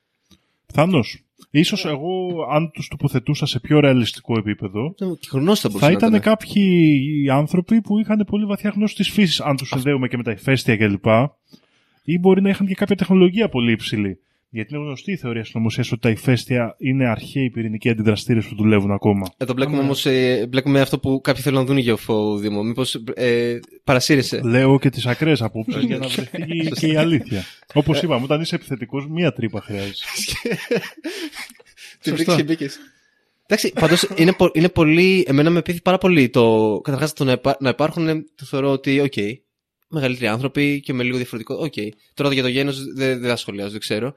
[0.65, 1.21] Πιθανώς.
[1.51, 5.97] Ίσως εγώ, αν τους τοποθετούσα σε πιο ρεαλιστικό επίπεδο, Και γνώση θα μπορούσε θα να
[5.97, 6.21] ήταν ήταν.
[6.21, 10.31] κάποιοι άνθρωποι που είχαν πολύ βαθιά γνώση της φύσης, αν τους συνδέουμε και με τα
[10.31, 11.05] ηφαίστεια κλπ.
[12.09, 14.19] Ή μπορεί να είχαν και κάποια τεχνολογία πολύ υψηλή.
[14.49, 18.91] Γιατί είναι γνωστή η θεωρία συνωμοσία ότι τα ηφαίστεια είναι αρχαίοι πυρηνικοί αντιδραστήρες που δουλεύουν
[18.91, 19.29] ακόμα.
[19.37, 20.05] Εδώ βλέπουμε όμως
[20.49, 22.63] βλέπουμε αυτό που κάποιοι θέλουν να δουν για ο Δήμο.
[22.63, 24.41] Μήπως ε, παρασύρεσαι.
[24.43, 27.43] Λέω και τις ακραίες απόψεις για να βρεθεί και η αλήθεια.
[27.73, 30.05] Όπως είπαμε, όταν είσαι επιθετικός, μία τρύπα χρειάζεσαι.
[32.01, 32.15] Τι Σωστό.
[32.15, 32.77] βρήκες και μπήκες.
[33.45, 35.25] Εντάξει, πάντως είναι, πο- είναι πολύ.
[35.27, 36.79] Εμένα με πείθει πάρα πολύ το.
[36.83, 38.05] Καταρχάς το να, υπά- να υπάρχουν.
[38.35, 39.13] Το θεωρώ ότι, οκ,
[39.87, 41.55] μεγαλύτεροι άνθρωποι και με λίγο διαφορετικό.
[41.55, 41.73] Οκ.
[42.13, 44.13] Τώρα για το γένος δεν δεν θα σχολιάζω, δεν ξέρω.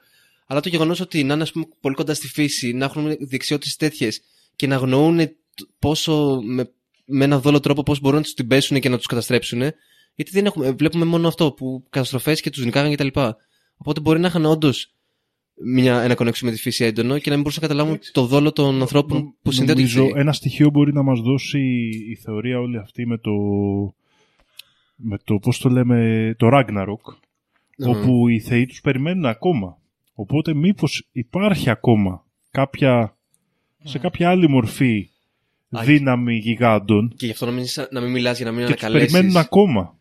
[0.47, 3.77] Αλλά το γεγονός ότι να είναι ας πούμε, πολύ κοντά στη φύση, να έχουν δεξιότητες
[3.77, 4.21] τέτοιες
[4.57, 5.33] και να αγνοούν τ-
[5.79, 6.71] πόσο με,
[7.05, 9.59] με ένα δόλο τρόπο πώς μπορούν να τους την πέσουν και να τους καταστρέψουν.
[10.15, 13.21] Γιατί δεν έχουμε, βλέπουμε μόνο αυτό που καταστροφές και τους νικάγαν κτλ.
[13.77, 14.95] Οπότε μπορεί να είχαν όντως
[15.65, 18.53] μια, ένα connection με τη φύση έντονο και να μην μπορούσαν να καταλάβουν το δόλο
[18.53, 20.21] των ανθρώπων που συνδέονται με τη Νομίζω φύση.
[20.21, 21.59] ένα στοιχείο μπορεί να μας δώσει
[22.11, 23.31] η θεωρία όλη αυτή με το,
[25.03, 27.15] με το πώς το λέμε, το Ragnarok,
[27.77, 27.89] Ναι.
[27.91, 29.79] όπου οι θεοί τους περιμένουν ακόμα.
[30.15, 33.17] Οπότε μήπως υπάρχει ακόμα κάποια
[33.85, 35.09] σε κάποια άλλη μορφή
[35.71, 38.73] Α, δύναμη γιγάντων Και γι' αυτό να μην, να μην μιλάς για να μην και
[38.73, 39.13] τους ανακαλέσεις.
[39.13, 39.95] περιμένουν ακόμα.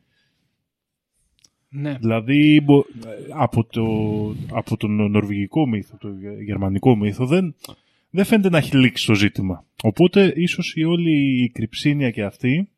[1.70, 1.97] Ναι.
[2.00, 2.84] Δηλαδή μπο-
[3.30, 3.86] από, το,
[4.52, 6.10] από τον νορβηγικό μύθο, το
[6.45, 7.56] γερμανικό μύθο δεν,
[8.10, 9.66] δεν φαίνεται να έχει λήξει το ζήτημα.
[9.84, 12.70] Οπότε ίσως η όλη η κρυψίνια και αυτή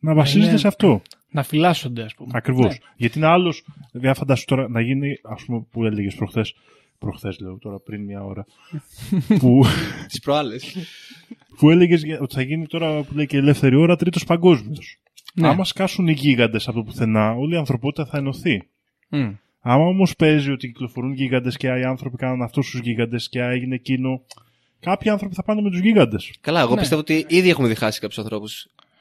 [0.00, 1.02] να βασίζεται είναι- σε αυτό.
[1.32, 2.30] Να φυλάσσονται, ας πούμε.
[2.34, 2.66] Ακριβώς.
[2.72, 2.76] Ναι.
[2.96, 6.54] Γιατί είναι άλλος, δεν φαντάσου τώρα να γίνει, ας πούμε που έλεγες προχθές,
[6.98, 8.46] προχθές λέω τώρα πριν μια ώρα,
[9.40, 9.64] που,
[10.08, 10.76] Τις προάλλες.
[11.58, 14.98] που έλεγες για- ότι θα γίνει τώρα που λέει και ελεύθερη ώρα τρίτος παγκόσμιος.
[15.34, 15.48] Ναι.
[15.48, 18.62] Άμα σκάσουν οι γίγαντες από το πουθενά, όλη η ανθρωπότητα θα ενωθεί.
[19.08, 19.30] Μμ.
[19.60, 23.74] Άμα όμως παίζει ότι κυκλοφορούν γίγαντες και οι άνθρωποι κάνουν αυτούς τους γίγαντες και έγινε
[23.74, 24.22] εκείνο.
[24.80, 26.32] Κάποιοι άνθρωποι θα πάνε με τους γίγαντες.
[26.40, 26.80] Καλά, εγώ Ναι.
[26.80, 28.18] πιστεύω ότι ήδη έχουμε διχάσει κάποιους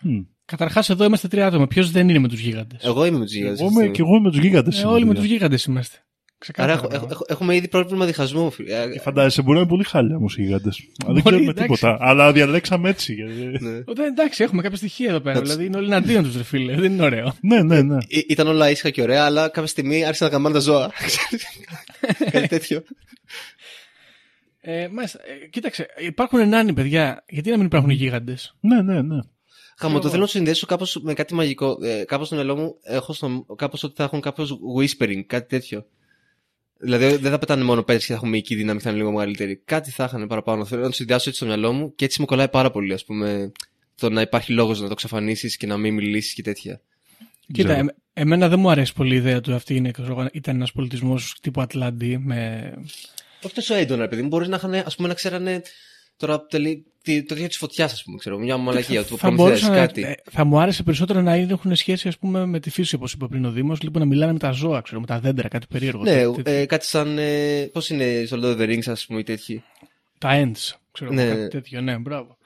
[0.04, 0.30] ανθρώπους.
[0.45, 1.68] Καταρχάς εδώ είμαστε τρία άτομα.
[1.68, 3.60] Ποιος δεν είναι με τους γίγαντες; Εγώ είμαι με τους γίγαντες.
[3.60, 3.95] Εγώ αυτή τη είμαι στιγμή.
[3.95, 4.84] και εγώ με τους γίγαντες.
[4.84, 5.95] Ε, όλοι με τους γίγαντες είμαστε.
[5.97, 6.74] Άρα Ξεκάθαρα.
[6.74, 8.52] έχω- έχω- έχω- έχουμε ήδη πρόβλημα διχασμού.
[8.52, 8.74] φίλε.
[8.82, 10.78] Ε, Φαντάζεσαι, μπορεί να είναι πολύ χάλια όμως οι γίγαντες.
[10.97, 11.62] Δεν Μπορεί, ξέρουμε εντάξει.
[11.62, 11.97] τίποτα.
[11.99, 13.14] Αλλά διαλέξαμε έτσι.
[13.14, 13.78] γιατί- ναι.
[13.86, 15.32] Όταν, εντάξει, έχουμε κάποια στοιχεία εδώ πέρα.
[15.32, 15.52] Εντάξει.
[15.52, 16.76] Δηλαδή είναι όλοι εναντίον τους, ρε φίλε.
[16.76, 17.34] Δεν είναι ωραίο.
[17.41, 17.97] Ναι, ναι, ναι.
[18.08, 20.91] Ή- Ήταν όλα ήσυχα και ωραία, αλλά κάποια στιγμή άρχισαν να καμπάνε τα ζώα.
[22.32, 22.84] Κάτι τέτοιο.
[24.62, 27.24] Ε, μάλιστα, ε, κοίταξε, υπάρχουν νάνοι, παιδιά.
[27.30, 29.20] Γιατί να μην υπάρχουν γίγαντες; Ναι, ναι, ναι.
[29.82, 31.78] Χαμό, το θέλω να το συνδέσω κάπως με κάτι μαγικό.
[31.82, 35.86] Ε, κάπως στο μυαλό μου έχω στο, κάπως ότι θα έχουν κάποιος whispering, κάτι τέτοιο.
[36.78, 39.62] Δηλαδή δεν θα πετάνε μόνο πέρυσι και θα έχουμε εκεί δύναμη, θα είναι λίγο μεγαλύτερη.
[39.66, 40.66] Κάτι θα είχαν παραπάνω.
[40.66, 43.06] Θέλω να το συνδυάσω έτσι στο μυαλό μου και έτσι μου κολλάει πάρα πολύ, ας
[43.06, 43.52] πούμε,
[43.96, 46.82] το να υπάρχει λόγος να το ξαφανίσει και να μην μιλήσεις και τέτοια.
[47.54, 47.88] Κοίτα, Ξέρω.
[47.88, 50.72] ε, εμένα δεν μου αρέσει πολύ η ιδέα του αυτή είναι, ξέρω εγώ, ήταν ένας
[50.72, 52.74] πολιτισμός τύπου Ατλάντη με.
[53.44, 55.62] Όχι τόσο έντονα, επειδή μπορείς να είχαν, ας πούμε, να ξέρανε
[56.26, 59.47] τώρα τελεί, τι- το ίδιο της φωτιάς, ας πούμε, ξέρω, μια μαλακία, του θα, προμηθέας,
[59.49, 60.03] μπορούσαν να- κάτι.
[60.03, 63.28] ε, θα μου άρεσε περισσότερο να έχουν σχέση ας πούμε, με τη φύση, όπως είπε
[63.28, 66.03] πριν ο Δήμος, λοιπόν να μιλάνε με τα ζώα, ξέρω, με τα δέντρα, κάτι περίεργο.
[66.03, 67.17] Ναι, Τε- τε- ε, κάτι σαν.
[67.17, 69.63] Ε, Πώς είναι στο Lord of the Rings, ας πούμε, ή τέτοιοι.
[70.17, 71.24] Τα ends, ξέρω Ναι.
[71.24, 71.30] ναι.
[71.36, 72.38] κάτι τέτοιο, ναι, μπράβο.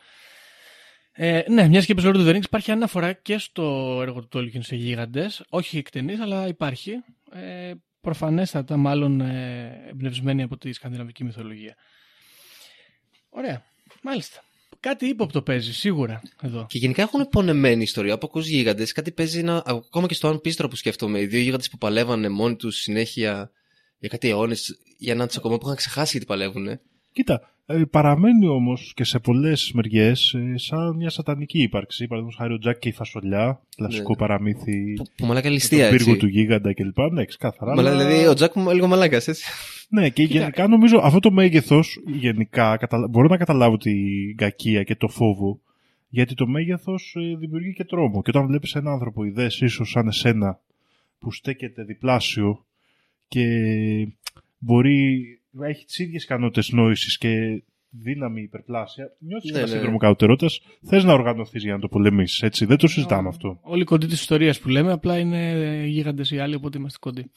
[1.17, 4.39] Ε, ναι, μιας και είπες Lord of the Rings, υπάρχει αναφορά και στο έργο του
[4.39, 5.43] Tolkien σε γίγαντες.
[5.49, 6.91] Όχι εκτενής, αλλά υπάρχει.
[7.31, 7.71] Ε,
[8.01, 11.75] προφανέστατα, μάλλον ε, εμπνευσμένη από τη σκανδιναβική μυθολογία.
[13.37, 13.63] Ωραία.
[14.01, 14.43] Μάλιστα.
[14.79, 16.65] Κάτι ύποπτο παίζει, σίγουρα εδώ.
[16.69, 18.13] Και γενικά έχουν πονεμένη ιστορία.
[18.13, 19.63] Από ακούς γίγαντες, κάτι παίζει να.
[19.65, 21.19] Ακόμα και στο αν πίστρο που σκέφτομαι.
[21.19, 23.51] Οι δύο γίγαντες που παλεύανε μόνοι τους συνέχεια
[23.99, 26.79] για κάτι αιώνες, για έναν ακόμα που είχαν ξεχάσει γιατί παλεύουν.
[27.15, 32.07] Κοίτα, ε, παραμένει όμως και σε πολλές μεριές σαν μια σατανική ύπαρξη.
[32.07, 34.15] Παραδείγματος χάρη ο Τζακ και η Φασολιά, κλασικό Ναι.
[34.15, 34.93] παραμύθι.
[34.93, 36.21] Που, που μαλάκα με ληστεία τον πύργο έτσι.
[36.21, 36.99] του γίγαντα κλπ.
[37.11, 37.75] Ναι, ξεκάθαρα.
[37.75, 39.45] Μαλά, αλλά- δηλαδή ο Τζακ μου λίγο μαλάκας, έτσι.
[39.89, 43.07] Ναι, και γενικά νομίζω αυτό το μέγεθος, γενικά, καταλα...
[43.07, 45.59] μπορώ να καταλάβω την κακία και το φόβο,
[46.09, 48.21] γιατί το μέγεθος δημιουργεί και τρόμο.
[48.21, 50.59] Και όταν βλέπεις έναν άνθρωπο ιδέες, ίσως σαν εσένα,
[51.19, 52.65] που στέκεται διπλάσιο
[53.27, 53.45] και
[54.57, 59.73] μπορεί να έχει τις ίδιες ικανότητες νόηση και δύναμη υπερπλάσια, νιώθεις Ναι, ένα ναι.
[59.73, 60.51] σύνδρομο καουτερότητα,
[60.87, 62.41] θες να οργανωθείς για να το πολεμήσεις.
[62.41, 63.59] Έτσι, δεν το συζητάμε αυτό.
[63.61, 67.31] Όλη η κοντή της ιστορίας που λέμε, απλά είναι γίγαντες οι άλλοι, οπότε είμαστε κοντοί.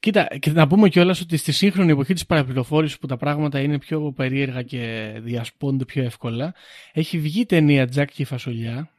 [0.00, 3.78] Κοίτα, και να πούμε κιόλας ότι στη σύγχρονη εποχή της παραπληροφόρησης που τα πράγματα είναι
[3.78, 6.54] πιο περίεργα και διασπώνται πιο εύκολα,
[6.92, 8.90] έχει βγει ταινία Τζακ και η Φασολιά,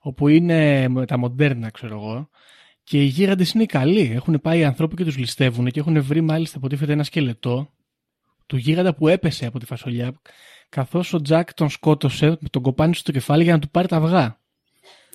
[0.00, 2.28] όπου είναι με τα μοντέρνα, ξέρω εγώ,
[2.88, 4.10] και οι γίγαντε είναι καλοί.
[4.14, 7.72] Έχουν πάει οι άνθρωποι και τους ληστεύουν και έχουν βρει μάλιστα υποτίθεται ένα σκελετό
[8.46, 10.20] του γίγαντα που έπεσε από τη Φασολιά,
[10.68, 13.96] καθώς ο Τζακ τον σκότωσε με τον κοπάνι στο κεφάλι για να του πάρει τα
[13.96, 14.40] αυγά.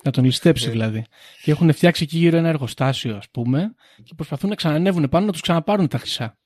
[0.04, 1.04] Να τον ληστέψει δηλαδή.
[1.42, 5.32] Και έχουν φτιάξει εκεί γύρω ένα εργοστάσιο, ας πούμε, και προσπαθούν να ξανανεύουν πάνω να
[5.32, 6.38] τους ξαναπάρουν τα χρυσά.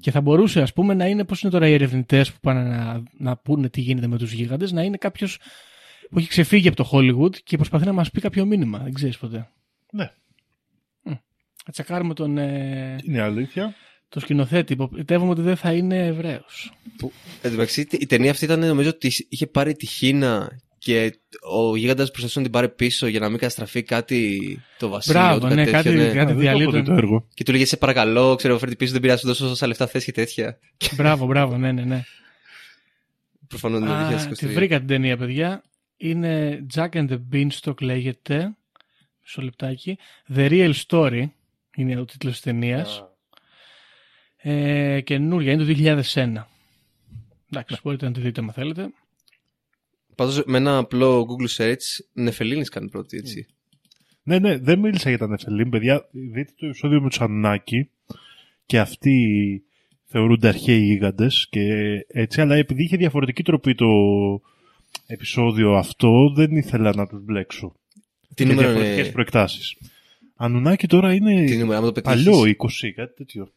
[0.00, 3.02] Και θα μπορούσε, ας πούμε, να είναι πώς είναι τώρα οι ερευνητές που πάνε να,
[3.18, 5.38] να πούνε τι γίνεται με τους γίγαντες, να είναι κάποιος
[6.10, 8.78] που έχει ξεφύγει από το Hollywood και προσπαθεί να μας πει κάποιο μήνυμα.
[8.78, 9.48] Δεν ξέρεις ποτέ.
[9.92, 10.10] Ναι.
[11.68, 13.74] Θα τσακάρουμε τον, ε, Είναι αλήθεια.
[14.08, 14.72] τον σκηνοθέτη.
[14.72, 16.72] Υποπτεύομαι ότι δεν θα είναι Εβραίος.
[16.98, 17.12] Που,
[17.42, 21.18] εν τω μεταξύ, η ταινία αυτή ήταν, νομίζω, ότι είχε πάρει τη Χίνα και
[21.50, 24.40] ο γίγαντας προσπαθούσε να την πάρει πίσω για να μην καταστραφεί κάτι
[24.78, 25.20] το βασίλειο.
[25.20, 26.06] Μπράβο, του, ναι, τέτοιο, κάτι, ναι.
[26.06, 27.28] κάτι Α, δεν το έχω διαλύει δει το τον- έργο.
[27.34, 30.04] Και του λέγε σε παρακαλώ, ξέρω, φέρει πίσω, δεν πειράζει, σου δώσω όσα λεφτά θες
[30.04, 30.58] και τέτοια.
[30.96, 32.02] Μπράβο, μπράβο, ναι, ναι, ναι.
[33.48, 35.62] Προφανώς δεν Α, είναι τη βρήκα την ταινία, παιδιά.
[35.96, 38.56] Είναι Jack and the Beanstalk λέγεται.
[39.22, 39.98] Μισό λεπτάκι.
[40.34, 41.24] The Real Story
[41.76, 43.04] είναι ο τίτλος της ταινίας.
[44.36, 46.48] Ε, καινούρια, είναι το 2001.
[47.50, 48.88] Εντάξει, μπορείτε να τη δείτε αν θέλετε.
[50.14, 53.46] Πάντως με ένα απλό Google search, Νεφελίνης κάνει πρώτη, έτσι.
[54.22, 56.08] Ναι, ναι, δεν μίλησα για τα Νεφελίμ, παιδιά.
[56.10, 57.90] Δείτε το επεισόδιο με τους Ανουνάκη
[58.66, 59.16] και αυτοί
[60.04, 61.70] θεωρούνται αρχαίοι γίγαντες και
[62.08, 63.86] έτσι, αλλά επειδή είχε διαφορετική τροπή το
[65.06, 67.74] επεισόδιο αυτό, δεν ήθελα να τους μπλέξω.
[68.34, 69.76] Τι για νούμερο διαφορετικές είναι; προεκτάσεις.
[70.36, 73.52] Ανουνάκη τώρα είναι Τι νούμερο, άμα το πετύχεις; παλιό, 20, κάτι τέτοιο.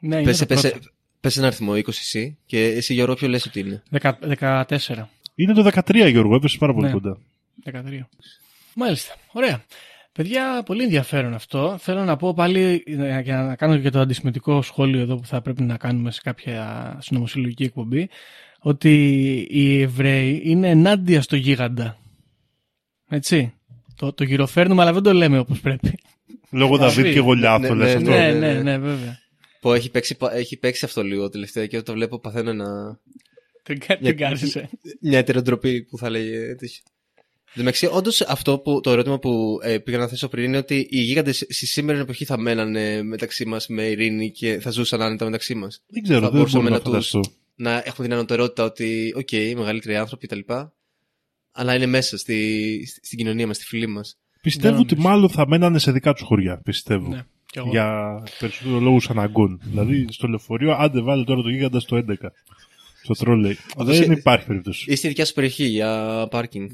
[0.00, 0.88] Ναι, είναι Πες, το πες, πρώτο.
[1.20, 2.38] Πες ένα αριθμό, 20 εσύ.
[2.46, 3.82] Και εσύ Γιώργο ποιο λες ότι είναι.
[3.90, 5.08] Δεκα- 14.
[5.34, 6.92] Είναι το 13, Γιώργο, έπεσε πάρα πολύ Ναι.
[6.92, 7.18] κοντά.
[7.64, 8.08] 13.
[8.74, 9.14] Μάλιστα.
[9.32, 9.64] Ωραία.
[10.12, 11.76] Παιδιά, πολύ ενδιαφέρον αυτό.
[11.80, 15.40] Θέλω να πω πάλι, ε, για να κάνω και το αντισημιτικό σχόλιο εδώ που θα
[15.40, 18.08] πρέπει να κάνουμε σε κάποια συνωμοσυλλογική εκπομπή,
[18.58, 18.92] ότι
[19.50, 21.98] οι Εβραίοι είναι ενάντια στο γίγαντα.
[23.08, 23.52] Έτσι.
[23.96, 25.98] Το, το γυροφέρνουμε, αλλά δεν το λέμε όπως πρέπει.
[26.54, 28.10] Λόγω Δαβίδ και Γολιάθο, Ναι, λες ναι, αυτό.
[28.10, 28.62] ναι, ναι, ναι, ναι.
[28.62, 29.18] ναι, βέβαια.
[29.60, 33.00] Που έχει παίξει, έχει παίξει αυτό λίγο τελευταία και όταν το βλέπω παθαίνω ένα,
[33.62, 34.70] Την, κα- την κάρσισε.
[35.00, 36.78] μια ετεροτροπή που θα λέγε τέτοιο.
[37.56, 40.56] Εν τω μεταξύ, όντως αυτό που, το ερώτημα που ε, πήγα να θέσω πριν είναι
[40.56, 45.02] ότι οι γίγαντες στη σήμερα εποχή θα μένανε μεταξύ μας με ειρήνη και θα ζούσαν
[45.02, 45.82] άνετα μεταξύ μας.
[45.86, 47.34] Δεν ξέρω, Θα δεν μπορούσαμε μπορώ να να τους- φανταστώ.
[47.56, 50.38] Να έχουμε την ανωτερότητα ότι, οκ, okay, μεγαλύτεροι άνθρωποι κτλ.
[51.52, 54.18] Αλλά είναι μέσα στη, στη- στην κοινωνία μας, στη φυλή μας.
[54.44, 55.08] Πιστεύω Δεν ότι νομίζω.
[55.08, 57.08] μάλλον θα μένανε σε δικά τους χωριά, πιστεύω.
[57.08, 57.68] Ναι, κι εγώ.
[57.70, 59.60] Για περισσότερο λόγους αναγκών.
[59.62, 62.02] Δηλαδή, στο λεωφορείο, άντε βάλε τώρα το γίγαντα στο 11.
[63.02, 63.56] Στο τρόλεϊ.
[63.76, 64.92] Όντως, Δεν ε, υπάρχει περίπτωση.
[64.92, 66.70] Ή στη δικιά σου περιοχή για πάρκινγκ.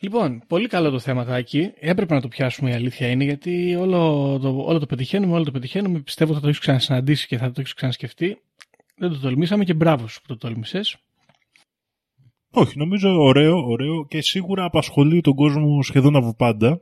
[0.00, 1.70] Λοιπόν, πολύ καλό το θέματάκι.
[1.78, 3.98] Έπρεπε να το πιάσουμε η αλήθεια είναι, γιατί όλο
[4.42, 6.00] το, όλο το πετυχαίνουμε, όλο το πετυχαίνουμε.
[6.00, 8.38] Πιστεύω θα το έχεις ξανασυναντήσει και θα το έχεις ξανασκεφτεί.
[8.96, 10.96] Δεν το τολμήσαμε και μπράβος σου που το τόλμησες.
[12.52, 16.80] Όχι, νομίζω ωραίο, ωραίο και σίγουρα απασχολεί τον κόσμο σχεδόν από πάντα.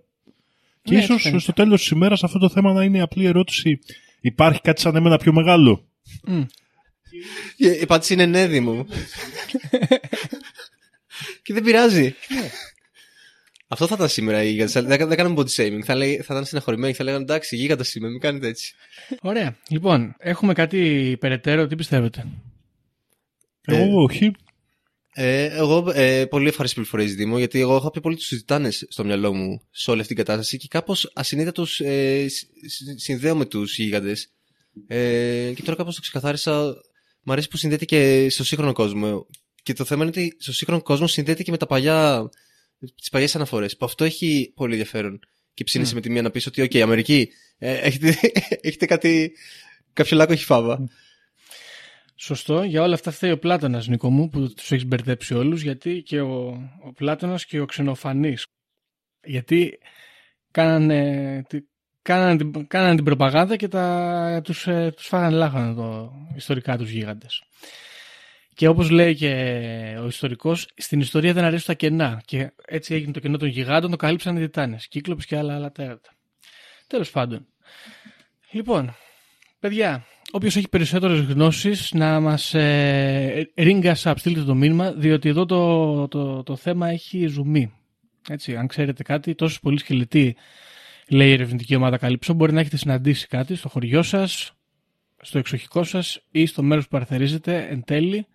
[0.83, 1.41] Και Ναι, έτσι ίσως φαίνεται.
[1.43, 3.79] στο τέλος της ημέρας αυτό το θέμα να είναι η απλή ερώτηση.
[4.21, 5.89] Υπάρχει κάτι σαν εμένα πιο μεγάλο;
[7.57, 8.87] Η απάντηση είναι ναι, Δήμο.
[11.43, 12.15] και δεν πειράζει.
[13.69, 14.73] Αυτό θα ήταν σήμερα οι γίγαντες.
[14.73, 15.81] Δεν, δεν κάναμε body shaming.
[15.85, 16.93] Θα, λέει, θα ήταν συναχωρημένοι.
[16.93, 18.75] Θα λέγανε εντάξει, γίγαντα είμαι, μην κάνετε έτσι.
[19.21, 19.57] Ωραία.
[19.69, 21.67] Λοιπόν, έχουμε κάτι περαιτέρω.
[21.67, 22.27] Τι πιστεύετε;
[23.65, 24.31] Εγώ όχι.
[25.21, 29.05] Ε, εγώ ε, πολύ ευχαριστώ πληροφορίε Δήμο, γιατί εγώ είχα πει πολύ τους συζητάνε στο
[29.05, 33.37] μυαλό μου σε όλη αυτή την κατάσταση και κάπως ασυνείδητα του ε, συ- συ- συνδέω
[33.37, 34.33] με τους γίγαντες.
[34.87, 36.75] Ε, και τώρα κάπως το ξεκαθάρισα.
[37.23, 39.27] Μ' αρέσει που συνδέεται και στο σύγχρονο κόσμο.
[39.63, 42.29] Και το θέμα είναι ότι στο σύγχρονο κόσμο συνδέεται και με τα παλιά,
[42.97, 43.77] τις παλιές αναφορές.
[43.77, 45.21] Που αυτό έχει πολύ ενδιαφέρον.
[45.55, 48.19] Και ψήνεσαι με τη μία να πεις ότι, οκ, Αμερική, ε, έχετε,
[48.69, 49.33] έχετε κάτι,
[49.93, 50.89] κάποιο λάκκο έχει φάβα.
[52.21, 52.63] Σωστό.
[52.63, 56.21] Για όλα αυτά φταίει ο Πλάτωνας, Νίκο μου, που τους έχεις μπερδέψει όλους, γιατί και
[56.21, 56.49] ο,
[56.85, 58.47] ο Πλάτωνας και ο ξενοφανής.
[59.25, 59.79] Γιατί
[60.51, 61.65] κάνανε, τη-
[62.03, 66.91] κάνανε, την, κάνανε την προπαγάνδα και τα, τους, ε, τους φάγανε λάχανα το, ιστορικά τους
[66.91, 67.43] γίγαντες.
[68.55, 69.33] Και όπως λέει και
[70.01, 72.23] ο ιστορικός, στην ιστορία δεν αρέσουν τα κενά.
[72.25, 74.89] Και έτσι έγινε το κενό των γιγάντων, το καλύψαν οι Τιτάνες.
[74.89, 76.11] Κύκλοπες και άλλα άλλα τέρατα.
[76.87, 77.47] Τέλος πάντων.
[78.51, 78.97] Λοιπόν,
[79.61, 85.29] παιδιά, όποιος έχει περισσότερες γνώσεις να μας ε, ring us up, στείλτε το μήνυμα, διότι
[85.29, 87.73] εδώ το, το, το θέμα έχει ζουμί.
[88.29, 90.37] Έτσι, αν ξέρετε κάτι, τόσο πολύ σκελετή
[91.09, 94.53] λέει η ερευνητική ομάδα Καλύψο, μπορεί να έχετε συναντήσει κάτι στο χωριό σας,
[95.23, 98.27] στο εξοχικό σας ή στο μέρος που παραθερίζετε εν τέλει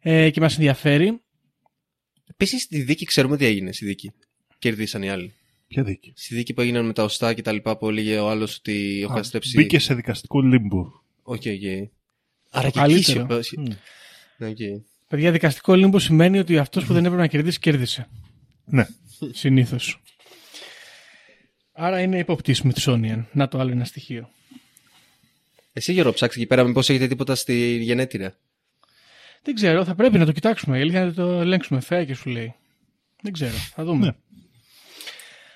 [0.00, 1.20] ε, και μας ενδιαφέρει.
[2.30, 4.12] Επίσης, στη δίκη ξέρουμε τι έγινε στη δίκη.
[4.58, 5.34] Κερδίσαν οι άλλοι.
[5.72, 8.28] Ποια δίκη; Στη δίκη που έγιναν με τα οστά και τα λοιπά που έλεγε ο
[8.30, 9.56] άλλος ότι έχω Α, καταστρέψει.
[9.56, 10.78] Μπήκε σε δικαστικό limbo.
[11.22, 11.90] OK, OK.
[12.50, 13.36] Άρα και καλύτερο.
[13.36, 13.76] εκεί σιωπά-
[14.36, 14.56] Ναι, οκ.
[15.08, 18.08] Παιδιά, δικαστικό limbo σημαίνει ότι αυτός που δεν έπρεπε να κερδίσει, κέρδισε.
[18.64, 18.86] Ναι.
[19.32, 20.02] Συνήθως.
[21.72, 23.24] Άρα είναι ύποπτη Smithsonian.
[23.32, 24.30] Να το άλλο ένα στοιχείο.
[25.72, 28.36] Εσύ Γιώργο ψάξει εκεί πέρα, μήπως έχετε τίποτα στη γενέτειρα;
[29.42, 30.78] Δεν ξέρω, θα πρέπει να το κοιτάξουμε.
[30.78, 31.80] Η αλήθεια είναι να το ελέγξουμε.
[31.80, 32.54] Φαία και σου λέει.
[33.22, 34.06] Δεν ξέρω, θα δούμε.
[34.06, 34.12] Ναι.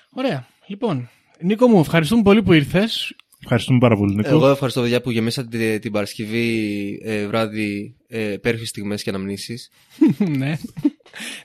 [0.09, 0.47] Ωραία.
[0.67, 1.09] Λοιπόν,
[1.39, 3.15] Νίκο μου, ευχαριστούμε πολύ που ήρθες.
[3.41, 4.29] Ευχαριστούμε πάρα πολύ, Νίκο.
[4.29, 9.69] Εγώ ευχαριστώ παιδιά που γεμίσατε την, την Παρασκευή ε, βράδυ ε, υπέροχε στιγμές και αναμνήσεις.
[10.37, 10.57] ναι.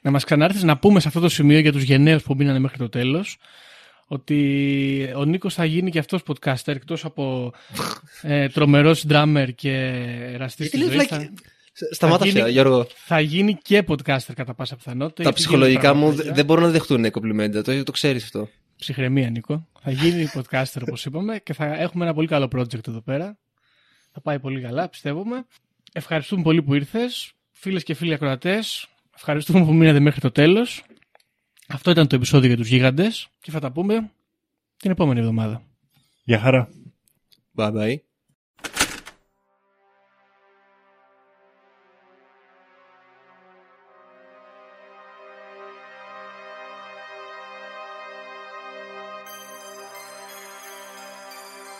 [0.02, 2.78] να μας ξανάρθεις να πούμε σε αυτό το σημείο για τους γενναίους που μείνανε μέχρι
[2.78, 3.38] το τέλος
[4.06, 7.52] ότι ο Νίκος θα γίνει και αυτός podcaster εκτός από
[8.22, 9.70] ε, τρομερός drummer και
[10.32, 11.06] εραστής Γιατί της
[11.80, 11.88] λέει ζωής.
[11.88, 12.86] βλάκια- Θα, Σταμάτα γίνει- αυτά, Γιώργο.
[12.94, 15.14] θα γίνει και podcaster κατά πάσα πιθανότητα.
[15.16, 16.34] Τα γιατί ψυχολογικά γίνονται μου πράγματα δε- τέτοια.
[16.34, 17.62] δεν μπορούν να δεχτούν κομπλιμέντα.
[17.62, 18.48] Το, το ξέρεις αυτό.
[18.76, 19.68] Ψυχραιμία, Νίκο.
[19.80, 23.38] Θα γίνει podcaster, όπως είπαμε, και θα έχουμε ένα πολύ καλό project εδώ πέρα.
[24.12, 25.46] Θα πάει πολύ καλά, πιστεύουμε.
[25.92, 27.32] Ευχαριστούμε πολύ που ήρθες.
[27.50, 30.82] Φίλες και φίλοι ακροατές, ευχαριστούμε που μείνατε μέχρι το τέλος.
[31.68, 34.10] Αυτό ήταν το επεισόδιο για τους γίγαντες και θα τα πούμε
[34.76, 35.62] την επόμενη εβδομάδα.
[36.24, 36.68] Γεια χαρά.
[37.56, 37.96] Bye bye.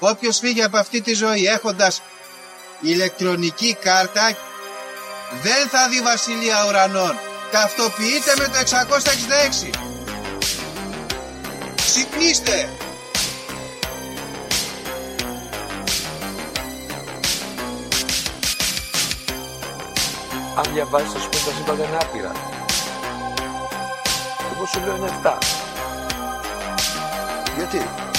[0.05, 2.03] Όποιος φύγει από αυτή τη ζωή έχοντας
[2.81, 4.37] ηλεκτρονική κάρτα
[5.43, 7.19] δεν θα δει βασιλεία ουρανών.
[7.51, 9.71] Ταυτοποιείτε με το 666.
[11.75, 12.69] Ξυπνήστε!
[20.57, 22.33] Αν διαβάζεις, θα σου πει τα σύμπαντα είναι άπειρα.
[24.55, 25.39] Εγώ σου λέω είναι 7.
[27.57, 28.12] Γιατί;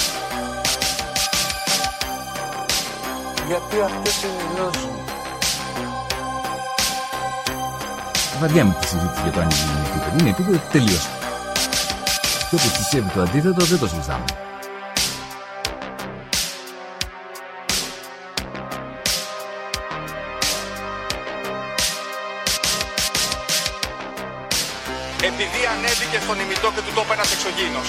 [3.46, 5.04] Γιατί αυτές είναι οι γνώσεις μου.
[8.40, 10.16] Βαριά με τη συζήτηση για το αν είναι επίπεδο.
[10.18, 11.08] Είναι επίπεδο τελείως.
[12.50, 14.24] Και όπως πιστεύει το αντίθετο δεν το συζητάμε.
[25.30, 27.88] Επειδή ανέβηκε στον ημιτό και του τόπου ένας εξωγήινος.